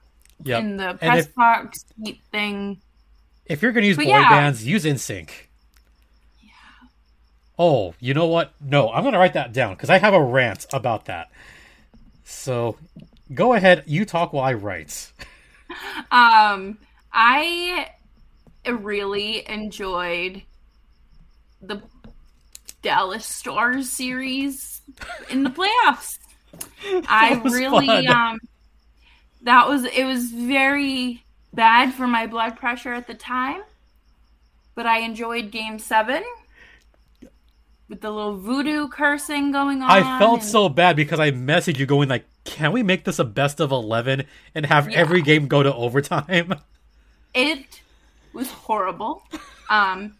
yep. 0.44 0.60
in 0.62 0.76
the 0.76 0.94
press 0.94 1.26
if, 1.26 1.34
box 1.34 1.84
thing. 2.30 2.80
if 3.46 3.62
you're 3.62 3.72
going 3.72 3.82
to 3.82 3.88
use 3.88 3.96
But 3.96 4.04
boy 4.06 4.10
yeah. 4.10 4.28
bands, 4.28 4.66
use 4.66 4.84
NSYNC. 4.84 5.30
Oh, 7.62 7.92
you 8.00 8.14
know 8.14 8.26
what? 8.26 8.54
No, 8.58 8.90
I'm 8.90 9.02
going 9.02 9.12
to 9.12 9.18
write 9.18 9.34
that 9.34 9.52
down 9.52 9.74
because 9.74 9.90
I 9.90 9.98
have 9.98 10.14
a 10.14 10.22
rant 10.22 10.64
about 10.72 11.04
that. 11.04 11.30
So 12.24 12.78
go 13.34 13.52
ahead. 13.52 13.84
You 13.86 14.06
talk 14.06 14.32
while 14.32 14.44
I 14.44 14.54
write. 14.54 15.12
Um, 16.10 16.78
I 17.12 17.90
really 18.68 19.48
enjoyed 19.48 20.42
the 21.62 21.80
Dallas 22.82 23.24
Stars 23.24 23.88
series 23.88 24.80
in 25.30 25.44
the 25.44 25.50
playoffs. 25.50 26.18
I 27.08 27.40
really 27.44 27.86
fun. 27.86 28.08
um 28.08 28.38
that 29.42 29.68
was 29.68 29.84
it 29.84 30.04
was 30.04 30.32
very 30.32 31.22
bad 31.54 31.94
for 31.94 32.08
my 32.08 32.26
blood 32.26 32.56
pressure 32.56 32.94
at 32.94 33.06
the 33.06 33.14
time. 33.14 33.62
But 34.74 34.86
I 34.86 34.98
enjoyed 34.98 35.52
game 35.52 35.78
7 35.78 36.24
with 37.90 38.00
the 38.00 38.10
little 38.10 38.36
voodoo 38.38 38.88
cursing 38.88 39.50
going 39.52 39.82
on. 39.82 39.90
I 39.90 40.18
felt 40.18 40.40
and- 40.40 40.48
so 40.48 40.68
bad 40.70 40.96
because 40.96 41.20
I 41.20 41.32
messaged 41.32 41.78
you 41.78 41.84
going 41.86 42.08
like, 42.08 42.24
"Can 42.44 42.72
we 42.72 42.82
make 42.82 43.04
this 43.04 43.18
a 43.18 43.24
best 43.24 43.60
of 43.60 43.72
11 43.72 44.24
and 44.54 44.64
have 44.64 44.88
Yeah. 44.90 44.98
every 44.98 45.20
game 45.20 45.48
go 45.48 45.62
to 45.62 45.74
overtime?" 45.74 46.54
it 47.34 47.80
was 48.32 48.50
horrible. 48.50 49.22
Um, 49.68 50.14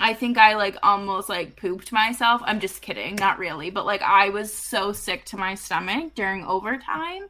I 0.00 0.14
think 0.14 0.36
I 0.38 0.54
like 0.56 0.76
almost 0.82 1.28
like 1.28 1.56
pooped 1.56 1.92
myself. 1.92 2.40
I'm 2.44 2.58
just 2.58 2.82
kidding, 2.82 3.14
not 3.16 3.38
really, 3.38 3.70
but 3.70 3.86
like 3.86 4.02
I 4.02 4.30
was 4.30 4.52
so 4.52 4.92
sick 4.92 5.24
to 5.26 5.36
my 5.36 5.54
stomach 5.54 6.14
during 6.14 6.44
overtime. 6.44 7.22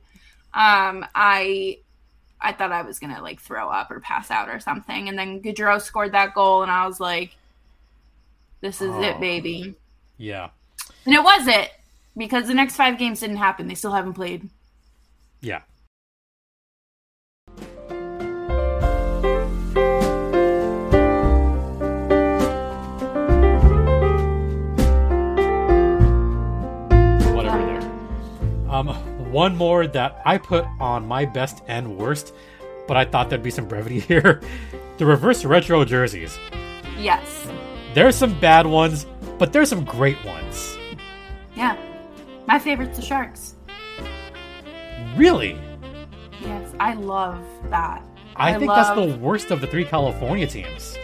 Um, 0.54 1.04
I 1.14 1.78
I 2.40 2.52
thought 2.52 2.72
I 2.72 2.82
was 2.82 2.98
gonna 2.98 3.20
like 3.20 3.40
throw 3.40 3.68
up 3.68 3.90
or 3.90 4.00
pass 4.00 4.30
out 4.30 4.48
or 4.48 4.60
something, 4.60 5.08
and 5.08 5.18
then 5.18 5.42
Gaudreau 5.42 5.80
scored 5.82 6.12
that 6.12 6.32
goal, 6.34 6.62
and 6.62 6.70
I 6.70 6.86
was 6.86 6.98
like, 7.00 7.36
"This 8.62 8.80
is 8.80 8.90
Oh. 8.90 9.02
it, 9.02 9.20
baby." 9.20 9.74
yeah. 10.16 10.48
And 11.04 11.14
it 11.14 11.22
was 11.22 11.46
it 11.46 11.70
because 12.16 12.46
the 12.46 12.54
next 12.54 12.76
five 12.76 12.96
games 12.98 13.20
didn't 13.20 13.36
happen. 13.36 13.66
They 13.68 13.74
still 13.74 13.92
haven't 13.92 14.14
played. 14.14 14.48
Yeah. 15.40 15.60
Whatever 27.34 27.58
there. 27.64 28.70
Um, 28.70 28.88
one 29.32 29.56
more 29.56 29.86
that 29.86 30.20
I 30.24 30.38
put 30.38 30.64
on 30.80 31.06
my 31.06 31.24
best 31.24 31.62
and 31.66 31.96
worst, 31.96 32.32
but 32.86 32.96
I 32.96 33.04
thought 33.04 33.30
there'd 33.30 33.42
be 33.42 33.50
some 33.50 33.66
brevity 33.66 34.00
here. 34.12 34.40
The 34.98 35.06
reverse 35.06 35.44
retro 35.44 35.84
jerseys. 35.84 36.38
Yes, 36.98 37.46
There's 37.94 38.16
some 38.16 38.38
bad 38.40 38.66
ones, 38.66 39.06
but 39.38 39.52
there's 39.52 39.68
some 39.68 39.84
great 39.84 40.22
ones. 40.24 40.76
yeah. 41.54 41.76
My 42.46 42.58
favorite's 42.58 42.98
the 42.98 43.04
Sharks. 43.04 43.54
Really? 45.16 45.56
Yes, 46.40 46.72
I 46.80 46.94
love 46.94 47.44
that. 47.70 48.02
I, 48.34 48.54
I 48.54 48.58
think 48.58 48.70
that's 48.72 48.90
the 48.98 49.16
worst 49.18 49.50
of 49.50 49.60
the 49.60 49.66
three 49.66 49.84
California 49.84 50.46
teams. 50.46 50.96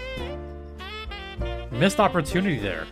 Missed 1.71 2.01
opportunity 2.01 2.59
there. 2.59 2.87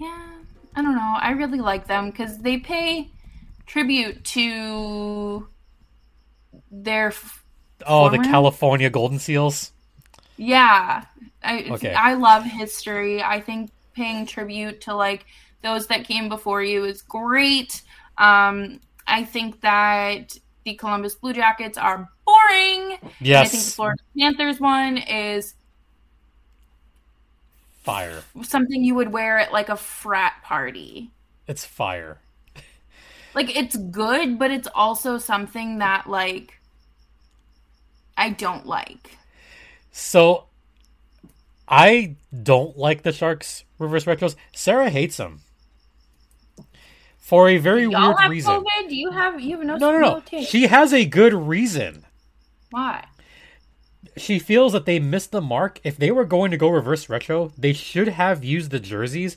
Yeah, 0.00 0.30
I 0.74 0.82
don't 0.82 0.94
know. 0.94 1.16
I 1.20 1.32
really 1.32 1.58
like 1.60 1.86
them 1.86 2.10
because 2.10 2.38
they 2.38 2.58
pay 2.58 3.10
tribute 3.66 4.24
to 4.24 5.48
their. 6.70 7.08
f- 7.08 7.44
Oh, 7.86 8.08
the 8.08 8.18
California 8.18 8.88
Golden 8.88 9.18
Seals. 9.18 9.72
Yeah, 10.38 11.04
I 11.46 11.68
Okay. 11.70 11.94
I 11.94 12.14
love 12.14 12.44
history. 12.44 13.22
I 13.22 13.40
think 13.40 13.70
paying 13.94 14.26
tribute 14.26 14.80
to 14.82 14.94
like 14.94 15.24
those 15.62 15.86
that 15.86 16.04
came 16.04 16.28
before 16.28 16.62
you 16.62 16.84
is 16.84 17.02
great. 17.02 17.82
Um, 18.18 18.80
I 19.06 19.24
think 19.24 19.60
that 19.62 20.36
the 20.64 20.74
Columbus 20.74 21.14
Blue 21.14 21.32
Jackets 21.32 21.78
are 21.78 22.08
boring. 22.26 22.98
And 23.20 23.36
I 23.36 23.44
think 23.46 23.64
the 23.64 23.70
Florida 23.70 24.02
Panthers 24.18 24.60
one 24.60 24.98
is 24.98 25.54
fire. 27.82 28.22
something 28.42 28.82
you 28.84 28.94
would 28.94 29.12
wear 29.12 29.38
at 29.38 29.52
like 29.52 29.68
a 29.68 29.76
frat 29.76 30.34
party. 30.42 31.10
It's 31.46 31.64
fire. 31.64 32.18
like 33.34 33.54
it's 33.54 33.76
good 33.76 34.38
but 34.38 34.50
it's 34.50 34.66
also 34.74 35.18
something 35.18 35.78
that 35.78 36.08
like 36.08 36.58
i 38.16 38.30
don't 38.30 38.64
like 38.66 39.10
So, 39.92 40.45
I 41.68 42.16
don't 42.42 42.76
like 42.76 43.02
the 43.02 43.12
Sharks 43.12 43.64
reverse 43.78 44.04
retros. 44.04 44.36
Sarah 44.54 44.90
hates 44.90 45.16
them 45.16 45.40
for 47.18 47.48
a 47.48 47.58
very 47.58 47.82
y'all 47.82 48.08
weird 48.08 48.20
have 48.20 48.30
reason. 48.30 48.52
covid 48.52 48.88
do 48.88 48.94
you 48.96 49.10
have 49.10 49.40
you 49.40 49.56
have 49.56 49.66
no 49.66 49.76
No, 49.76 49.90
no, 49.92 49.98
no. 49.98 50.20
take? 50.20 50.46
She 50.46 50.68
has 50.68 50.92
a 50.92 51.04
good 51.04 51.34
reason. 51.34 52.04
why 52.70 53.04
she 54.16 54.38
feels 54.38 54.72
that 54.72 54.86
they 54.86 54.98
missed 54.98 55.30
the 55.32 55.42
mark. 55.42 55.78
If 55.84 55.96
they 55.98 56.10
were 56.10 56.24
going 56.24 56.50
to 56.50 56.56
go 56.56 56.68
reverse 56.70 57.08
retro, 57.10 57.52
they 57.58 57.72
should 57.74 58.08
have 58.08 58.42
used 58.44 58.70
the 58.70 58.80
jerseys 58.80 59.36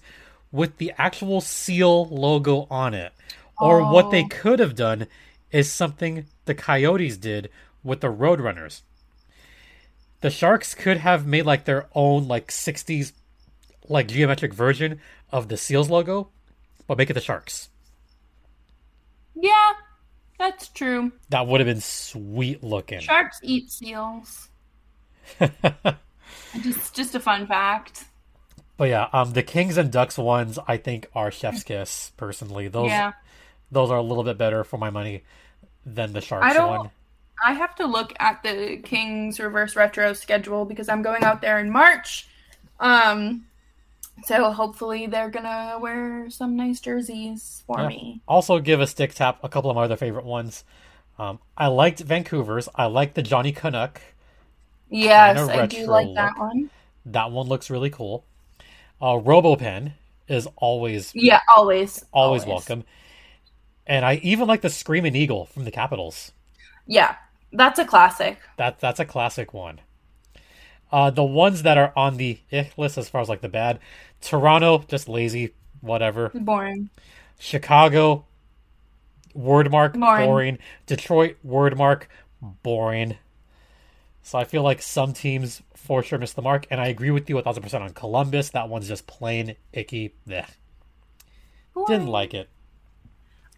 with 0.54 0.78
the 0.78 0.94
actual 0.98 1.42
seal 1.42 2.06
logo 2.08 2.66
on 2.72 2.94
it. 2.94 3.12
Or 3.60 3.92
what 3.92 4.10
they 4.10 4.24
Oh. 4.24 4.28
could 4.30 4.60
have 4.60 4.76
done 4.76 5.08
is 5.52 5.70
something 5.70 6.28
the 6.46 6.56
Coyotes 6.56 7.18
did 7.18 7.50
with 7.84 8.00
the 8.00 8.08
Roadrunners. 8.08 8.82
The 10.22 10.30
Sharks 10.30 10.76
could 10.76 10.98
have 10.98 11.26
made 11.26 11.46
like 11.46 11.66
their 11.66 11.88
own 11.96 12.28
like 12.28 12.50
60s 12.50 13.14
like 13.88 14.08
geometric 14.08 14.54
version 14.54 15.00
of 15.32 15.48
the 15.48 15.58
Seals 15.58 15.90
logo, 15.90 16.30
but 16.88 16.98
make 16.98 17.10
it 17.10 17.14
the 17.14 17.22
Sharks. 17.22 17.70
Yeah, 19.36 19.74
that's 20.38 20.68
true. 20.70 21.12
That 21.30 21.48
would 21.48 21.60
have 21.60 21.68
been 21.68 21.82
sweet 21.82 22.64
looking. 22.64 23.00
Sharks 23.00 23.40
eat 23.44 23.72
seals. 23.72 24.50
just 26.62 26.96
just 26.96 27.16
a 27.16 27.20
fun 27.20 27.48
fact. 27.48 28.06
But 28.78 28.90
yeah, 28.90 29.10
um, 29.12 29.34
the 29.34 29.44
Kings 29.44 29.78
and 29.78 29.92
Ducks 29.92 30.18
ones 30.18 30.58
I 30.68 30.78
think 30.78 31.08
are 31.14 31.32
Chef's 31.32 31.64
Kiss. 31.64 32.12
Personally, 32.18 32.68
those 32.68 32.90
yeah. 32.90 33.14
those 33.72 33.92
are 33.92 33.98
a 33.98 34.02
little 34.02 34.24
bit 34.24 34.38
better 34.38 34.64
for 34.64 34.78
my 34.78 34.90
money 34.90 35.24
than 35.86 36.14
the 36.14 36.22
Sharks 36.22 36.58
one. 36.58 36.92
I 37.46 37.54
have 37.54 37.76
to 37.76 37.86
look 37.86 38.14
at 38.20 38.44
the 38.44 38.78
Kings 38.84 39.40
reverse 39.40 39.76
retro 39.76 40.14
schedule 40.14 40.66
because 40.66 40.90
I'm 40.90 41.02
going 41.02 41.24
out 41.24 41.42
there 41.42 41.60
in 41.60 41.70
March. 41.70 42.28
Um, 42.80 43.46
so 44.26 44.52
hopefully 44.52 45.08
they're 45.08 45.30
gonna 45.30 45.78
wear 45.80 46.30
some 46.30 46.56
nice 46.56 46.80
jerseys 46.80 47.64
for 47.66 47.80
Yeah. 47.82 47.88
me. 47.88 48.22
Also, 48.28 48.60
give 48.60 48.82
a 48.82 48.88
stick 48.88 49.14
tap 49.14 49.40
a 49.44 49.50
couple 49.50 49.70
of 49.70 49.76
my 49.76 49.84
other 49.84 49.98
favorite 49.98 50.26
ones. 50.26 50.64
Um, 51.18 51.40
I 51.58 51.68
liked 51.68 52.00
Vancouver's. 52.00 52.70
I 52.76 52.86
liked 52.86 53.16
the 53.16 53.22
Johnny 53.24 53.52
Canuck. 53.52 54.02
Yes, 54.90 55.38
I 55.38 55.68
do 55.68 55.86
like 55.86 56.14
that 56.16 56.38
one. 56.38 56.70
That 57.06 57.32
one 57.32 57.48
looks 57.48 57.70
really 57.70 57.90
cool. 57.90 58.26
Uh, 59.02 59.14
RoboPen 59.14 59.94
is 60.28 60.48
always 60.58 61.12
Yeah, 61.16 61.42
always, 61.56 62.04
always 62.12 62.46
welcome. 62.46 62.84
And 63.88 64.06
I 64.06 64.16
even 64.16 64.48
like 64.48 64.62
the 64.62 64.70
Screaming 64.70 65.16
Eagle 65.16 65.46
from 65.48 65.66
the 65.66 65.72
Capitals. 65.72 66.32
Yeah, 66.86 67.16
that's 67.52 67.80
a 67.80 67.86
classic. 67.86 68.40
That 68.58 68.80
that's 68.80 69.00
a 69.00 69.06
classic 69.06 69.54
one. 69.54 69.82
Uh, 70.92 71.12
the 71.12 71.24
ones 71.24 71.64
that 71.64 71.78
are 71.78 71.94
on 71.96 72.18
the 72.18 72.40
eh 72.52 72.66
list 72.78 72.98
as 72.98 73.10
far 73.10 73.22
as 73.22 73.30
like 73.30 73.42
the 73.42 73.50
bad, 73.50 73.80
Toronto 74.22 74.84
just 74.88 75.08
lazy, 75.08 75.54
whatever. 75.82 76.30
Boring. 76.34 76.90
Chicago, 77.38 78.26
wordmark 79.38 79.94
Boring. 79.94 80.26
boring. 80.26 80.58
Detroit, 80.86 81.38
wordmark 81.46 82.04
boring. 82.42 83.18
So 84.24 84.38
I 84.38 84.44
feel 84.44 84.64
like 84.64 84.82
some 84.82 85.14
teams 85.14 85.62
for 85.74 86.04
sure 86.04 86.20
missed 86.20 86.36
the 86.36 86.42
mark, 86.42 86.68
and 86.70 86.80
I 86.82 86.88
agree 86.88 87.12
with 87.12 87.30
you 87.30 87.38
a 87.38 87.42
thousand 87.42 87.64
percent 87.64 87.84
on 87.84 87.94
Columbus. 87.94 88.50
That 88.50 88.70
one's 88.70 88.88
just 88.88 89.08
plain 89.08 89.56
icky. 89.74 90.14
Blech. 90.28 90.50
Didn't 91.88 92.08
like 92.08 92.34
it. 92.34 92.50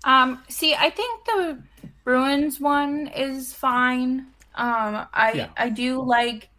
Um, 0.03 0.43
see, 0.49 0.73
I 0.73 0.89
think 0.89 1.25
the 1.25 1.61
Bruins 2.03 2.59
one 2.59 3.07
is 3.07 3.53
fine. 3.53 4.27
Um, 4.55 5.07
I 5.13 5.31
Yeah. 5.33 5.49
I 5.57 5.69
do 5.69 6.01
like 6.01 6.49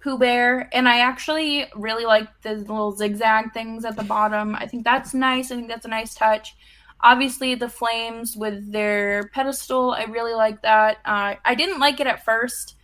Pooh 0.00 0.18
Bear, 0.18 0.68
and 0.72 0.88
I 0.88 1.00
actually 1.00 1.66
really 1.76 2.04
like 2.04 2.28
the 2.42 2.54
little 2.54 2.92
zigzag 2.92 3.52
things 3.52 3.84
at 3.84 3.96
the 3.96 4.04
bottom. 4.04 4.54
I 4.54 4.66
think 4.66 4.84
that's 4.84 5.14
nice. 5.14 5.50
I 5.50 5.56
think 5.56 5.68
that's 5.68 5.84
a 5.84 5.88
nice 5.88 6.14
touch. 6.14 6.56
Obviously, 7.00 7.54
the 7.56 7.68
flames 7.68 8.36
with 8.36 8.70
their 8.72 9.28
pedestal, 9.34 9.92
I 9.92 10.04
really 10.04 10.34
like 10.34 10.62
that. 10.62 10.98
Uh, 11.04 11.34
I 11.44 11.54
didn't 11.54 11.80
like 11.80 11.98
it 12.00 12.06
at 12.06 12.24
first 12.24 12.76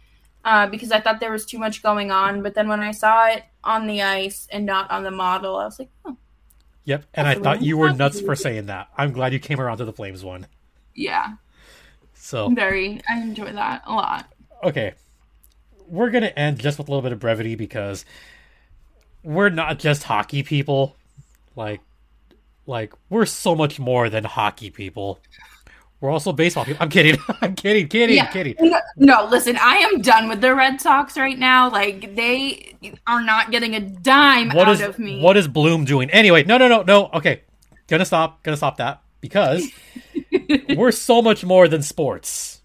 uh, 0.45 0.67
because 0.67 0.91
I 0.91 1.01
thought 1.01 1.21
there 1.21 1.33
was 1.33 1.47
too 1.47 1.59
much 1.59 1.83
going 1.83 2.11
on, 2.11 2.43
but 2.43 2.55
then 2.55 2.69
when 2.69 2.81
I 2.81 2.91
saw 2.91 3.27
it 3.27 3.45
on 3.63 3.87
the 3.87 4.03
ice 4.03 4.49
and 4.51 4.67
not 4.67 4.91
on 4.91 5.05
the 5.05 5.11
model, 5.11 5.57
I 5.57 5.65
was 5.65 5.79
like, 5.79 5.91
oh, 6.05 6.17
Yep, 6.89 7.05
and 7.13 7.29
I 7.29 7.35
thought 7.35 7.61
you 7.61 7.77
were 7.77 7.93
nuts 7.93 8.19
for 8.19 8.35
saying 8.35 8.67
that. 8.67 8.89
I'm 8.97 9.13
glad 9.13 9.35
you 9.35 9.39
came 9.39 9.61
around 9.61 9.77
to 9.77 9.85
the 9.85 9.93
Flames 9.93 10.25
one. 10.25 10.47
yeah, 10.95 11.35
So 12.15 12.49
very. 12.49 13.03
I 13.07 13.21
enjoy 13.21 13.53
that 13.53 13.83
a 13.87 13.93
lot. 13.93 14.33
okay, 14.65 14.95
we're 15.87 16.09
gonna 16.09 16.29
end 16.29 16.59
just 16.59 16.79
with 16.79 16.89
a 16.89 16.91
little 16.91 17.03
bit 17.03 17.13
of 17.13 17.21
brevity 17.21 17.57
because 17.57 18.07
we're 19.23 19.51
not 19.51 19.79
just 19.79 20.05
hockey 20.05 20.43
people. 20.43 20.97
Like, 21.57 21.83
like 22.67 22.95
we're 23.11 23.27
so 23.27 23.55
much 23.55 23.79
more 23.79 24.09
than 24.09 24.25
hockey 24.25 24.71
people. 24.71 25.21
We're 26.01 26.11
also 26.11 26.33
baseball 26.33 26.65
people. 26.65 26.81
I'm 26.83 26.91
kidding. 26.91 27.19
I'm 27.41 27.55
kidding. 27.57 27.89
Kidding. 27.89 28.17
Yeah. 28.17 28.27
Kidding. 28.27 28.55
No, 28.61 28.79
no, 28.97 29.27
listen, 29.29 29.57
I 29.61 29.79
am 29.79 30.01
done 30.01 30.29
with 30.29 30.41
the 30.41 30.55
Red 30.55 30.81
Sox 30.81 31.17
right 31.17 31.39
now. 31.39 31.71
Like 31.71 32.15
they 32.15 32.77
are 33.07 33.23
not 33.23 33.51
getting 33.51 33.75
a 33.75 33.81
dime 33.81 34.51
What 34.51 34.69
out 34.69 34.75
is 34.75 34.81
of 34.81 34.99
me. 34.99 35.21
what 35.21 35.37
is 35.37 35.49
Bloom 35.49 35.85
doing? 35.85 36.09
Anyway, 36.11 36.45
no, 36.45 36.57
no, 36.57 36.69
no, 36.69 36.83
no. 36.83 37.11
Okay, 37.15 37.43
gonna 37.89 38.05
stop. 38.05 38.43
Gonna 38.45 38.57
stop 38.57 38.77
that 38.77 39.03
because 39.21 39.67
we're 40.77 40.93
so 40.93 41.21
much 41.21 41.45
more 41.45 41.67
than 41.67 41.83
sports. 41.83 42.61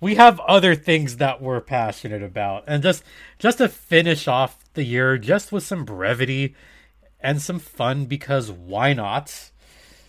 We 0.00 0.14
have 0.16 0.40
other 0.40 0.74
things 0.74 1.18
that 1.18 1.40
we're 1.40 1.60
passionate 1.60 2.22
about, 2.22 2.64
and 2.68 2.82
just 2.82 3.02
just 3.38 3.58
to 3.58 3.68
finish 3.68 4.26
off 4.28 4.64
the 4.74 4.84
year, 4.84 5.18
just 5.18 5.50
with 5.52 5.64
some 5.64 5.84
brevity 5.84 6.54
and 7.20 7.40
some 7.42 7.58
fun, 7.60 8.06
because 8.06 8.50
why 8.50 8.92
not? 8.94 9.51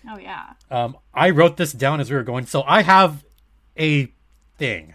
Oh 0.09 0.17
yeah. 0.17 0.53
Um, 0.69 0.97
I 1.13 1.29
wrote 1.29 1.57
this 1.57 1.73
down 1.73 1.99
as 1.99 2.09
we 2.09 2.15
were 2.15 2.23
going. 2.23 2.45
So 2.45 2.63
I 2.63 2.81
have 2.81 3.23
a 3.77 4.11
thing 4.57 4.93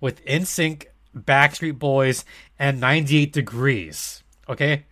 with 0.00 0.24
NSYNC, 0.26 0.86
Backstreet 1.16 1.78
Boys, 1.78 2.24
and 2.58 2.80
98 2.80 3.32
Degrees. 3.32 4.22
Okay? 4.48 4.84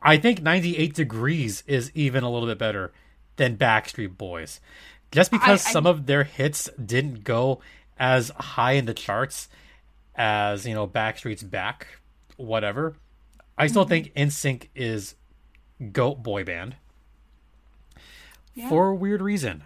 I 0.00 0.16
think 0.16 0.40
98 0.42 0.94
Degrees 0.94 1.64
is 1.66 1.90
even 1.94 2.22
a 2.22 2.30
little 2.30 2.48
bit 2.48 2.58
better 2.58 2.92
than 3.36 3.56
Backstreet 3.56 4.16
Boys. 4.16 4.60
Just 5.10 5.30
because 5.30 5.66
I- 5.66 5.70
some 5.70 5.86
of 5.86 6.06
their 6.06 6.24
hits 6.24 6.68
didn't 6.84 7.24
go 7.24 7.60
as 7.98 8.30
high 8.30 8.72
in 8.72 8.86
the 8.86 8.94
charts 8.94 9.48
as, 10.14 10.66
you 10.66 10.74
know, 10.74 10.86
Backstreet's 10.86 11.42
Back, 11.42 11.86
whatever. 12.36 12.94
I 13.56 13.66
still 13.66 13.84
think 13.84 14.12
NSYNC 14.14 14.68
is 14.76 15.16
GOAT 15.92 16.22
boy 16.22 16.44
band. 16.44 16.76
Yeah. 18.58 18.68
For 18.68 18.88
a 18.88 18.94
weird 18.94 19.22
reason. 19.22 19.62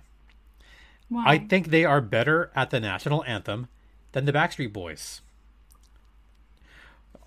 Why? 1.08 1.24
I 1.26 1.38
think 1.38 1.68
they 1.68 1.86
are 1.86 2.02
better 2.02 2.50
at 2.54 2.68
the 2.68 2.78
national 2.78 3.24
anthem 3.24 3.68
than 4.12 4.26
the 4.26 4.32
Backstreet 4.32 4.70
Boys. 4.70 5.22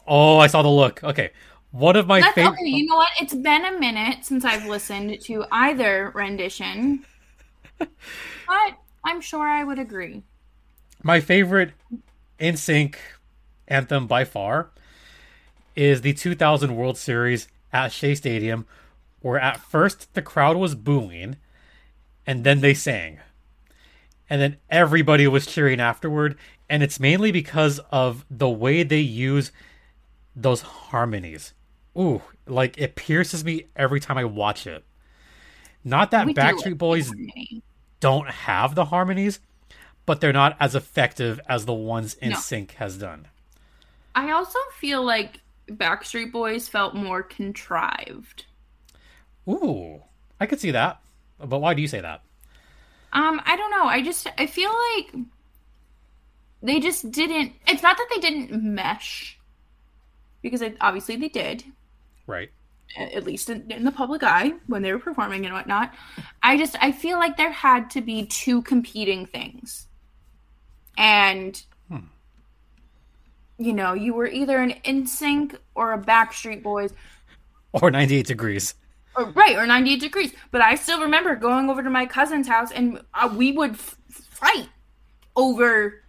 Oh, 0.07 0.37
I 0.37 0.45
saw 0.45 0.61
the 0.61 0.69
look. 0.69 1.03
Okay. 1.03 1.31
One 1.71 1.95
of 1.95 2.05
my 2.05 2.21
favorite 2.33 2.53
okay. 2.53 2.69
You 2.69 2.85
know 2.85 2.97
what? 2.97 3.09
It's 3.19 3.33
been 3.33 3.65
a 3.65 3.79
minute 3.79 4.23
since 4.23 4.45
I've 4.45 4.65
listened 4.67 5.19
to 5.21 5.45
either 5.51 6.11
rendition, 6.13 7.03
but 7.79 7.89
I'm 9.03 9.19
sure 9.21 9.47
I 9.47 9.63
would 9.63 9.79
agree. 9.79 10.21
my 11.03 11.19
favorite 11.19 11.71
NSYNC 12.39 12.95
anthem 13.67 14.05
by 14.05 14.23
far 14.23 14.69
is 15.75 16.01
the 16.01 16.13
2000 16.13 16.75
World 16.75 16.97
Series 16.97 17.47
at 17.73 17.91
Shea 17.91 18.13
Stadium 18.13 18.65
where 19.21 19.39
at 19.39 19.59
first 19.59 20.13
the 20.13 20.21
crowd 20.21 20.55
was 20.55 20.75
booing 20.75 21.35
and 22.25 22.43
then 22.43 22.61
they 22.61 22.73
sang. 22.73 23.19
And 24.29 24.41
then 24.41 24.57
everybody 24.69 25.27
was 25.27 25.45
cheering 25.45 25.79
afterward 25.79 26.37
and 26.69 26.81
it's 26.81 26.99
mainly 26.99 27.31
because 27.31 27.79
of 27.91 28.25
the 28.29 28.49
way 28.49 28.83
they 28.83 28.99
use 28.99 29.51
those 30.35 30.61
harmonies. 30.61 31.53
Ooh, 31.97 32.21
like 32.47 32.77
it 32.77 32.95
pierces 32.95 33.45
me 33.45 33.67
every 33.75 33.99
time 33.99 34.17
I 34.17 34.25
watch 34.25 34.65
it. 34.67 34.83
Not 35.83 36.11
that 36.11 36.25
We 36.25 36.33
Backstreet 36.33 36.77
Boys 36.77 37.07
harmony. 37.07 37.61
don't 37.99 38.29
have 38.29 38.73
the 38.73 38.85
harmonies, 38.85 39.39
but 40.07 40.19
they're 40.19 40.33
not 40.33 40.57
as 40.59 40.73
effective 40.75 41.39
as 41.47 41.65
the 41.65 41.73
ones 41.73 42.15
in 42.15 42.31
No. 42.31 42.37
sync 42.37 42.71
has 42.73 42.97
done. 42.97 43.27
I 44.15 44.31
also 44.31 44.59
feel 44.77 45.03
like 45.03 45.41
Backstreet 45.69 46.31
Boys 46.31 46.67
felt 46.67 46.95
more 46.95 47.21
contrived. 47.21 48.45
Ooh, 49.47 50.01
I 50.39 50.47
could 50.47 50.59
see 50.59 50.71
that. 50.71 50.99
But 51.39 51.59
why 51.59 51.73
do 51.73 51.81
you 51.81 51.87
say 51.87 52.01
that? 52.01 52.21
Um, 53.13 53.41
I 53.45 53.55
don't 53.55 53.71
know. 53.71 53.85
I 53.85 54.01
just 54.01 54.27
I 54.37 54.45
feel 54.45 54.71
like 54.71 55.25
they 56.61 56.79
just 56.79 57.11
didn't. 57.11 57.53
It's 57.67 57.83
not 57.83 57.97
that 57.97 58.07
they 58.13 58.19
didn't 58.19 58.51
mesh, 58.61 59.37
because 60.41 60.61
it, 60.61 60.75
obviously 60.81 61.15
they 61.15 61.29
did, 61.29 61.63
Right. 62.27 62.49
at 62.97 63.23
least 63.23 63.49
in, 63.49 63.69
in 63.71 63.83
the 63.85 63.91
public 63.91 64.23
eye 64.23 64.53
when 64.67 64.81
they 64.81 64.91
were 64.91 64.99
performing 64.99 65.45
and 65.45 65.53
whatnot. 65.53 65.93
I 66.43 66.57
just 66.57 66.75
I 66.81 66.91
feel 66.91 67.17
like 67.19 67.37
there 67.37 67.51
had 67.51 67.89
to 67.91 68.01
be 68.01 68.25
two 68.25 68.61
competing 68.63 69.25
things, 69.25 69.87
and 70.97 71.61
you 73.57 73.73
know 73.73 73.93
you 73.93 74.13
were 74.13 74.27
either 74.27 74.57
an 74.57 74.73
NSYNC 74.83 75.57
or 75.75 75.93
a 75.93 75.97
Backstreet 75.97 76.61
Boys 76.63 76.91
Or 77.71 77.91
98 77.91 78.25
degrees. 78.25 78.75
Right 79.17 79.55
or 79.55 79.65
98 79.65 79.99
degrees 79.99 80.33
but 80.51 80.61
i 80.61 80.75
still 80.75 81.01
remember 81.01 81.35
going 81.35 81.69
over 81.69 81.81
to 81.81 81.89
my 81.89 82.05
cousin's 82.05 82.47
house 82.47 82.71
and 82.71 83.01
uh, 83.13 83.33
we 83.33 83.51
would 83.51 83.71
f- 83.71 83.97
fight 84.09 84.67
over 85.35 86.03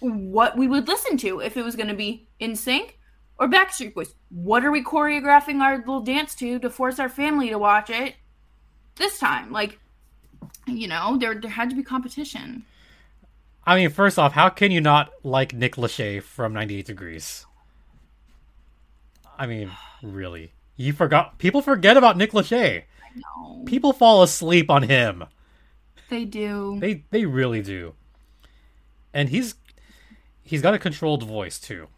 what 0.00 0.56
we 0.56 0.66
would 0.66 0.88
listen 0.88 1.16
to 1.18 1.40
if 1.40 1.56
it 1.56 1.64
was 1.64 1.76
going 1.76 1.88
to 1.88 1.94
be 1.94 2.28
NSYNC 2.40 2.92
or 3.38 3.48
backstreet 3.48 3.94
boys 3.94 4.14
what 4.28 4.64
are 4.64 4.70
we 4.70 4.82
choreographing 4.82 5.60
our 5.60 5.78
little 5.78 6.00
dance 6.00 6.34
to 6.36 6.58
to 6.58 6.70
force 6.70 6.98
our 6.98 7.08
family 7.08 7.48
to 7.48 7.58
watch 7.58 7.90
it 7.90 8.14
this 8.96 9.18
time 9.18 9.50
like 9.50 9.78
you 10.66 10.88
know, 10.88 11.16
there 11.18 11.34
there 11.34 11.50
had 11.50 11.70
to 11.70 11.76
be 11.76 11.82
competition. 11.82 12.64
I 13.66 13.76
mean, 13.76 13.90
first 13.90 14.18
off, 14.18 14.32
how 14.32 14.48
can 14.48 14.70
you 14.70 14.80
not 14.80 15.10
like 15.22 15.52
Nick 15.52 15.76
Lachey 15.76 16.22
from 16.22 16.54
98 16.54 16.86
Degrees? 16.86 17.46
I 19.38 19.46
mean, 19.46 19.70
really. 20.02 20.52
You 20.80 20.94
forgot 20.94 21.36
people 21.36 21.60
forget 21.60 21.98
about 21.98 22.16
Nick 22.16 22.32
Lachey. 22.32 22.84
People 23.66 23.92
fall 23.92 24.22
asleep 24.22 24.70
on 24.70 24.82
him. 24.82 25.26
they 26.08 26.24
do. 26.24 26.78
They 26.80 27.04
they 27.10 27.26
really 27.26 27.60
do. 27.60 27.92
And 29.12 29.28
he's 29.28 29.56
he's 30.42 30.62
got 30.62 30.72
a 30.72 30.78
controlled 30.78 31.22
voice 31.22 31.58
too. 31.58 31.88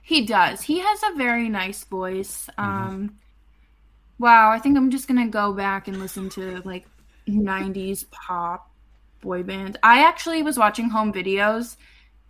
He 0.00 0.24
does. 0.24 0.62
He 0.62 0.78
has 0.78 1.02
a 1.02 1.16
very 1.16 1.50
nice 1.50 1.84
voice. 1.84 2.48
Mm-hmm. 2.58 2.94
Um 2.94 3.18
wow, 4.18 4.50
I 4.50 4.58
think 4.58 4.78
I'm 4.78 4.90
just 4.90 5.06
going 5.06 5.22
to 5.22 5.30
go 5.30 5.52
back 5.52 5.86
and 5.86 6.00
listen 6.00 6.30
to 6.30 6.62
like 6.64 6.86
90s 7.28 8.10
pop 8.10 8.70
boy 9.20 9.42
bands. 9.42 9.76
I 9.82 10.02
actually 10.02 10.42
was 10.42 10.56
watching 10.56 10.88
home 10.88 11.12
videos 11.12 11.76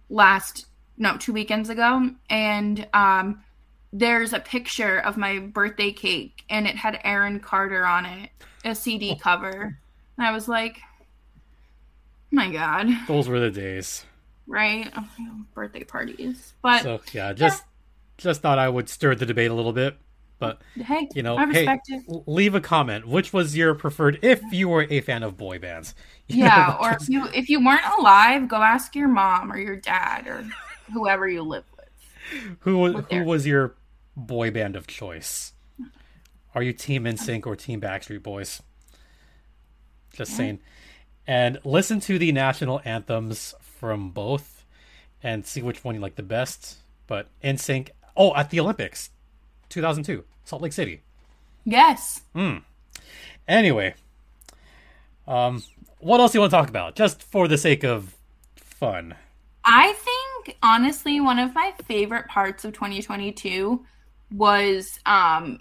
last 0.08 0.66
no, 0.96 1.16
2 1.18 1.32
weekends 1.32 1.68
ago 1.68 2.10
and 2.28 2.84
um 2.92 3.44
there's 3.94 4.34
a 4.34 4.40
picture 4.40 4.98
of 5.00 5.16
my 5.18 5.40
birthday 5.40 5.92
cake 5.92 6.44
and 6.50 6.66
it 6.68 6.76
had 6.76 7.00
Aaron 7.04 7.40
Carter 7.40 7.86
on 7.86 8.06
it, 8.06 8.30
a 8.64 8.74
CD 8.76 9.16
oh. 9.16 9.16
cover. 9.16 9.78
And 10.18 10.26
I 10.28 10.32
was 10.32 10.48
like, 10.48 10.78
oh 10.78 12.36
my 12.36 12.50
god, 12.52 12.88
Those 13.06 13.28
were 13.28 13.40
the 13.40 13.50
days. 13.50 14.04
right? 14.46 14.90
Oh, 14.96 15.08
birthday 15.54 15.84
parties. 15.84 16.54
But 16.62 16.86
So 16.86 17.00
yeah, 17.12 17.32
just 17.32 17.64
just 18.18 18.42
thought 18.42 18.58
I 18.58 18.68
would 18.68 18.88
stir 18.88 19.14
the 19.14 19.26
debate 19.26 19.50
a 19.50 19.54
little 19.54 19.72
bit. 19.72 19.98
But 20.38 20.62
hey, 20.76 21.08
you 21.12 21.22
know, 21.22 21.38
I 21.38 21.46
hey, 21.50 21.80
it. 21.88 22.04
leave 22.26 22.54
a 22.54 22.60
comment. 22.60 23.06
Which 23.06 23.32
was 23.32 23.56
your 23.56 23.74
preferred 23.74 24.18
if 24.22 24.52
you 24.52 24.68
were 24.68 24.86
a 24.90 25.00
fan 25.00 25.22
of 25.22 25.36
boy 25.36 25.58
bands? 25.58 25.94
You 26.28 26.44
Yeah, 26.44 26.50
know, 26.50 26.78
or 26.80 26.92
if 26.92 27.08
you 27.08 27.26
if 27.34 27.48
you 27.50 27.64
weren't 27.64 27.84
alive, 27.98 28.48
go 28.48 28.56
ask 28.56 28.94
your 28.96 29.08
mom 29.08 29.52
or 29.52 29.58
your 29.58 29.76
dad 29.76 30.26
or 30.26 30.46
whoever 30.92 31.28
you 31.28 31.42
live 31.42 31.64
with. 31.76 31.88
who 32.60 32.78
was 32.78 32.94
who 33.10 33.22
was 33.22 33.46
your 33.46 33.74
boy 34.16 34.50
band 34.50 34.76
of 34.76 34.86
choice? 34.86 35.52
Are 36.54 36.62
you 36.62 36.72
Team 36.72 37.04
NSYNC 37.04 37.46
or 37.46 37.56
Team 37.56 37.80
Backstreet 37.80 38.22
Boys? 38.22 38.62
Just 40.12 40.36
saying. 40.36 40.60
And 41.26 41.58
listen 41.64 42.00
to 42.00 42.18
the 42.18 42.30
national 42.32 42.80
anthems 42.84 43.54
from 43.60 44.10
both 44.10 44.64
and 45.22 45.44
see 45.44 45.62
which 45.62 45.82
one 45.82 45.94
you 45.96 46.00
like 46.00 46.14
the 46.14 46.22
best. 46.22 46.76
But 47.06 47.28
NSYNC, 47.42 47.88
oh, 48.16 48.34
at 48.36 48.50
the 48.50 48.60
Olympics, 48.60 49.10
2002, 49.70 50.24
Salt 50.44 50.62
Lake 50.62 50.72
City. 50.72 51.02
Yes. 51.64 52.22
Anyway, 53.48 53.94
um, 55.26 55.62
what 55.98 56.20
else 56.20 56.32
do 56.32 56.36
you 56.36 56.40
want 56.40 56.50
to 56.50 56.56
talk 56.56 56.68
about? 56.68 56.94
Just 56.94 57.22
for 57.22 57.48
the 57.48 57.58
sake 57.58 57.82
of 57.82 58.14
fun. 58.56 59.14
I 59.64 59.94
think 59.94 60.56
honestly 60.62 61.20
one 61.20 61.38
of 61.38 61.54
my 61.54 61.72
favorite 61.86 62.28
parts 62.28 62.64
of 62.64 62.74
2022 62.74 63.84
was 64.32 64.98
um 65.06 65.60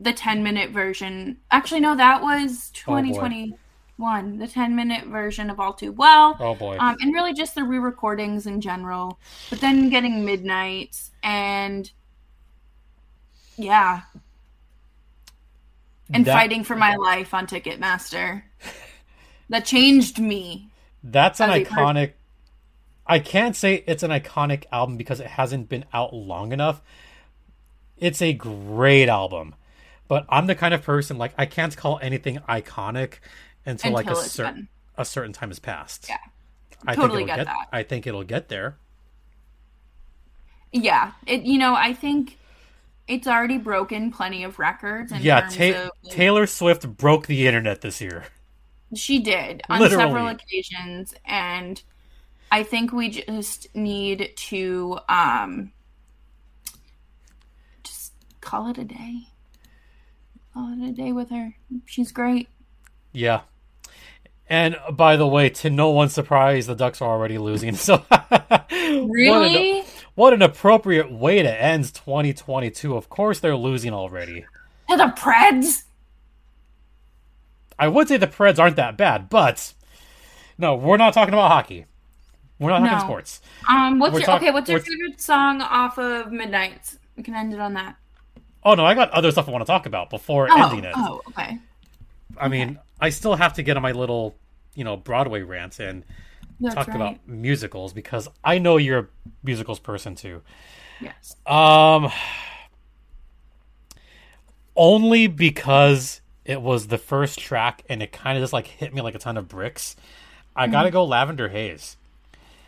the 0.00 0.12
10 0.12 0.42
minute 0.42 0.70
version. 0.70 1.38
Actually 1.50 1.80
no, 1.80 1.96
that 1.96 2.22
was 2.22 2.70
Oh, 2.86 3.00
2021. 3.00 4.38
the 4.38 4.46
10 4.46 4.76
minute 4.76 5.06
version 5.06 5.50
of 5.50 5.58
All 5.58 5.72
Too 5.72 5.92
Well. 5.92 6.36
Oh 6.38 6.54
boy. 6.54 6.76
Um, 6.78 6.96
and 7.00 7.12
really 7.12 7.34
just 7.34 7.54
the 7.54 7.64
re-recordings 7.64 8.46
in 8.46 8.60
general. 8.60 9.18
But 9.50 9.60
then 9.60 9.88
getting 9.90 10.24
Midnights 10.24 11.10
and 11.22 11.90
yeah, 13.56 14.02
and 16.12 16.24
That- 16.24 16.32
fighting 16.34 16.64
for 16.64 16.76
my 16.76 16.94
life 16.94 17.34
on 17.34 17.46
Ticketmaster. 17.46 18.42
That 19.48 19.64
changed 19.64 20.18
me. 20.18 20.68
That's 21.02 21.40
an 21.40 21.50
as 21.50 21.56
a 21.56 21.64
person. 21.64 21.76
iconic. 21.78 22.12
I 23.06 23.18
can't 23.18 23.56
say 23.56 23.82
it's 23.86 24.02
an 24.02 24.10
iconic 24.10 24.64
album 24.70 24.96
because 24.98 25.20
it 25.20 25.26
hasn't 25.26 25.68
been 25.68 25.86
out 25.92 26.12
long 26.14 26.52
enough. 26.52 26.82
It's 28.00 28.22
a 28.22 28.32
great 28.32 29.08
album, 29.08 29.54
but 30.06 30.24
I'm 30.28 30.46
the 30.46 30.54
kind 30.54 30.74
of 30.74 30.82
person 30.82 31.18
like 31.18 31.32
I 31.36 31.46
can't 31.46 31.76
call 31.76 31.98
anything 32.02 32.38
iconic 32.48 33.14
until, 33.66 33.92
like 33.92 34.08
a 34.10 34.16
certain 34.16 34.68
a 34.96 35.04
certain 35.04 35.32
time 35.32 35.50
has 35.50 35.58
passed. 35.58 36.06
Yeah. 36.08 36.16
I 36.86 36.94
Totally 36.94 37.24
think 37.24 37.30
it'll 37.30 37.36
get 37.36 37.36
get. 37.38 37.46
that. 37.46 37.68
I 37.72 37.82
think 37.82 38.06
it'll 38.06 38.24
get 38.24 38.48
there. 38.48 38.76
Yeah, 40.72 41.12
it. 41.26 41.42
You 41.42 41.58
know, 41.58 41.74
I 41.74 41.94
think 41.94 42.36
it's 43.08 43.26
already 43.26 43.58
broken 43.58 44.12
plenty 44.12 44.44
of 44.44 44.58
records. 44.58 45.12
Yeah, 45.12 45.40
Ta- 45.48 45.86
of, 45.86 45.90
like, 46.04 46.14
Taylor 46.14 46.46
Swift 46.46 46.96
broke 46.96 47.26
the 47.26 47.46
internet 47.46 47.80
this 47.80 48.00
year. 48.00 48.26
She 48.94 49.18
did 49.18 49.62
on 49.68 49.80
Literally. 49.80 50.04
several 50.04 50.28
occasions, 50.28 51.14
and 51.24 51.82
I 52.50 52.62
think 52.62 52.92
we 52.92 53.08
just 53.10 53.74
need 53.74 54.32
to 54.36 54.98
um 55.08 55.72
call 58.48 58.70
it 58.70 58.78
a 58.78 58.84
day. 58.84 59.28
Call 60.54 60.72
it 60.72 60.88
a 60.88 60.92
day 60.92 61.12
with 61.12 61.30
her. 61.30 61.54
She's 61.84 62.12
great. 62.12 62.48
Yeah. 63.12 63.42
And 64.48 64.76
by 64.92 65.16
the 65.16 65.26
way, 65.26 65.50
to 65.50 65.68
no 65.68 65.90
one's 65.90 66.14
surprise, 66.14 66.66
the 66.66 66.74
Ducks 66.74 67.02
are 67.02 67.10
already 67.10 67.36
losing. 67.38 67.74
So 67.88 67.98
what 68.08 68.66
an- 68.70 69.08
Really? 69.10 69.84
What 70.14 70.32
an 70.32 70.40
appropriate 70.42 71.12
way 71.12 71.42
to 71.42 71.62
end 71.62 71.92
2022. 71.94 72.96
Of 72.96 73.08
course, 73.10 73.38
they're 73.40 73.54
losing 73.56 73.92
already. 73.92 74.46
To 74.90 74.96
the 74.96 75.12
Preds? 75.16 75.82
I 77.78 77.86
would 77.88 78.08
say 78.08 78.16
the 78.16 78.26
Preds 78.26 78.58
aren't 78.58 78.76
that 78.76 78.96
bad, 78.96 79.28
but 79.28 79.74
no, 80.56 80.74
we're 80.74 80.96
not 80.96 81.12
talking 81.14 81.34
about 81.34 81.50
hockey. 81.50 81.84
We're 82.58 82.70
not 82.70 82.78
talking 82.80 82.92
No. 82.98 83.04
sports. 83.04 83.40
Um, 83.68 83.98
what's 84.00 84.14
We're 84.14 84.20
your 84.20 84.26
talk- 84.26 84.42
okay? 84.42 84.50
What's 84.50 84.68
your 84.68 84.80
favorite 84.80 85.20
song 85.20 85.60
off 85.60 85.98
of 85.98 86.32
Midnights? 86.32 86.98
We 87.16 87.22
can 87.22 87.34
end 87.34 87.52
it 87.52 87.60
on 87.60 87.74
that. 87.74 87.96
Oh 88.64 88.74
no, 88.74 88.84
I 88.84 88.94
got 88.94 89.10
other 89.10 89.30
stuff 89.30 89.48
I 89.48 89.52
want 89.52 89.62
to 89.62 89.66
talk 89.70 89.86
about 89.86 90.10
before 90.10 90.48
Oh, 90.50 90.64
ending 90.68 90.84
it. 90.84 90.92
oh, 90.96 91.22
okay. 91.28 91.58
I 92.36 92.48
mean, 92.48 92.78
I 93.00 93.10
still 93.10 93.34
have 93.36 93.54
to 93.54 93.62
get 93.62 93.76
on 93.76 93.82
my 93.82 93.92
little, 93.92 94.34
you 94.74 94.84
know, 94.84 94.96
Broadway 94.96 95.42
rant 95.42 95.78
and 95.80 96.04
That's 96.60 96.74
talk 96.74 96.88
right. 96.88 96.96
about 96.96 97.26
musicals 97.28 97.92
because 97.92 98.28
I 98.44 98.58
know 98.58 98.76
you're 98.76 98.98
a 98.98 99.06
musicals 99.42 99.78
person 99.78 100.14
too. 100.14 100.42
yes. 101.00 101.36
Um, 101.46 102.10
only 104.76 105.26
because 105.26 106.20
it 106.44 106.60
was 106.62 106.86
the 106.88 106.98
first 106.98 107.38
track 107.38 107.82
and 107.88 108.02
it 108.02 108.12
kind 108.12 108.36
of 108.38 108.42
just 108.42 108.52
like 108.52 108.66
hit 108.66 108.94
me 108.94 109.00
like 109.00 109.14
a 109.14 109.18
ton 109.18 109.36
of 109.36 109.48
bricks. 109.48 109.96
I 110.54 110.66
Hmm. 110.66 110.72
gotta 110.72 110.90
go 110.90 111.04
Lavender 111.04 111.48
Haze. 111.48 111.96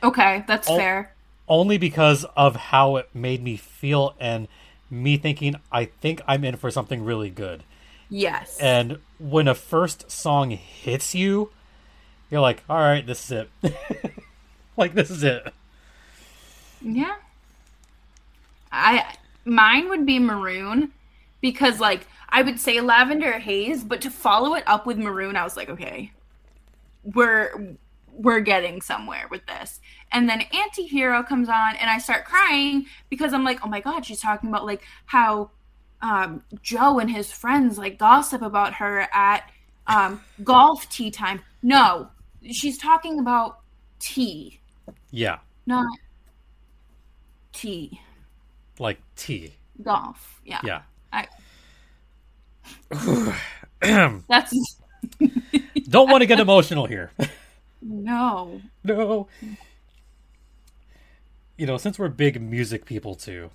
Okay, 0.03 0.45
that's 0.47 0.68
Oh. 0.68 0.76
fair. 0.76 1.14
Only 1.49 1.78
because 1.78 2.24
of 2.36 2.55
how 2.57 2.97
it 2.97 3.09
made 3.12 3.43
me 3.43 3.57
feel 3.57 4.14
and 4.20 4.47
me 4.91 5.16
thinking 5.16 5.57
I 5.70 5.86
think 5.86 6.20
I'm 6.26 6.45
in 6.45 6.57
for 6.57 6.70
something 6.70 7.05
really 7.05 7.30
good. 7.30 7.62
Yes. 8.09 8.59
And 8.59 8.99
when 9.18 9.47
a 9.47 9.55
first 9.55 10.11
song 10.11 10.51
hits 10.51 11.14
you, 11.14 11.51
you're 12.30 12.41
like, 12.41 12.62
all 12.68 12.78
right, 12.78 13.07
this 13.07 13.30
is 13.30 13.47
it. 13.62 13.74
like 14.76 14.95
this 14.95 15.11
is 15.11 15.22
it. 15.22 15.53
Yeah. 16.82 17.16
I 18.72 19.14
mine 19.45 19.88
would 19.88 20.07
be 20.07 20.18
maroon 20.18 20.93
because 21.41 21.80
like 21.80 22.07
I 22.28 22.43
would 22.43 22.61
say 22.61 22.80
lavender 22.80 23.38
haze, 23.38 23.82
but 23.84 24.01
to 24.03 24.11
follow 24.11 24.55
it 24.55 24.64
up 24.66 24.86
with 24.86 24.99
maroon, 24.99 25.36
I 25.36 25.45
was 25.45 25.57
like, 25.57 25.68
okay, 25.68 26.12
we're 27.05 27.76
we're 28.20 28.40
getting 28.40 28.82
somewhere 28.82 29.26
with 29.30 29.44
this. 29.46 29.80
And 30.12 30.28
then 30.28 30.42
anti-hero 30.52 31.22
comes 31.22 31.48
on 31.48 31.76
and 31.76 31.88
I 31.88 31.98
start 31.98 32.24
crying 32.24 32.86
because 33.08 33.32
I'm 33.32 33.44
like, 33.44 33.60
oh 33.64 33.68
my 33.68 33.80
god, 33.80 34.04
she's 34.04 34.20
talking 34.20 34.50
about 34.50 34.66
like 34.66 34.82
how 35.06 35.50
um, 36.02 36.42
Joe 36.62 36.98
and 36.98 37.10
his 37.10 37.30
friends 37.32 37.78
like 37.78 37.98
gossip 37.98 38.42
about 38.42 38.74
her 38.74 39.06
at 39.12 39.50
um, 39.86 40.20
golf 40.44 40.88
tea 40.90 41.10
time. 41.10 41.40
No, 41.62 42.08
she's 42.50 42.76
talking 42.78 43.18
about 43.20 43.60
tea, 44.00 44.60
Yeah, 45.10 45.38
not 45.66 45.86
tea. 47.52 48.00
like 48.78 48.98
tea. 49.16 49.54
golf. 49.82 50.40
Yeah. 50.44 50.60
Yeah. 50.64 50.82
I, 51.12 51.26
that's 54.28 54.76
Don't 55.88 56.10
want 56.10 56.20
to 56.22 56.26
get 56.26 56.40
emotional 56.40 56.86
here. 56.86 57.10
no. 57.82 58.60
no. 58.84 59.28
You 61.56 61.66
know, 61.66 61.76
since 61.76 61.98
we're 61.98 62.08
big 62.08 62.40
music 62.40 62.84
people 62.86 63.14
too, 63.14 63.50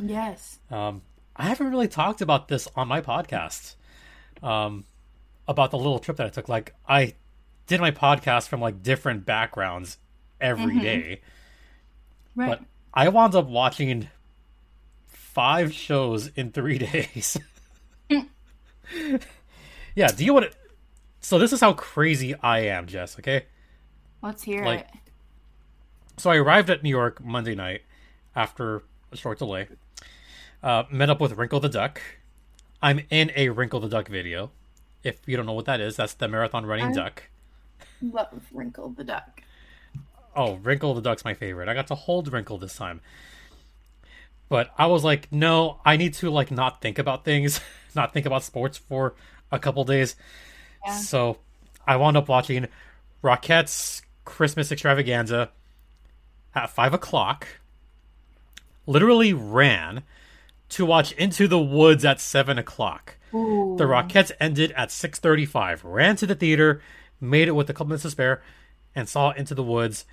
Yes. 0.00 0.58
um, 0.70 1.02
I 1.36 1.44
haven't 1.48 1.70
really 1.70 1.88
talked 1.88 2.20
about 2.20 2.48
this 2.48 2.68
on 2.76 2.86
my 2.88 3.00
podcast. 3.00 3.74
Um, 4.42 4.84
about 5.48 5.70
the 5.70 5.76
little 5.78 5.98
trip 5.98 6.16
that 6.18 6.26
I 6.26 6.30
took. 6.30 6.48
Like, 6.48 6.74
I 6.88 7.14
did 7.66 7.80
my 7.80 7.90
podcast 7.90 8.48
from 8.48 8.60
like 8.60 8.82
different 8.82 9.26
backgrounds 9.26 9.98
every 10.40 10.78
day, 10.78 11.20
Right. 12.36 12.50
but 12.50 12.60
I 12.92 13.08
wound 13.08 13.34
up 13.34 13.46
watching 13.46 14.08
five 15.06 15.72
shows 15.72 16.28
in 16.36 16.50
three 16.52 16.78
days. 16.92 17.36
yeah. 19.94 20.08
Do 20.08 20.24
you 20.24 20.32
want 20.34 20.50
to? 20.50 20.56
So 21.24 21.38
this 21.38 21.54
is 21.54 21.60
how 21.62 21.72
crazy 21.72 22.34
I 22.42 22.60
am, 22.60 22.86
Jess. 22.86 23.18
Okay. 23.18 23.46
Let's 24.20 24.42
hear 24.42 24.62
Like- 24.62 24.80
it. 24.80 24.86
So 26.18 26.30
I 26.30 26.36
arrived 26.36 26.68
at 26.68 26.82
New 26.82 26.90
York 26.90 27.24
Monday 27.24 27.54
night 27.54 27.80
after 28.36 28.82
a 29.10 29.16
short 29.16 29.38
delay. 29.38 29.68
Uh, 30.62 30.84
met 30.90 31.08
up 31.08 31.20
with 31.20 31.32
Wrinkle 31.32 31.60
the 31.60 31.68
Duck. 31.70 32.00
I'm 32.82 33.00
in 33.08 33.32
a 33.34 33.48
Wrinkle 33.48 33.80
the 33.80 33.88
Duck 33.88 34.08
video. 34.08 34.50
If 35.02 35.26
you 35.26 35.36
don't 35.38 35.46
know 35.46 35.54
what 35.54 35.64
that 35.64 35.80
is, 35.80 35.96
that's 35.96 36.12
the 36.12 36.28
marathon 36.28 36.66
running 36.66 36.86
I- 36.88 36.92
duck. 36.92 37.22
Love 38.02 38.42
Wrinkle 38.52 38.90
the 38.90 39.04
Duck. 39.04 39.40
Oh, 40.36 40.56
Wrinkle 40.56 40.92
the 40.92 41.00
Duck's 41.00 41.24
my 41.24 41.32
favorite. 41.32 41.68
I 41.70 41.74
got 41.74 41.86
to 41.86 41.94
hold 41.94 42.30
Wrinkle 42.32 42.58
this 42.58 42.76
time. 42.76 43.00
But 44.50 44.70
I 44.76 44.86
was 44.88 45.04
like, 45.04 45.32
no, 45.32 45.80
I 45.86 45.96
need 45.96 46.12
to 46.14 46.28
like 46.30 46.50
not 46.50 46.82
think 46.82 46.98
about 46.98 47.24
things, 47.24 47.60
not 47.94 48.12
think 48.12 48.26
about 48.26 48.42
sports 48.44 48.76
for 48.76 49.14
a 49.50 49.58
couple 49.58 49.84
days. 49.84 50.16
Yeah. 50.84 50.96
So 50.98 51.38
I 51.86 51.96
wound 51.96 52.16
up 52.16 52.28
watching 52.28 52.68
Rockettes 53.22 54.02
Christmas 54.24 54.70
extravaganza 54.70 55.50
at 56.54 56.70
five 56.70 56.94
o'clock. 56.94 57.46
Literally 58.86 59.32
ran 59.32 60.02
to 60.70 60.84
watch 60.84 61.12
Into 61.12 61.48
the 61.48 61.58
Woods 61.58 62.04
at 62.04 62.20
seven 62.20 62.58
o'clock. 62.58 63.16
Ooh. 63.32 63.74
The 63.78 63.84
Rockettes 63.84 64.32
ended 64.40 64.72
at 64.72 64.90
6:35. 64.90 65.82
Ran 65.84 66.16
to 66.16 66.26
the 66.26 66.34
theater, 66.34 66.82
made 67.20 67.48
it 67.48 67.52
with 67.52 67.68
a 67.70 67.72
couple 67.72 67.86
minutes 67.86 68.02
to 68.02 68.10
spare, 68.10 68.42
and 68.94 69.08
saw 69.08 69.30
Into 69.32 69.54
the 69.54 69.62
Woods 69.62 70.04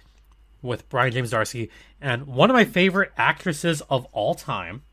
with 0.61 0.87
Brian 0.89 1.11
James 1.11 1.31
Darcy 1.31 1.69
and 1.99 2.27
one 2.27 2.49
of 2.49 2.53
my 2.53 2.65
favorite 2.65 3.11
actresses 3.17 3.81
of 3.89 4.05
all 4.11 4.35
time, 4.35 4.83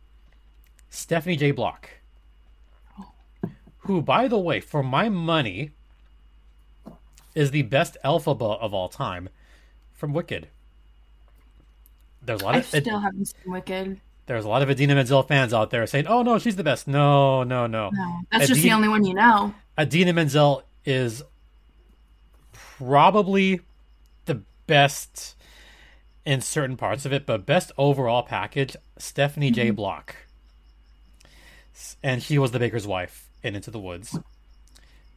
Stephanie 0.88 1.36
J. 1.36 1.50
Block. 1.50 1.90
Who, 3.88 4.02
by 4.02 4.28
the 4.28 4.38
way, 4.38 4.60
for 4.60 4.82
my 4.82 5.08
money, 5.08 5.70
is 7.34 7.52
the 7.52 7.62
best 7.62 7.96
Elphaba 8.04 8.60
of 8.60 8.74
all 8.74 8.90
time 8.90 9.30
from 9.94 10.12
Wicked. 10.12 10.48
There's 12.20 12.42
a 12.42 12.44
lot 12.44 12.54
I 12.54 12.58
of 12.58 12.66
still 12.66 13.00
haven't 13.00 13.24
seen 13.24 13.50
Wicked. 13.50 13.98
there's 14.26 14.44
a 14.44 14.48
lot 14.50 14.60
of 14.60 14.68
Idina 14.68 14.94
Menzel 14.94 15.22
fans 15.22 15.54
out 15.54 15.70
there 15.70 15.86
saying, 15.86 16.06
"Oh 16.06 16.20
no, 16.20 16.38
she's 16.38 16.56
the 16.56 16.62
best." 16.62 16.86
No, 16.86 17.44
no, 17.44 17.66
no. 17.66 17.88
No, 17.90 18.20
that's 18.30 18.48
just 18.48 18.60
the 18.60 18.72
only 18.72 18.88
one 18.88 19.06
you 19.06 19.14
know. 19.14 19.54
Idina 19.80 20.12
Menzel 20.12 20.64
is 20.84 21.22
probably 22.52 23.62
the 24.26 24.42
best 24.66 25.34
in 26.26 26.42
certain 26.42 26.76
parts 26.76 27.06
of 27.06 27.14
it, 27.14 27.24
but 27.24 27.46
best 27.46 27.72
overall 27.78 28.22
package, 28.22 28.76
Stephanie 28.98 29.50
J. 29.50 29.68
Mm-hmm. 29.68 29.76
Block. 29.76 30.14
And 32.02 32.22
she 32.22 32.36
was 32.36 32.50
the 32.50 32.58
baker's 32.58 32.86
wife 32.86 33.27
in 33.42 33.54
Into 33.56 33.70
the 33.70 33.78
Woods, 33.78 34.18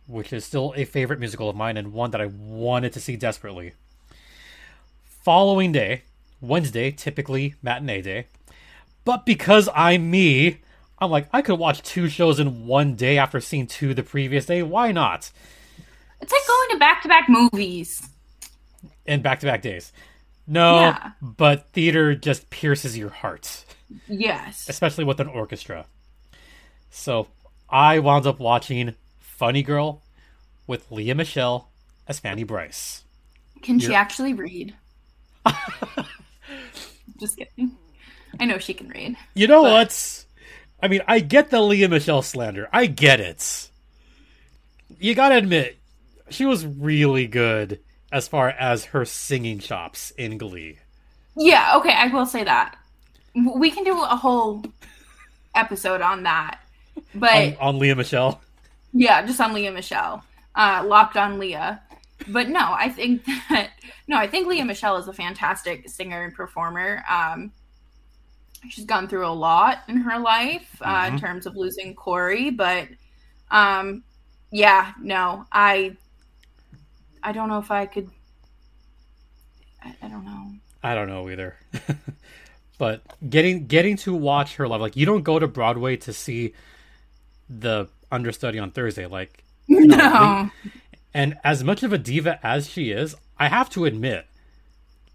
which 0.08 0.32
is 0.34 0.46
still 0.46 0.74
a 0.76 0.86
favorite 0.86 1.20
musical 1.20 1.50
of 1.50 1.56
mine 1.56 1.78
and 1.78 1.94
one 1.94 2.12
that 2.12 2.22
I 2.22 2.26
wanted 2.28 2.94
to 2.94 3.00
see 3.00 3.16
desperately. 3.16 3.74
Following 5.24 5.72
day, 5.72 6.02
Wednesday, 6.40 6.92
typically 6.92 7.56
matinee 7.62 8.02
day, 8.02 8.28
but 9.06 9.26
because 9.26 9.70
I'm 9.76 10.10
me, 10.10 10.62
I'm 11.00 11.12
like, 11.12 11.28
I 11.32 11.42
could 11.42 11.60
watch 11.60 11.82
two 11.84 12.08
shows 12.10 12.40
in 12.40 12.66
one 12.68 12.96
day 12.96 13.18
after 13.18 13.40
seeing 13.40 13.68
two 13.68 13.94
the 13.94 14.04
previous 14.04 14.46
day. 14.46 14.64
Why 14.64 14.92
not? 14.92 15.32
It's 16.22 16.32
like 16.32 16.48
going 16.48 16.70
to 16.72 16.78
back 16.78 17.02
to 17.04 17.08
back 17.08 17.28
movies. 17.30 18.08
And 19.08 19.24
back 19.24 19.40
to 19.40 19.46
back 19.48 19.62
days. 19.62 19.92
No, 20.48 20.76
Yeah. 20.80 21.12
but 21.22 21.70
theater 21.70 22.14
just 22.16 22.50
pierces 22.50 22.98
your 22.98 23.10
heart, 23.10 23.66
Yes. 24.08 24.68
especially 24.70 25.04
with 25.04 25.20
an 25.20 25.28
orchestra. 25.28 25.86
So 26.92 27.28
I 27.72 28.00
wound 28.00 28.26
up 28.28 28.40
watching 28.40 28.96
Funny 29.20 29.64
Girl 29.64 30.02
with 30.68 30.92
Lea 30.92 31.14
Michele 31.14 31.70
as 32.08 32.20
Fanny 32.20 32.44
Brice. 32.44 33.04
Can 33.62 33.80
she 33.80 33.86
You're- 33.88 33.96
actually 33.96 34.34
read? 34.34 34.74
Just 37.20 37.38
kidding. 37.38 37.72
I 38.40 38.46
know 38.46 38.58
she 38.58 38.74
can 38.74 38.90
read. 38.90 39.16
You 39.34 39.48
know 39.48 39.64
But- 39.64 39.72
what? 39.72 40.26
I 40.84 40.88
mean, 40.88 41.02
I 41.08 41.20
get 41.20 41.52
the 41.52 41.62
Lea 41.62 41.88
Michele 41.88 42.24
slander. 42.24 42.68
I 42.74 42.88
get 42.88 43.20
it. 43.20 43.70
You 45.00 45.14
gotta 45.14 45.36
admit, 45.36 45.78
she 46.30 46.46
was 46.46 46.66
really 46.66 47.28
good 47.28 47.80
as 48.12 48.28
far 48.28 48.50
as 48.50 48.86
her 48.86 49.06
singing 49.06 49.60
chops 49.60 50.12
in 50.12 50.38
Glee. 50.40 50.80
Yeah, 51.38 51.74
okay, 51.78 51.94
I 51.94 52.08
will 52.08 52.26
say 52.26 52.44
that. 52.44 52.76
We 53.36 53.70
can 53.72 53.84
do 53.84 54.02
a 54.02 54.16
whole 54.16 54.64
episode 55.56 56.02
on 56.02 56.24
that. 56.24 56.60
But 57.16 57.32
On, 57.34 57.56
on 57.60 57.80
Lea 57.80 57.94
Michele. 57.94 58.42
yeah, 58.94 59.26
just 59.26 59.40
on 59.42 59.54
Lea 59.54 59.70
Michele. 59.70 60.24
Uh, 60.56 60.84
locked 60.86 61.18
on 61.18 61.40
Lea. 61.40 61.58
But 62.28 62.50
no, 62.50 62.60
I 62.74 62.90
think 62.90 63.26
that 63.50 63.72
no, 64.08 64.18
I 64.18 64.28
think 64.28 64.48
Lea 64.48 64.64
Michele 64.64 64.98
is 64.98 65.08
a 65.08 65.14
fantastic 65.14 65.90
singer 65.90 66.24
and 66.24 66.34
performer. 66.34 67.04
Um, 67.10 67.52
she's 68.70 68.86
gone 68.86 69.08
through 69.08 69.26
a 69.26 69.34
lot 69.34 69.80
in 69.88 69.98
her 69.98 70.20
life 70.20 70.82
uh, 70.82 71.06
in 71.08 71.14
Mhm. 71.16 71.20
terms 71.20 71.46
of 71.48 71.56
losing 71.56 71.96
Cory, 71.96 72.50
but 72.52 72.88
um, 73.50 74.04
yeah, 74.52 74.94
no, 75.02 75.46
I 75.52 75.96
I 77.24 77.32
don't 77.32 77.50
know 77.50 77.60
if 77.60 77.72
I 77.72 77.86
could. 77.88 78.10
I, 79.84 79.96
I 80.04 80.08
don't 80.08 80.26
know. 80.26 80.52
I 80.84 80.94
don't 80.96 81.08
know 81.08 81.30
either. 81.30 81.56
but 82.78 83.02
getting 83.30 83.68
getting 83.68 83.98
to 83.98 84.14
watch 84.14 84.56
her 84.58 84.68
live, 84.68 84.82
like 84.82 84.96
you 84.96 85.06
don't 85.06 85.24
go 85.24 85.40
to 85.40 85.48
Broadway 85.48 85.98
to 85.98 86.14
see 86.14 86.54
the 87.60 87.88
understudy 88.12 88.60
on 88.60 88.72
Thursday, 88.72 89.06
like 89.06 89.44
No, 89.68 90.50
and 91.14 91.38
as 91.44 91.64
much 91.64 91.84
of 91.84 91.92
a 91.94 91.98
diva 91.98 92.40
as 92.46 92.70
she 92.70 92.92
is, 92.92 93.16
I 93.38 93.48
have 93.48 93.70
to 93.72 93.86
admit, 93.86 94.26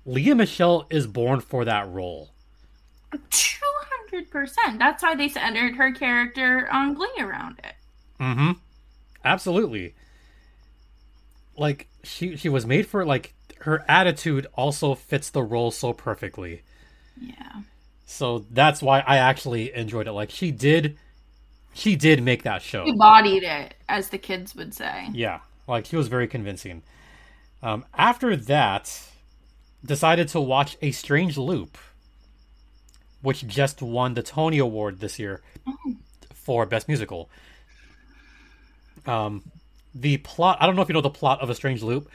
Lea 0.05 0.35
Michele 0.35 0.87
is 0.91 1.07
born 1.07 1.41
for 1.41 1.65
that 1.65 1.89
role. 1.89 2.31
two 3.31 3.59
hundred 3.63 4.31
percent. 4.31 4.79
That's 4.79 5.03
why 5.03 5.15
they 5.15 5.29
centered 5.29 5.75
her 5.77 5.93
character 5.93 6.69
on 6.71 6.95
Glee 6.95 7.09
around 7.19 7.59
it. 7.65 7.75
Mm-hmm. 8.21 8.53
Absolutely. 9.25 9.95
Like 11.57 11.89
she 12.05 12.37
she 12.37 12.49
was 12.49 12.67
made 12.67 12.87
for 12.87 13.05
like 13.05 13.33
her 13.61 13.85
attitude 13.89 14.47
also 14.55 14.95
fits 14.95 15.31
the 15.31 15.43
role 15.43 15.71
so 15.71 15.93
perfectly. 15.93 16.63
Yeah. 17.21 17.63
So 18.05 18.45
that's 18.51 18.83
why 18.83 19.01
I 19.01 19.17
actually 19.17 19.75
enjoyed 19.75 20.07
it. 20.07 20.13
Like 20.13 20.31
she 20.31 20.51
did 20.51 20.97
she 21.77 21.97
did 21.97 22.23
make 22.23 22.43
that 22.43 22.63
show. 22.63 22.85
embodied 22.85 23.43
it, 23.43 23.75
as 23.89 24.09
the 24.09 24.19
kids 24.19 24.55
would 24.55 24.75
say. 24.75 25.09
Yeah. 25.13 25.41
Like 25.69 25.87
she 25.87 25.97
was 25.97 26.09
very 26.09 26.27
convincing. 26.29 26.83
Um 27.63 27.85
after 27.95 28.37
that 28.37 29.03
decided 29.85 30.29
to 30.29 30.41
watch 30.41 30.77
A 30.83 30.91
Strange 30.91 31.37
Loop 31.39 31.79
which 33.23 33.47
just 33.47 33.83
won 33.83 34.15
the 34.15 34.23
Tony 34.23 34.59
Award 34.59 35.01
this 35.01 35.19
year 35.19 35.43
for 36.33 36.67
Best 36.67 36.89
Musical. 36.89 37.29
Um 39.07 39.43
the 39.95 40.19
plot 40.19 40.59
I 40.61 40.67
don't 40.67 40.77
know 40.77 40.83
if 40.83 40.89
you 40.89 40.95
know 40.95 41.01
the 41.01 41.11
plot 41.11 41.41
of 41.41 41.51
A 41.51 41.55
Strange 41.55 41.83
Loop. 41.83 42.09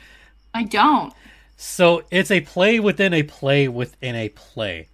I 0.53 0.64
don't. 0.64 1.14
So 1.57 2.03
it's 2.09 2.32
a 2.32 2.41
play 2.41 2.80
within 2.80 3.14
a 3.14 3.22
play 3.22 3.68
within 3.68 4.16
a 4.16 4.30
play, 4.30 4.88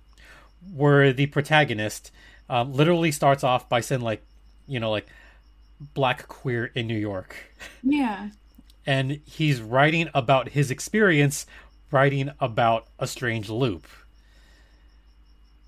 where 0.74 1.14
the 1.14 1.28
protagonist 1.28 2.12
um, 2.50 2.74
literally 2.74 3.12
starts 3.12 3.42
off 3.44 3.70
by 3.70 3.80
saying 3.80 4.02
like, 4.02 4.22
you 4.68 4.80
know, 4.80 4.92
like 4.92 5.08
black 5.94 6.28
queer 6.28 6.66
in 6.66 6.88
New 6.88 6.98
York, 6.98 7.36
Yeah. 7.84 8.30
and 8.86 9.20
he's 9.26 9.62
writing 9.62 10.10
about 10.14 10.50
his 10.50 10.72
experience, 10.72 11.46
writing 11.92 12.32
about 12.40 12.88
a 13.00 13.08
strange 13.08 13.50
loop, 13.50 13.86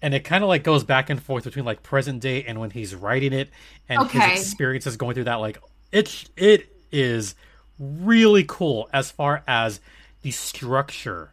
and 0.02 0.14
it 0.14 0.24
kind 0.24 0.44
of 0.44 0.48
like 0.48 0.64
goes 0.64 0.84
back 0.84 1.10
and 1.10 1.22
forth 1.22 1.44
between 1.44 1.66
like 1.66 1.84
present 1.84 2.22
day 2.22 2.44
and 2.44 2.60
when 2.60 2.72
he's 2.72 2.96
writing 2.96 3.34
it, 3.34 3.50
and 3.88 4.02
Okay. 4.04 4.20
his 4.32 4.42
experiences 4.42 4.98
going 4.98 5.14
through 5.14 5.26
that. 5.26 5.36
Like 5.36 5.58
it, 5.92 6.30
it 6.38 6.70
is 6.92 7.36
really 7.78 8.46
cool 8.48 8.90
as 8.94 9.12
far 9.12 9.44
as 9.48 9.80
the 10.22 10.32
structure 10.32 11.32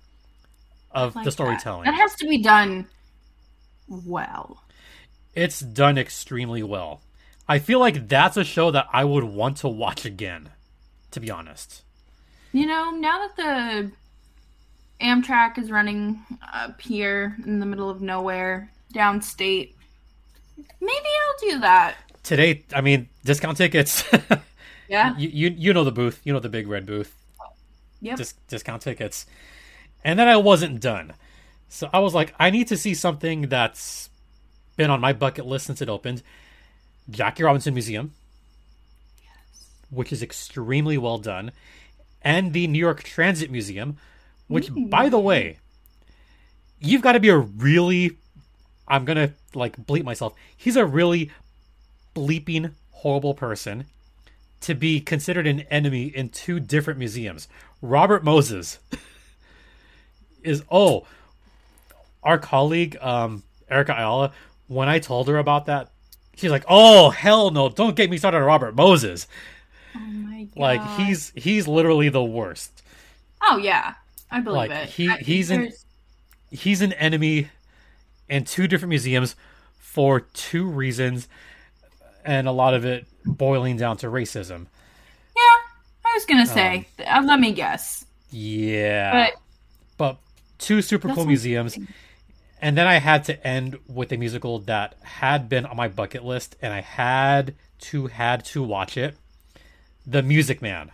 of 0.91 1.15
Like 1.15 1.25
the 1.25 1.29
that. 1.31 1.33
storytelling. 1.33 1.85
That. 1.85 1.95
has 1.95 2.15
to 2.17 2.27
be 2.27 2.43
done 2.43 2.87
well. 3.89 4.63
It's 5.35 5.61
done 5.61 5.99
extremely 5.99 6.63
well. 6.63 7.01
I 7.49 7.59
feel 7.59 7.79
like 7.79 8.09
that's 8.09 8.37
a 8.37 8.45
show 8.45 8.71
that 8.71 8.87
I 8.93 9.05
would 9.05 9.25
want 9.25 9.59
to 9.59 9.69
watch 9.69 10.05
again, 10.05 10.51
to 11.13 11.21
be 11.21 11.31
honest. 11.31 11.83
You 12.53 12.67
know, 12.67 12.91
now 12.91 13.27
that 13.27 13.37
the 13.37 13.91
Amtrak 15.05 15.59
is 15.59 15.71
running 15.71 16.21
up 16.53 16.81
here 16.81 17.37
in 17.45 17.61
the 17.61 17.67
middle 17.67 17.91
of 17.91 18.01
nowhere, 18.01 18.71
downstate, 18.95 19.75
maybe 20.81 20.91
I'll 20.91 21.51
do 21.51 21.61
that. 21.61 21.97
Today, 22.23 22.65
I 22.75 22.81
mean, 22.81 23.09
discount 23.25 23.57
tickets. 23.57 24.05
Yeah. 24.89 25.17
you, 25.17 25.29
you 25.29 25.55
you 25.59 25.73
know 25.73 25.85
the 25.85 25.93
booth, 25.93 26.21
you 26.25 26.33
know 26.33 26.39
the 26.39 26.49
big 26.49 26.69
red 26.69 26.87
booth. 26.87 27.15
Yep. 28.03 28.19
Dis- 28.19 28.35
discount 28.49 28.83
tickets. 28.83 29.27
And 30.05 30.19
then 30.19 30.29
I 30.29 30.37
wasn't 30.37 30.81
done. 30.81 31.15
So 31.69 31.91
I 31.93 31.99
was 31.99 32.15
like, 32.15 32.35
I 32.39 32.51
need 32.51 32.69
to 32.69 32.77
see 32.77 32.95
something 32.95 33.49
that's 33.49 34.11
been 34.77 34.91
on 34.91 35.01
my 35.01 35.13
bucket 35.13 35.47
list 35.47 35.67
since 35.67 35.83
it 35.83 35.89
opened. 35.89 36.23
Jackie 37.11 37.43
Robinson 37.43 37.75
Museum. 37.75 38.13
which 39.91 40.13
is 40.13 40.23
extremely 40.23 40.99
well 40.99 41.19
done, 41.19 41.53
and 42.23 42.53
the 42.53 42.67
New 42.67 42.79
York 42.79 43.03
Transit 43.05 43.51
Museum, 43.51 43.97
which, 44.49 44.69
by 44.75 45.09
the 45.09 45.19
way, 45.19 45.59
you've 46.81 47.03
got 47.03 47.13
to 47.13 47.21
be 47.21 47.29
a 47.29 47.37
really, 47.39 48.17
I'm 48.89 49.05
going 49.05 49.17
to 49.17 49.33
like 49.55 49.77
bleep 49.87 50.03
myself, 50.05 50.35
he's 50.57 50.77
a 50.77 50.85
really 50.85 51.31
bleeping 52.17 52.73
horrible 52.91 53.35
person 53.35 53.85
to 54.63 54.75
be 54.75 55.01
considered 55.01 55.47
an 55.47 55.61
enemy 55.71 56.07
in 56.07 56.29
two 56.31 56.59
different 56.59 56.99
museums. 56.99 57.47
Robert 57.81 58.25
Moses 58.25 58.79
is, 60.43 60.65
oh, 60.71 61.07
our 62.23 62.39
colleague, 62.39 62.97
um, 63.01 63.45
Erica 63.71 63.93
Ayala, 63.93 64.33
when 64.67 64.89
I 64.89 64.99
told 64.99 65.29
her 65.29 65.39
about 65.39 65.67
that, 65.67 65.91
she's 66.37 66.51
like, 66.51 66.65
"Oh 66.69 67.11
hell 67.11 67.51
no! 67.51 67.69
Don't 67.69 67.97
get 67.97 68.09
me 68.11 68.17
started 68.19 68.39
on 68.39 68.45
Robert 68.45 68.75
Moses. 68.77 69.27
Oh 69.97 69.99
my 70.01 70.45
god. 70.45 70.57
Like 70.61 70.87
he's 70.99 71.33
he's 71.35 71.67
literally 71.67 72.09
the 72.09 72.23
worst. 72.25 72.83
Oh 73.43 73.57
yeah, 73.59 73.95
I 74.31 74.41
believe 74.41 74.57
Like, 74.57 74.71
it. 74.71 74.89
he- 74.91 75.09
I- 75.11 75.17
he's 75.19 75.51
in- 75.51 75.61
there's- 75.63 75.83
He's 76.53 76.81
an 76.81 76.93
enemy 76.95 77.49
in 78.29 78.45
two 78.45 78.69
different 78.69 78.91
museums 78.91 79.35
for 79.79 80.21
two 80.21 80.65
reasons, 80.67 81.27
and 82.25 82.47
a 82.47 82.53
lot 82.53 82.73
of 82.73 82.85
it 82.85 83.05
boiling 83.25 83.77
down 83.77 83.97
to 83.99 84.07
racism. 84.07 84.67
Yeah, 85.37 85.43
I 86.05 86.13
was 86.15 86.25
gonna 86.25 86.47
say. 86.47 86.87
uh, 87.05 87.23
let 87.27 87.41
me 87.41 87.53
guess. 87.53 88.05
Yeah, 88.31 89.29
But 89.29 89.41
but 89.97 90.19
two 90.59 90.83
super 90.83 91.09
cool 91.13 91.27
museums. 91.27 91.77
And 92.67 92.77
then 92.77 92.89
I 92.89 92.99
had 92.99 93.23
to 93.27 93.47
end 93.47 93.79
with 93.87 94.11
a 94.11 94.17
musical 94.17 94.59
that 94.59 94.97
had 95.01 95.49
been 95.49 95.65
on 95.67 95.77
my 95.77 95.87
bucket 95.87 96.25
list, 96.25 96.57
and 96.61 96.75
I 96.75 96.81
had 96.81 97.55
to 97.83 98.09
had 98.09 98.45
to 98.47 98.61
watch 98.61 98.97
it. 98.97 99.15
The 100.05 100.21
Music 100.21 100.61
Man. 100.61 100.91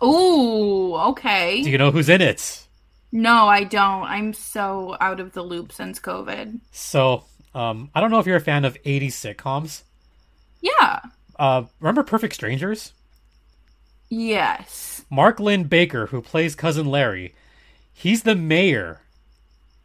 ooh, 0.00 0.94
okay. 0.94 1.64
Do 1.64 1.70
you 1.70 1.76
know 1.76 1.90
who's 1.90 2.08
in 2.08 2.20
it? 2.20 2.68
No, 3.10 3.48
I 3.48 3.64
don't. 3.64 4.04
I'm 4.04 4.32
so 4.32 4.96
out 5.00 5.18
of 5.18 5.32
the 5.32 5.42
loop 5.42 5.72
since 5.72 5.98
COVID. 5.98 6.60
So, 6.70 7.24
um, 7.52 7.90
I 7.92 8.00
don't 8.00 8.12
know 8.12 8.20
if 8.20 8.26
you're 8.26 8.36
a 8.36 8.40
fan 8.40 8.64
of 8.64 8.80
80s 8.84 9.08
sitcoms. 9.08 9.82
Yeah. 10.60 11.00
Uh, 11.36 11.64
remember 11.80 12.04
Perfect 12.04 12.34
Strangers? 12.34 12.92
Yes. 14.08 15.04
Mark 15.10 15.40
Linn-Baker, 15.40 16.06
who 16.06 16.22
plays 16.22 16.54
cousin 16.54 16.86
Larry, 16.86 17.34
he's 17.92 18.22
the 18.22 18.36
mayor 18.36 19.00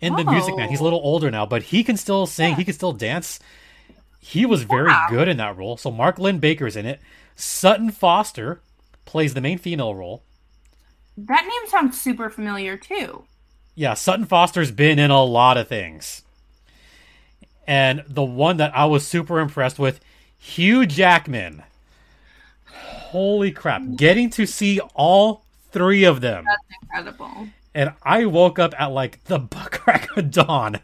in 0.01 0.15
the 0.15 0.23
Music 0.23 0.53
oh. 0.53 0.57
Man. 0.57 0.67
Oh. 0.67 0.69
He's 0.69 0.79
a 0.79 0.83
little 0.83 1.01
older 1.03 1.31
now, 1.31 1.45
but 1.45 1.63
he 1.63 1.83
can 1.83 1.97
still 1.97 2.25
sing. 2.25 2.55
He 2.55 2.63
can 2.65 2.73
still 2.73 2.93
dance. 2.93 3.39
He 4.19 4.45
was 4.45 4.63
very 4.63 4.87
Wow. 4.87 5.07
good 5.09 5.27
in 5.27 5.37
that 5.37 5.57
role. 5.57 5.77
So 5.77 5.91
Mark 5.91 6.17
Linn-Baker's 6.17 6.75
in 6.75 6.85
it. 6.85 6.99
Sutton 7.35 7.91
Foster 7.91 8.61
plays 9.05 9.33
the 9.33 9.41
main 9.41 9.57
female 9.57 9.93
role. 9.93 10.23
That 11.17 11.43
name 11.43 11.69
sounds 11.69 11.99
super 12.01 12.29
familiar 12.29 12.77
too. 12.77 13.25
Yeah, 13.75 13.93
Sutton 13.93 14.25
Foster's 14.25 14.71
been 14.71 14.99
in 14.99 15.11
a 15.11 15.23
lot 15.23 15.57
of 15.57 15.67
things. 15.67 16.23
And 17.67 18.03
the 18.07 18.23
one 18.23 18.57
that 18.57 18.75
I 18.75 18.85
was 18.85 19.05
super 19.07 19.39
impressed 19.39 19.79
with, 19.79 19.99
Hugh 20.37 20.85
Jackman. 20.85 21.63
Holy 22.65 23.51
crap. 23.51 23.81
Getting 23.95 24.29
to 24.31 24.45
see 24.45 24.79
all 24.93 25.43
three 25.71 26.03
of 26.03 26.21
them. 26.21 26.45
That's 26.45 26.81
incredible. 26.81 27.47
And 27.75 27.93
I 28.03 28.25
woke 28.25 28.57
up 28.57 28.73
at 28.79 28.87
like 28.87 29.23
the 29.25 29.39
crack 29.71 30.07
of 30.17 30.31
dawn 30.31 30.79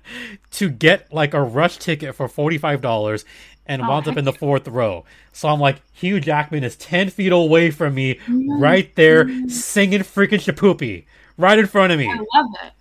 to 0.52 0.70
get 0.70 1.12
like 1.12 1.34
a 1.34 1.42
rush 1.42 1.78
ticket 1.78 2.14
for 2.16 2.28
$45 2.28 3.24
and 3.66 3.82
Oh, 3.82 3.88
wound 3.88 4.08
up 4.10 4.18
in 4.18 4.26
the 4.26 4.34
fourth 4.34 4.68
row. 4.68 5.06
So 5.32 5.48
I'm 5.48 5.60
like, 5.62 5.82
Hugh 5.94 6.20
Jackman 6.20 6.64
is 6.66 6.76
10 6.76 7.10
feet 7.10 7.32
away 7.32 7.72
from 7.72 7.96
me, 7.96 8.16
mm-hmm. 8.16 8.62
right 8.62 8.94
there, 8.96 9.28
singing 9.48 10.02
freaking 10.02 10.42
Shipoopi, 10.42 11.06
right 11.38 11.58
in 11.58 11.68
front 11.68 11.94
of 11.94 12.00
me. 12.00 12.10
I 12.12 12.18
love 12.18 12.50
it. 12.64 12.74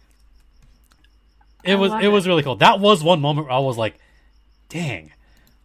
It 1.62 1.72
I 1.72 1.76
was 1.76 1.90
love 1.92 2.02
it 2.02 2.08
was 2.08 2.26
really 2.26 2.42
cool. 2.42 2.56
That 2.56 2.80
was 2.80 3.04
one 3.04 3.20
moment 3.20 3.46
where 3.46 3.56
I 3.56 3.60
was 3.60 3.76
like, 3.78 3.98
"Dang, 4.70 5.12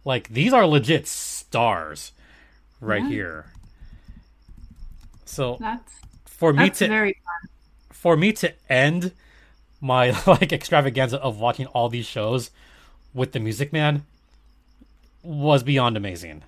like 0.04 0.28
these 0.28 0.52
are 0.52 0.66
legit 0.66 1.06
stars 1.08 2.12
right 2.80 3.02
Yeah. 3.02 3.08
here." 3.08 3.46
So 5.24 5.56
That's 5.58 5.92
for 6.26 6.52
me 6.52 6.64
that's 6.64 6.78
to 6.80 6.88
very 6.88 7.14
fun. 7.14 7.50
For 7.96 8.16
me 8.16 8.32
to 8.32 8.52
end 8.68 9.12
my 9.80 10.10
like 10.26 10.52
extravaganza 10.52 11.18
of 11.18 11.40
watching 11.40 11.66
all 11.68 11.88
these 11.88 12.06
shows 12.06 12.50
with 13.14 13.32
the 13.32 13.40
Music 13.40 13.72
Man 13.72 14.04
was 15.22 15.62
beyond 15.62 15.96
amazing. 15.96 16.42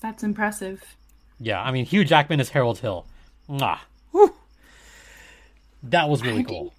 That's 0.00 0.22
impressive. 0.22 0.82
Yeah, 1.38 1.60
I 1.62 1.70
mean 1.70 1.84
Hugh 1.84 2.04
Jackman 2.04 2.40
is 2.40 2.48
Harold 2.48 2.78
Hill. 2.78 3.06
Mwah. 3.48 3.78
Whew. 4.10 4.34
That 5.84 6.08
was 6.08 6.22
really 6.22 6.40
I 6.40 6.44
cool. 6.44 6.72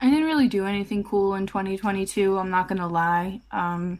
I 0.00 0.10
didn't 0.10 0.24
really 0.24 0.48
do 0.48 0.64
anything 0.66 1.04
cool 1.04 1.34
in 1.34 1.46
2022. 1.46 2.38
I'm 2.38 2.50
not 2.50 2.68
gonna 2.68 2.88
lie. 2.88 3.40
Um, 3.50 3.98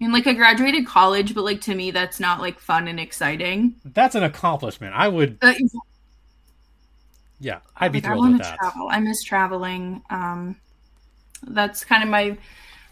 I 0.00 0.04
mean, 0.04 0.12
like 0.12 0.26
I 0.26 0.32
graduated 0.34 0.86
college, 0.86 1.34
but 1.34 1.44
like 1.44 1.60
to 1.62 1.74
me, 1.74 1.90
that's 1.90 2.18
not 2.20 2.40
like 2.40 2.58
fun 2.58 2.88
and 2.88 2.98
exciting. 2.98 3.74
That's 3.84 4.14
an 4.14 4.22
accomplishment. 4.24 4.94
I 4.94 5.08
would, 5.08 5.38
Uh, 5.40 5.54
yeah, 7.44 7.60
I'd 7.76 7.92
be 7.92 7.98
like, 7.98 8.04
I 8.04 8.08
thrilled 8.08 8.20
want 8.20 8.32
with 8.32 8.42
to 8.42 8.48
that. 8.48 8.58
travel. 8.58 8.88
I 8.90 9.00
miss 9.00 9.22
traveling. 9.22 10.02
Um, 10.10 10.56
that's 11.46 11.84
kind 11.84 12.02
of 12.02 12.08
my 12.08 12.36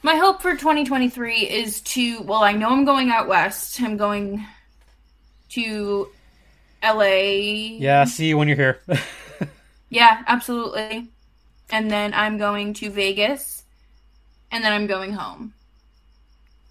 my 0.02 0.16
hope 0.16 0.42
for 0.42 0.54
2023 0.54 1.36
is 1.48 1.80
to. 1.80 2.20
Well, 2.22 2.42
I 2.42 2.52
know 2.52 2.68
I'm 2.70 2.84
going 2.84 3.10
out 3.10 3.28
west. 3.28 3.80
I'm 3.80 3.96
going 3.96 4.46
to 5.50 6.08
LA. 6.82 7.78
Yeah, 7.78 8.04
see 8.04 8.28
you 8.28 8.36
when 8.36 8.48
you're 8.48 8.56
here. 8.56 8.80
Yeah, 9.92 10.22
absolutely. 10.26 11.08
And 11.70 11.90
then 11.90 12.14
I'm 12.14 12.38
going 12.38 12.72
to 12.74 12.88
Vegas, 12.88 13.62
and 14.50 14.64
then 14.64 14.72
I'm 14.72 14.86
going 14.86 15.12
home. 15.12 15.52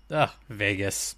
Ugh, 0.09 0.31
Vegas. 0.49 1.15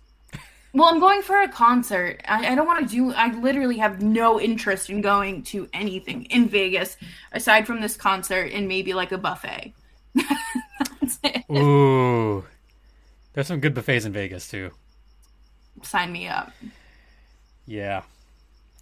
Well, 0.74 0.89
I'm 0.89 0.99
going 0.99 1.21
for 1.21 1.39
a 1.39 1.47
concert. 1.47 2.21
I, 2.28 2.51
I 2.51 2.55
don't 2.55 2.65
want 2.65 2.89
to 2.89 2.95
do. 2.95 3.13
I 3.13 3.32
literally 3.32 3.78
have 3.78 4.01
no 4.01 4.39
interest 4.39 4.89
in 4.89 5.01
going 5.01 5.43
to 5.43 5.69
anything 5.71 6.26
in 6.26 6.49
Vegas 6.49 6.97
aside 7.32 7.67
from 7.67 7.80
this 7.80 7.95
concert 7.95 8.51
and 8.51 8.67
maybe 8.67 8.93
like 8.93 9.11
a 9.11 9.19
buffet. 9.19 9.74
That's 10.15 11.19
it. 11.24 11.43
Ooh. 11.51 12.43
There's 13.34 13.47
some 13.47 13.59
good 13.59 13.76
buffets 13.76 14.05
in 14.05 14.13
Vegas 14.13 14.47
too. 14.47 14.71
Sign 15.84 16.11
me 16.11 16.28
up. 16.28 16.51
Yeah. 17.67 18.01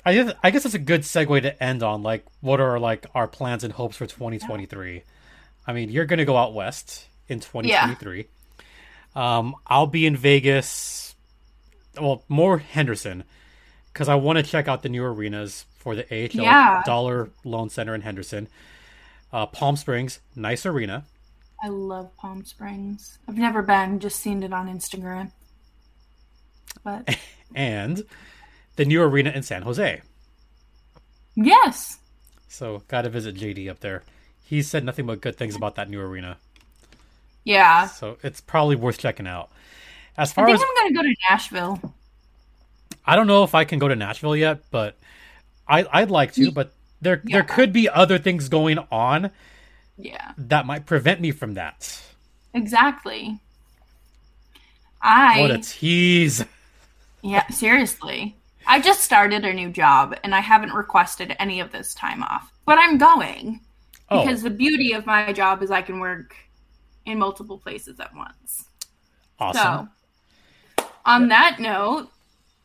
I 0.06 0.14
guess, 0.14 0.34
I 0.42 0.52
guess 0.52 0.66
it's 0.66 0.74
a 0.74 0.80
good 0.80 1.02
segue 1.02 1.42
to 1.42 1.62
end 1.62 1.84
on 1.84 2.04
like 2.04 2.26
what 2.40 2.62
are 2.62 2.80
like 2.80 3.06
our 3.14 3.28
plans 3.28 3.66
and 3.66 3.74
hopes 3.74 3.98
for 3.98 4.06
2023. 4.06 5.04
I 5.68 5.74
mean, 5.74 5.90
you're 5.90 6.06
going 6.06 6.20
to 6.20 6.26
go 6.26 6.38
out 6.38 6.54
west 6.54 7.06
in 7.28 7.42
2023. 7.42 8.28
Um 9.14 9.56
I'll 9.68 9.88
be 9.88 10.06
in 10.06 10.16
Vegas 10.16 11.11
well, 12.00 12.24
more 12.30 12.60
Henderson 12.60 13.24
cuz 13.94 14.08
I 14.08 14.16
want 14.16 14.38
to 14.38 14.44
check 14.44 14.68
out 14.68 14.84
the 14.84 14.90
new 14.90 15.04
arenas 15.04 15.66
for 15.78 15.96
the 15.96 16.04
AHL 16.14 16.44
Yeah. 16.44 16.82
Dollar 16.86 17.30
Loan 17.44 17.70
Center 17.70 17.94
in 17.96 18.02
Henderson. 18.02 18.48
Uh 19.34 19.46
Palm 19.46 19.76
Springs, 19.76 20.20
nice 20.36 20.66
arena. 20.66 21.06
I 21.64 21.68
love 21.68 22.16
Palm 22.18 22.44
Springs. 22.46 23.20
I've 23.28 23.38
never 23.38 23.62
been, 23.62 24.00
just 24.00 24.20
seen 24.20 24.42
it 24.44 24.52
on 24.54 24.68
Instagram. 24.68 25.32
But 26.84 27.18
and 27.56 28.04
the 28.78 28.86
new 28.86 29.02
arena 29.04 29.30
in 29.32 29.44
San 29.44 29.62
Jose. 29.64 30.02
yes, 31.36 32.00
So, 32.48 32.84
got 32.88 33.04
to 33.04 33.10
visit 33.10 33.36
JD 33.36 33.70
up 33.70 33.80
there. 33.82 34.04
He 34.44 34.62
said 34.62 34.84
nothing 34.84 35.06
but 35.06 35.22
good 35.22 35.38
things 35.38 35.56
about 35.56 35.76
that 35.76 35.90
new 35.90 36.02
arena. 36.02 36.38
yeah. 37.44 37.88
So, 37.88 38.18
it's 38.24 38.42
probably 38.42 38.76
worth 38.76 38.98
checking 38.98 39.28
out. 39.28 39.50
As 40.18 40.34
I 40.38 40.44
think 40.44 40.50
as 40.50 40.62
I'm 40.62 40.76
gonna 40.76 40.94
go 40.94 41.02
to 41.04 41.16
Nashville. 41.30 41.96
I 43.06 43.16
don't 43.16 43.28
know 43.28 43.44
if 43.44 43.56
I 43.56 43.66
can 43.66 43.80
go 43.80 43.88
to 43.88 43.96
Nashville 43.96 44.36
yet, 44.36 44.64
but 44.72 44.98
I 45.68 45.86
I'd 45.92 46.12
like 46.12 46.34
to, 46.36 46.52
but 46.52 46.74
there 47.02 47.22
there 47.26 47.44
could 47.44 47.74
be 47.74 47.90
other 47.90 48.18
things 48.18 48.50
going 48.50 48.80
on 48.92 49.32
Yeah, 49.98 50.34
that 50.38 50.66
might 50.66 50.86
prevent 50.86 51.22
me 51.22 51.32
from 51.32 51.54
that. 51.56 52.02
exactly. 52.54 53.40
I 55.02 55.40
What 55.40 55.52
a 55.52 55.58
tease. 55.58 56.46
Yeah, 57.22 57.48
seriously. 57.50 58.38
I 58.66 58.80
just 58.80 59.02
started 59.02 59.44
a 59.46 59.54
new 59.54 59.70
job 59.72 60.16
and 60.24 60.36
I 60.36 60.40
haven't 60.40 60.74
requested 60.74 61.36
any 61.40 61.60
of 61.60 61.72
this 61.72 61.94
time 61.94 62.24
off, 62.24 62.52
but 62.66 62.78
I'm 62.80 62.98
going 62.98 63.62
Oh, 64.10 64.26
because 64.26 64.44
the 64.44 64.50
beauty 64.50 64.94
of 64.94 65.06
my 65.06 65.34
job 65.34 65.64
is 65.64 65.72
I 65.72 65.82
can 65.82 66.00
work 66.00 66.36
in 67.06 67.18
multiple 67.20 67.58
places 67.58 68.00
at 68.00 68.14
once. 68.16 68.66
awesome. 69.40 69.88
So, 69.88 69.90
on 71.06 71.30
that 71.30 71.60
note, 71.60 72.10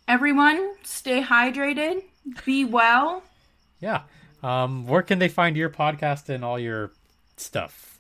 everyone 0.09 0.75
stay 0.83 1.23
hydrated, 1.23 2.03
be 2.45 2.65
well. 2.65 3.23
Yeah. 3.81 4.03
Um 4.43 4.87
where 4.87 5.03
can 5.03 5.19
they 5.19 5.29
find 5.29 5.57
your 5.57 5.71
podcast 5.71 6.29
and 6.29 6.45
all 6.45 6.59
your 6.59 6.93
stuff? 7.37 7.99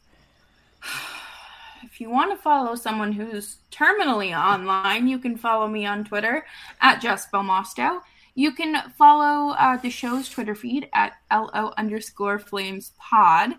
if 1.82 2.01
you 2.01 2.11
want 2.11 2.30
to 2.30 2.37
follow 2.37 2.74
someone 2.74 3.12
who's 3.12 3.57
terminally 3.70 4.37
online, 4.37 5.09
you 5.09 5.18
can 5.18 5.37
follow 5.37 5.68
me 5.68 5.87
on 5.87 6.05
Twitter 6.05 6.45
at 6.80 7.01
Just 7.01 7.30
Belmosto. 7.32 8.01
You 8.34 8.53
can 8.53 8.91
follow 8.99 9.55
uh, 9.55 9.78
the 9.78 9.89
show's 9.89 10.28
Twitter 10.28 10.55
feed 10.55 10.89
at 10.93 11.14
LO 11.32 11.72
underscore 11.78 12.39
flames 12.39 12.93
pod. 12.99 13.55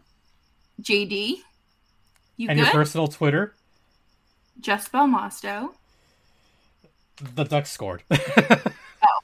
JD, 0.82 1.38
you 2.38 2.50
and 2.50 2.60
good? 2.60 2.66
your 2.66 2.72
personal 2.72 3.08
Twitter, 3.08 3.56
Just 4.60 4.92
Belmosto. 4.92 5.74
The 7.36 7.44
Ducks 7.44 7.72
scored. 7.72 8.04
oh, 8.12 9.20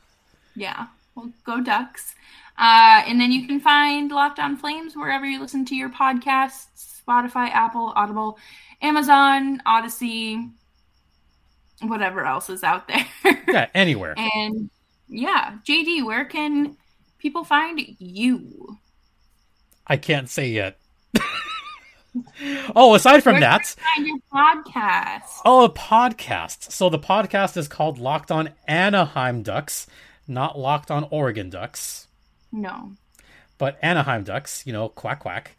Yeah, 0.55 0.87
well, 1.15 1.31
go 1.43 1.61
Ducks. 1.61 2.15
Uh, 2.57 3.01
and 3.07 3.19
then 3.19 3.31
you 3.31 3.47
can 3.47 3.59
find 3.59 4.11
Locked 4.11 4.39
On 4.39 4.55
Flames 4.55 4.95
wherever 4.95 5.25
you 5.25 5.39
listen 5.39 5.65
to 5.65 5.75
your 5.75 5.89
podcasts 5.89 6.67
Spotify, 7.05 7.49
Apple, 7.49 7.91
Audible, 7.95 8.37
Amazon, 8.81 9.61
Odyssey, 9.65 10.49
whatever 11.81 12.25
else 12.25 12.49
is 12.49 12.63
out 12.63 12.87
there. 12.87 13.05
yeah, 13.47 13.67
anywhere. 13.73 14.15
and 14.17 14.69
yeah, 15.09 15.57
JD, 15.67 16.05
where 16.05 16.25
can 16.25 16.77
people 17.19 17.43
find 17.43 17.81
you? 17.99 18.77
I 19.85 19.97
can't 19.97 20.29
say 20.29 20.49
yet. 20.49 20.79
oh, 22.75 22.93
aside 22.95 23.23
from 23.23 23.33
Where 23.33 23.41
that, 23.41 23.65
find 23.65 24.07
your 24.07 24.17
podcast? 24.31 25.41
oh, 25.45 25.65
a 25.65 25.69
podcast. 25.69 26.71
So 26.71 26.89
the 26.89 26.99
podcast 26.99 27.57
is 27.57 27.67
called 27.67 27.97
Locked 27.97 28.31
On 28.31 28.49
Anaheim 28.67 29.41
Ducks, 29.43 29.87
not 30.27 30.57
Locked 30.57 30.91
On 30.91 31.07
Oregon 31.09 31.49
Ducks, 31.49 32.07
No. 32.51 32.91
but 33.57 33.77
Anaheim 33.81 34.23
Ducks. 34.23 34.65
You 34.65 34.73
know, 34.73 34.89
quack 34.89 35.19
quack. 35.21 35.55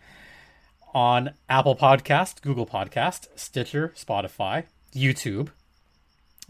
On 0.94 1.30
Apple 1.48 1.74
Podcast, 1.74 2.40
Google 2.40 2.66
Podcast, 2.66 3.26
Stitcher, 3.34 3.92
Spotify, 3.96 4.62
YouTube, 4.94 5.48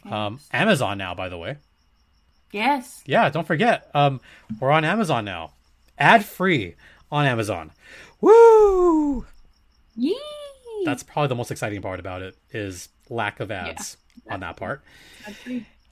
um, 0.04 0.38
Amazon 0.52 0.98
now. 0.98 1.14
By 1.14 1.30
the 1.30 1.38
way, 1.38 1.56
Yes. 2.52 3.02
yeah, 3.06 3.30
don't 3.30 3.46
forget, 3.46 3.90
um, 3.94 4.20
we're 4.60 4.70
on 4.70 4.84
Amazon 4.84 5.24
now, 5.24 5.52
ad 5.98 6.26
free 6.26 6.74
on 7.10 7.24
Amazon. 7.24 7.72
Woo! 8.20 9.24
Yee. 9.96 10.18
That's 10.84 11.02
probably 11.02 11.28
the 11.28 11.34
most 11.34 11.50
exciting 11.50 11.80
part 11.82 12.00
about 12.00 12.22
it 12.22 12.36
is 12.50 12.88
lack 13.08 13.40
of 13.40 13.50
ads 13.50 13.96
on 14.30 14.40
that 14.40 14.56
part. 14.56 14.82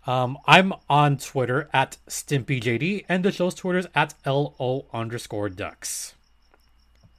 Um, 0.06 0.36
I'm 0.46 0.72
on 0.88 1.16
Twitter 1.16 1.68
at 1.72 1.96
StimpyJD, 2.08 3.04
and 3.08 3.24
the 3.24 3.30
show's 3.32 3.54
Twitter's 3.54 3.86
at 3.94 4.14
LO 4.26 4.86
underscore 4.92 5.48
ducks, 5.48 6.14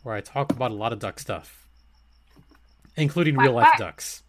where 0.04 0.16
I 0.16 0.22
talk 0.22 0.52
about 0.52 0.72
a 0.72 0.76
lot 0.76 0.92
of 0.94 1.00
duck 1.00 1.20
stuff, 1.20 1.66
including 2.98 3.38
real 3.38 3.54
life 3.54 3.74
ducks. 3.78 4.22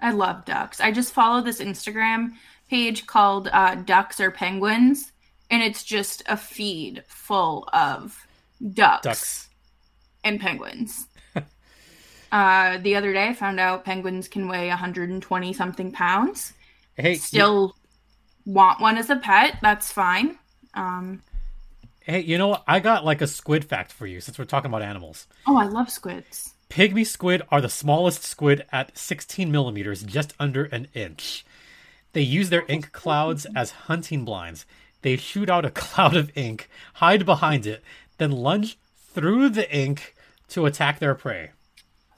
I 0.00 0.10
love 0.10 0.44
ducks. 0.44 0.80
I 0.80 0.90
just 0.90 1.14
follow 1.14 1.40
this 1.40 1.60
Instagram 1.60 2.32
page 2.68 3.06
called 3.06 3.48
uh, 3.52 3.76
Ducks 3.76 4.20
or 4.20 4.30
Penguins, 4.30 5.12
and 5.50 5.62
it's 5.62 5.84
just 5.84 6.22
a 6.26 6.36
feed 6.36 7.04
full 7.06 7.68
of 7.72 8.26
ducks, 8.74 9.02
Ducks. 9.02 9.48
and 10.24 10.40
penguins. 10.40 11.06
Uh, 12.36 12.78
the 12.78 12.96
other 12.96 13.14
day, 13.14 13.28
I 13.28 13.32
found 13.32 13.58
out 13.58 13.84
penguins 13.86 14.28
can 14.28 14.46
weigh 14.46 14.68
120 14.68 15.52
something 15.54 15.90
pounds. 15.90 16.52
Hey, 16.94 17.14
Still 17.14 17.74
want 18.44 18.78
one 18.80 18.98
as 18.98 19.08
a 19.08 19.16
pet. 19.16 19.56
That's 19.62 19.90
fine. 19.90 20.38
Um, 20.74 21.22
hey, 22.00 22.20
you 22.20 22.36
know 22.36 22.48
what? 22.48 22.64
I 22.68 22.80
got 22.80 23.06
like 23.06 23.22
a 23.22 23.26
squid 23.26 23.64
fact 23.64 23.90
for 23.90 24.06
you 24.06 24.20
since 24.20 24.38
we're 24.38 24.44
talking 24.44 24.70
about 24.70 24.82
animals. 24.82 25.26
oh, 25.46 25.56
I 25.56 25.64
love 25.64 25.88
squids. 25.90 26.52
Pygmy 26.68 27.06
squid 27.06 27.40
are 27.50 27.62
the 27.62 27.70
smallest 27.70 28.22
squid 28.22 28.66
at 28.70 28.98
16 28.98 29.50
millimeters, 29.50 30.02
just 30.02 30.34
under 30.38 30.64
an 30.64 30.88
inch. 30.92 31.46
They 32.12 32.22
use 32.22 32.50
their 32.50 32.64
ink 32.68 32.92
clouds 32.92 33.46
as 33.56 33.70
hunting 33.88 34.26
blinds. 34.26 34.66
They 35.00 35.16
shoot 35.16 35.48
out 35.48 35.64
a 35.64 35.70
cloud 35.82 36.14
of 36.16 36.36
ink, 36.36 36.68
hide 36.94 37.24
behind 37.24 37.66
it, 37.66 37.82
then 38.18 38.30
lunge 38.30 38.76
through 39.14 39.48
the 39.50 39.74
ink 39.74 40.14
to 40.48 40.66
attack 40.66 40.98
their 40.98 41.14
prey. 41.14 41.50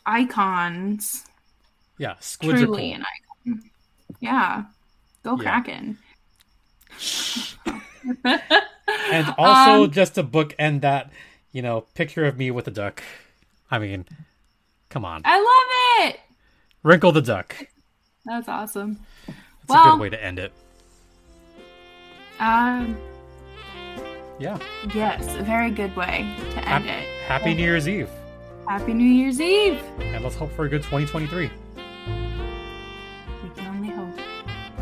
Icons. 0.08 1.24
Yeah, 1.98 2.14
squids 2.20 2.60
Truly 2.60 2.92
are 2.92 2.96
an 2.96 3.04
icon. 3.46 3.70
Yeah. 4.20 4.64
Go 5.22 5.36
Yeah. 5.40 5.60
Kraken. 5.60 5.98
And 9.12 9.34
also, 9.36 9.84
Um, 9.84 9.90
just 9.90 10.14
to 10.14 10.24
bookend 10.24 10.80
that, 10.80 11.10
you 11.52 11.60
know, 11.60 11.82
picture 11.94 12.24
of 12.24 12.38
me 12.38 12.50
with 12.50 12.66
a 12.68 12.70
duck. 12.70 13.02
I 13.70 13.78
mean, 13.78 14.06
come 14.88 15.04
on. 15.04 15.20
I 15.26 15.38
love 15.38 16.08
it. 16.08 16.20
Wrinkle 16.82 17.12
the 17.12 17.20
duck. 17.20 17.54
That's 18.24 18.48
awesome. 18.48 18.98
That's 19.66 19.86
a 19.86 19.90
good 19.90 20.00
way 20.00 20.08
to 20.08 20.22
end 20.24 20.38
it. 20.38 20.52
Um, 22.40 22.96
Yeah. 24.38 24.58
yes, 24.94 25.34
a 25.36 25.42
very 25.42 25.70
good 25.70 25.94
way 25.94 26.34
to 26.52 26.68
end 26.68 26.86
it. 26.86 27.06
Happy 27.26 27.52
New 27.54 27.62
Year's 27.62 27.86
Eve. 27.86 28.08
Happy 28.68 28.92
New 28.92 29.02
Year's 29.02 29.40
Eve. 29.40 29.82
And 29.98 30.22
let's 30.22 30.36
hope 30.36 30.52
for 30.52 30.66
a 30.66 30.68
good 30.68 30.82
2023. 30.82 31.50
We 31.74 33.50
can 33.56 33.66
only 33.66 33.88
hope. 33.88 34.14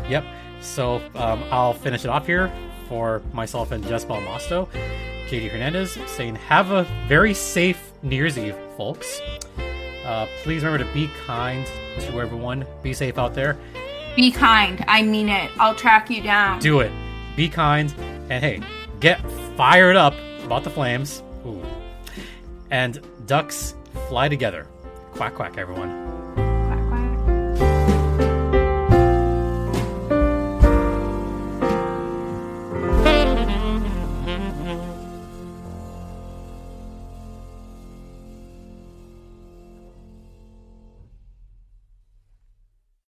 Yep. 0.09 0.25
So 0.59 1.01
um, 1.15 1.41
I'll 1.51 1.73
finish 1.73 2.03
it 2.03 2.09
off 2.09 2.25
here 2.27 2.51
for 2.89 3.21
myself 3.31 3.71
and 3.71 3.81
Jess 3.85 4.03
Balmasto. 4.03 4.67
JD 5.29 5.49
Hernandez 5.49 5.97
saying, 6.05 6.35
Have 6.35 6.71
a 6.71 6.83
very 7.07 7.33
safe 7.33 7.93
New 8.03 8.17
Year's 8.17 8.37
Eve, 8.37 8.57
folks. 8.75 9.21
Uh, 10.05 10.27
please 10.43 10.65
remember 10.65 10.83
to 10.83 10.93
be 10.93 11.09
kind 11.25 11.65
to 11.99 12.19
everyone. 12.19 12.65
Be 12.83 12.93
safe 12.93 13.17
out 13.17 13.35
there. 13.35 13.57
Be 14.17 14.31
kind. 14.31 14.83
I 14.89 15.01
mean 15.01 15.29
it. 15.29 15.49
I'll 15.59 15.75
track 15.75 16.09
you 16.09 16.21
down. 16.21 16.59
Do 16.59 16.81
it. 16.81 16.91
Be 17.37 17.47
kind. 17.47 17.93
And 18.29 18.43
hey, 18.43 18.61
get 18.99 19.21
fired 19.55 19.95
up 19.95 20.13
about 20.43 20.65
the 20.65 20.69
flames. 20.69 21.23
Ooh. 21.45 21.63
And 22.69 22.99
ducks 23.27 23.75
fly 24.07 24.29
together. 24.29 24.67
Quack, 25.11 25.35
quack, 25.35 25.57
everyone. 25.57 26.16